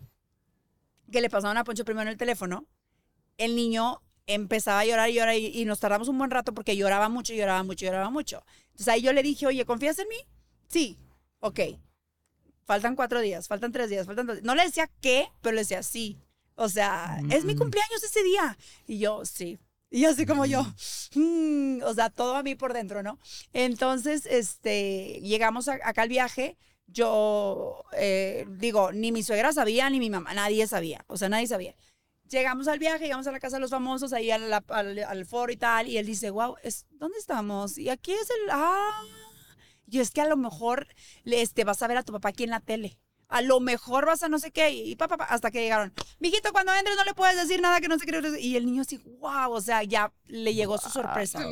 [1.12, 2.66] que le pasaron a Poncho primero el teléfono
[3.38, 6.78] el niño empezaba a llorar y llorar y, y nos tardamos un buen rato porque
[6.78, 8.44] lloraba mucho lloraba mucho lloraba mucho.
[8.68, 10.16] Entonces ahí yo le dije oye confías en mí
[10.68, 10.98] sí
[11.40, 11.60] ok
[12.66, 15.82] faltan cuatro días faltan tres días faltan dos no le decía qué pero le decía
[15.82, 16.18] sí.
[16.56, 17.58] O sea es mi Mm.
[17.58, 19.58] cumpleaños ese día y yo sí
[19.94, 20.64] y así como yo,
[21.16, 23.20] mm, o sea, todo a mí por dentro, ¿no?
[23.54, 26.58] Entonces, este, llegamos a- acá al viaje.
[26.88, 31.48] Yo eh, digo, ni mi suegra sabía, ni mi mamá, nadie sabía, o sea, nadie
[31.48, 31.76] sabía.
[32.30, 35.52] Llegamos al viaje, llegamos a la casa de los famosos, ahí al, al, al foro
[35.52, 37.78] y tal, y él dice, wow, es, ¿dónde estamos?
[37.78, 39.02] Y aquí es el, ah,
[39.88, 40.88] y es que a lo mejor
[41.24, 43.00] le- este, vas a ver a tu papá aquí en la tele.
[43.34, 45.92] A lo mejor vas a no sé qué, y papá, hasta que llegaron.
[46.20, 48.40] Mijito, cuando entres no le puedes decir nada que no sé qué.
[48.40, 51.44] Y el niño así, wow, o sea, ya le llegó su sorpresa.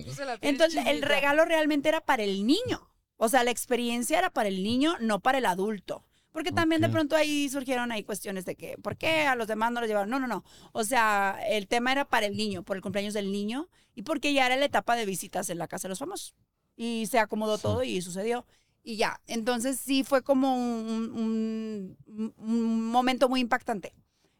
[0.41, 2.87] Entonces, el regalo realmente era para el niño.
[3.17, 6.05] O sea, la experiencia era para el niño, no para el adulto.
[6.31, 9.71] Porque también de pronto ahí surgieron ahí cuestiones de que, ¿por qué a los demás
[9.71, 10.11] no los llevaron?
[10.11, 10.43] No, no, no.
[10.73, 14.33] O sea, el tema era para el niño, por el cumpleaños del niño y porque
[14.33, 16.35] ya era la etapa de visitas en la casa de los famosos.
[16.75, 18.45] Y se acomodó todo y sucedió.
[18.83, 23.93] Y ya, entonces sí fue como un, un- un- un momento muy impactante.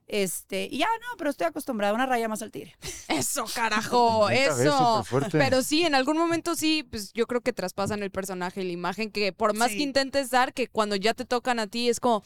[0.08, 2.76] Este, y ya no, pero estoy acostumbrada a una raya más al tigre.
[3.08, 5.06] Eso, carajo, eso.
[5.32, 8.72] Pero sí, en algún momento sí, pues yo creo que traspasan el personaje y la
[8.74, 9.78] imagen que por más Sí.
[9.78, 12.24] que intentes dar, que cuando ya te tocan a ti es como,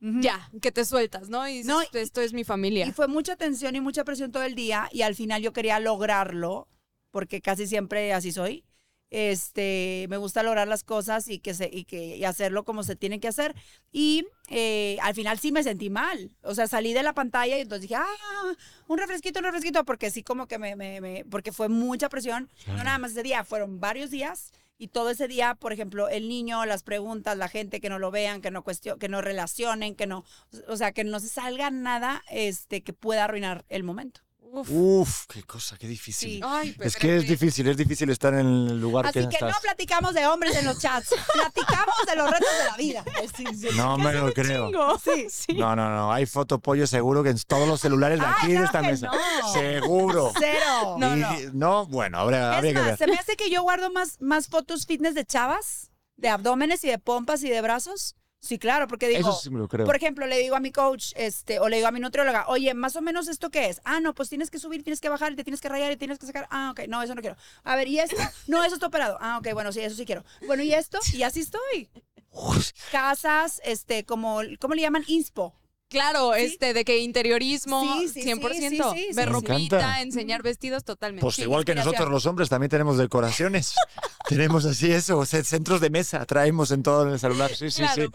[0.00, 1.46] ya, que te sueltas, ¿no?
[1.46, 2.86] Y dices, No, y- esto es mi familia.
[2.86, 5.78] Y fue mucha tensión y mucha presión todo el día y al final yo quería
[5.78, 6.68] lograrlo,
[7.10, 8.64] porque casi siempre así soy.
[9.12, 12.96] Este, me gusta lograr las cosas y que se, y que y hacerlo como se
[12.96, 13.54] tiene que hacer.
[13.92, 16.34] Y eh, al final sí me sentí mal.
[16.42, 18.52] O sea, salí de la pantalla y entonces dije, ah,
[18.88, 22.50] un refresquito, un refresquito, porque sí como que me, me- me- porque fue mucha presión.
[22.66, 24.52] No nada más ese día, fueron varios días.
[24.78, 28.10] Y todo ese día, por ejemplo, el niño, las preguntas, la gente que no lo
[28.10, 30.24] vean, que no cuestion, que no relacionen, que no,
[30.66, 34.22] o sea, que no se salga nada este, que pueda arruinar el momento.
[34.54, 34.68] Uf.
[34.70, 36.28] Uf, qué cosa, qué difícil.
[36.34, 36.40] Sí.
[36.44, 39.50] Ay, Es que es difícil, es difícil estar en el lugar Así que, que estás.
[39.50, 43.04] no platicamos de hombres en los chats, platicamos de los retos de la vida.
[43.76, 44.70] No me lo creo.
[45.02, 45.26] Sí.
[45.30, 45.54] Sí.
[45.54, 46.12] No, no, no.
[46.12, 49.06] Hay fotopollo seguro que en todos los celulares de Ay, aquí de claro esta mesa.
[49.42, 49.52] no.
[49.54, 50.32] Seguro.
[50.38, 50.96] Cero.
[50.98, 51.30] No, Y- no.
[51.54, 52.98] no, bueno, habría, habría es que más, ver.
[52.98, 56.88] se me hace que yo guardo más, más fotos fitness de chavas, de abdómenes y
[56.88, 58.16] de pompas y de brazos.
[58.42, 59.86] Sí, claro, porque digo, Eso sí me lo creo.
[59.86, 62.74] por ejemplo, le digo a mi coach, este, o le digo a mi nutrióloga, oye,
[62.74, 63.80] más o menos esto qué es.
[63.84, 65.96] Ah, no, pues tienes que subir, tienes que bajar, y te tienes que rayar y
[65.96, 66.48] tienes que sacar.
[66.50, 67.36] Ah, ok, no, eso no quiero.
[67.62, 68.16] A ver, ¿y esto?
[68.48, 69.16] No, eso está operado.
[69.20, 70.24] Ah, ok, bueno, sí, eso sí quiero.
[70.44, 70.98] Bueno, ¿y esto?
[71.14, 71.88] Y así estoy.
[72.90, 75.04] Casas, este, como, ¿cómo le llaman?
[75.06, 75.54] Inspo.
[75.92, 76.42] Claro, Sí.
[76.44, 78.92] este, de que interiorismo, Sí, sí, sí, 100%.
[78.94, 79.14] sí, sí, sí.
[79.14, 81.20] Ver ropita, enseñar vestidos, totalmente.
[81.22, 83.74] Pues Sí, igual que nosotros los hombres también tenemos decoraciones.
[84.28, 87.54] tenemos así eso, o sea, centros de mesa, traemos en todo en el celular.
[87.54, 88.10] Sí, sí, Claro,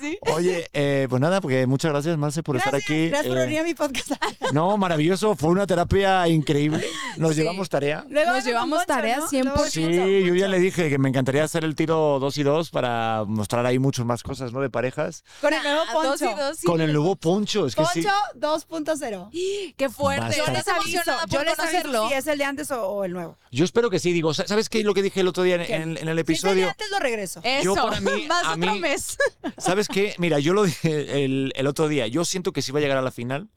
[0.00, 0.18] sí.
[0.34, 3.08] Oye, eh, pues nada, porque muchas gracias, Marce, por estar aquí.
[3.08, 4.12] gracias por Eh, venir a mi podcast.
[4.52, 6.86] no, maravilloso, fue una terapia increíble.
[7.16, 7.40] Nos Sí.
[7.40, 8.04] llevamos tarea.
[8.08, 9.28] Luego Nos llevamos tareas ¿no?
[9.28, 9.44] 100%.
[9.44, 12.70] Luego Sí, yo ya le dije que me encantaría hacer el tiro 2 y 2
[12.70, 14.60] para mostrar ahí muchas más cosas, ¿no?
[14.60, 15.24] De parejas.
[15.40, 16.36] Con el nuevo Ah, dos y Poncho.
[16.42, 16.66] dos, sí.
[16.66, 18.02] Con el nuevo poncho, es que sí.
[18.02, 19.30] Poncho 2.0.
[19.76, 20.36] Qué fuerte.
[20.36, 23.38] Yo les aviso, yo les aviso si es el de antes o, o el nuevo.
[23.50, 24.82] Yo espero que sí, digo, ¿sabes qué?
[24.84, 26.68] Lo que dije el otro día en, en- en el Si es el de episodio.
[26.68, 27.40] antes lo regreso.
[27.42, 29.16] Eso, Yo para mí- más a otro mí- mes.
[29.58, 30.14] ¿Sabes qué?
[30.18, 32.06] Mira, yo lo dije el, el otro día.
[32.06, 33.48] Yo siento que sí va a llegar a la final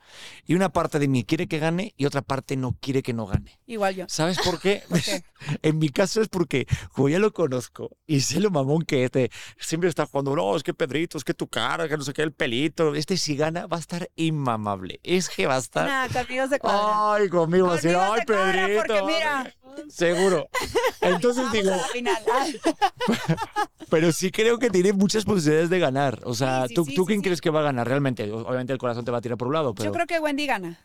[0.46, 3.26] y una parte de mí quiere que gane y otra parte no quiere que no
[3.26, 3.60] gane.
[3.66, 4.06] Igual yo.
[4.08, 4.84] ¿Sabes por qué?
[5.06, 5.24] qué?
[5.62, 9.12] en mi caso es porque como ya lo conozco y sé lo mamón que es,
[9.12, 12.14] de- siempre está jugando, no, es que Pedrito, es que tu cara, que no sé
[12.14, 12.96] qué, el pelito.
[12.96, 15.00] Este si gana va a estar inmamable.
[15.04, 15.88] Es que va a estar...
[15.88, 17.14] Nada, conmigo se cuadra.
[17.14, 18.84] Ay, conmigo va a decir, Conmigo ay, cuadra Pedrito.
[18.88, 19.56] porque mira.
[19.88, 20.50] Seguro.
[21.02, 22.22] Entonces Vamos digo, final.
[23.90, 26.20] pero sí creo que tiene muchas posibilidades de ganar.
[26.26, 28.30] O sea, Sí, sí, ¿tú, sí, tú quién crees que va a ganar realmente?
[28.30, 29.86] Obviamente el corazón te va a tirar por un lado, pero...
[29.90, 30.78] Yo creo que Wendy gana.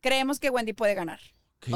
[0.00, 1.18] Creemos que Wendy puede ganar.
[1.60, 1.70] ¿Qué?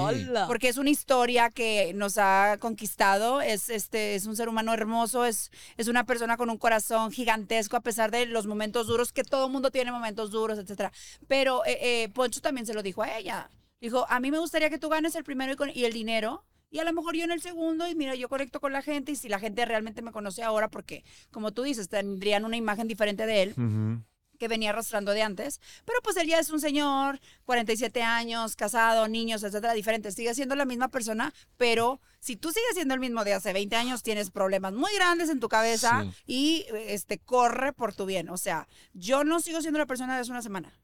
[0.47, 3.41] Porque es una historia que nos ha conquistado.
[3.41, 5.25] Es, este, es un ser humano hermoso.
[5.25, 9.25] Es, es una persona con un corazón gigantesco, a pesar de los momentos duros, que
[9.25, 10.91] todo mundo tiene momentos duros, etcétera.
[11.29, 13.51] Pero eh, eh, Poncho también se lo dijo a ella.
[13.81, 16.45] Dijo, a mí me gustaría que tú ganes el primero y, con- y el dinero.
[16.71, 19.13] Y a lo mejor yo en el segundo, y mira, yo conecto con la gente,
[19.13, 22.89] y si la gente realmente me conoce ahora, porque como tú dices, tendrían una imagen
[22.89, 24.03] diferente de él, Ujú.
[24.45, 29.09] Que venía arrastrando de antes, pero pues él ya es un señor, 47 años, casado,
[29.09, 30.13] niños, etcétera, diferente.
[30.13, 33.75] Sigue siendo la misma persona, pero si tú sigues siendo el mismo de hace 20
[33.77, 36.11] años, tienes problemas muy grandes en tu cabeza Sí.
[36.27, 38.29] y este corre por tu bien.
[38.29, 40.79] O sea, yo no sigo siendo la persona de hace una semana.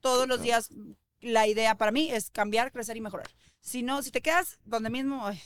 [0.00, 0.70] Todos los días
[1.20, 3.28] la idea para mí es cambiar, crecer y mejorar.
[3.60, 5.40] Si no, si te quedas donde mismo, ay,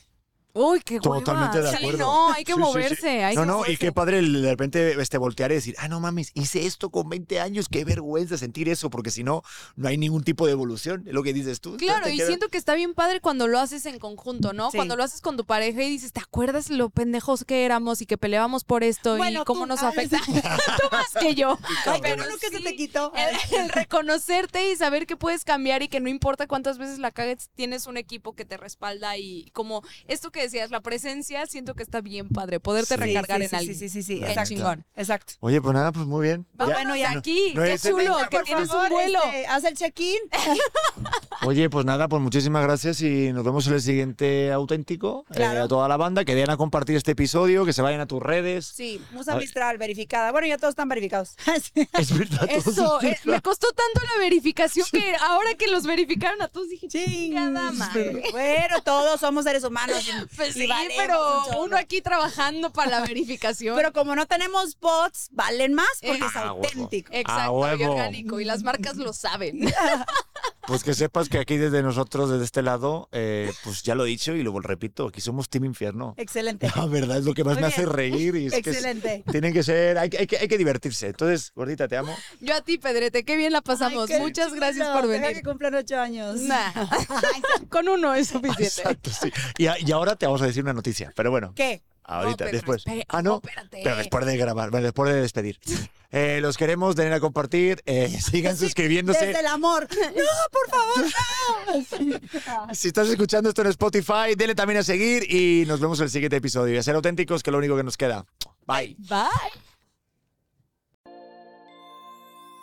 [0.58, 1.18] Uy, qué hueva.
[1.18, 1.98] Totalmente de Sí, acuerdo.
[1.98, 2.68] no, hay que Sí, sí, sí.
[2.68, 3.24] moverse.
[3.24, 6.00] hay No, que no, y qué padre de repente este, voltear y decir, ah, no
[6.00, 9.42] mames, hice esto con 20 años, qué vergüenza sentir eso, porque si no,
[9.76, 11.76] no hay ningún tipo de evolución, es lo que dices tú.
[11.76, 14.70] Claro, y queda- siento que está bien padre cuando lo haces en conjunto, ¿no?
[14.70, 14.76] Sí.
[14.78, 18.06] Cuando lo haces con tu pareja y dices, ¿te acuerdas lo pendejos que éramos y
[18.06, 20.18] que peleábamos por esto Bueno, y cómo tú- nos afecta?
[20.80, 21.58] tú más que yo.
[21.86, 23.12] ay, Pero bueno que se te quitó.
[23.14, 23.68] El, el
[24.06, 27.86] reconocerte y saber que puedes cambiar y que no importa cuántas veces la cagues, tienes
[27.86, 32.00] un equipo que te respalda y como esto que decías, la presencia, siento que está
[32.00, 33.00] bien padre, poderte Sí.
[33.00, 33.78] recargar sí, en sí, alguien.
[33.78, 34.48] Sí, sí, sí, sí, La exacto.
[34.48, 34.84] chingón.
[34.96, 35.34] Exacto.
[35.40, 36.46] Oye, pues nada, pues muy bien.
[36.58, 37.10] Ya- bueno, ya.
[37.12, 39.18] Aquí, no qué chulo, venga, que tienes favor, un vuelo.
[39.24, 40.18] este, haz el check-in.
[41.42, 45.24] Oye, pues nada, pues muchísimas gracias y nos vemos en el siguiente auténtico.
[45.30, 45.58] Claro.
[45.60, 48.06] Eh, a toda la banda, que den a compartir este episodio, que se vayan a
[48.06, 48.66] tus redes.
[48.74, 49.36] Sí, Musa.
[49.36, 50.32] Mistral verificada.
[50.32, 51.36] Bueno, ya todos están verificados.
[51.92, 52.48] Es verdad.
[52.50, 56.68] Eso, es eh, me costó tanto la verificación que ahora que los verificaron a todos
[56.68, 58.22] dije, chingada madre.
[58.32, 60.08] Bueno, todos somos seres humanos.
[60.36, 63.76] Y- Pues y sí, pero un uno aquí trabajando para la verificación.
[63.76, 66.64] Pero como no tenemos bots, valen más porque Eh, es Ah, huevo.
[66.66, 67.10] auténtico.
[67.12, 67.92] Exacto, A y huevo.
[67.94, 68.40] orgánico.
[68.40, 69.60] Y las marcas lo saben.
[70.66, 74.08] Pues que sepas que aquí desde nosotros, desde este lado, eh, pues ya lo he
[74.08, 76.14] dicho y lo repito, aquí somos Team Infierno.
[76.16, 76.68] Excelente.
[76.74, 77.80] La verdad es lo que más Muy me bien.
[77.80, 79.22] hace reír y es que es- Excelente.
[79.30, 81.06] tienen que ser, hay, que- hay que, hay que divertirse.
[81.06, 82.12] Entonces, gordita, te amo.
[82.40, 84.10] Yo a ti, Pedrete, qué bien la pasamos.
[84.10, 85.36] Ay, Muchas gracias por Deja venir.
[85.40, 86.40] que cumplan ocho años.
[86.40, 86.72] Nah.
[87.68, 88.64] Con uno es suficiente.
[88.64, 89.30] Exacto, sí.
[89.58, 91.82] Y, a- y ahora te vamos a decir una noticia, pero bueno, ¿Qué?
[92.04, 92.84] ahorita, después.
[93.08, 93.80] ah, no, no, espérate.
[93.82, 95.58] pero después de grabar, bueno, después de despedir.
[96.12, 99.26] Eh, los queremos, den a compartir, eh, sigan suscribiéndose.
[99.26, 99.88] Desde el amor.
[100.16, 100.22] No,
[100.52, 102.16] por favor.
[102.68, 102.68] no.
[102.74, 106.10] Si estás escuchando esto en Spotify, denle también a seguir y nos vemos en el
[106.10, 106.74] siguiente episodio.
[106.74, 108.24] Y a ser auténticos, que es lo único que nos queda.
[108.66, 108.96] Bye.
[108.98, 109.65] Bye.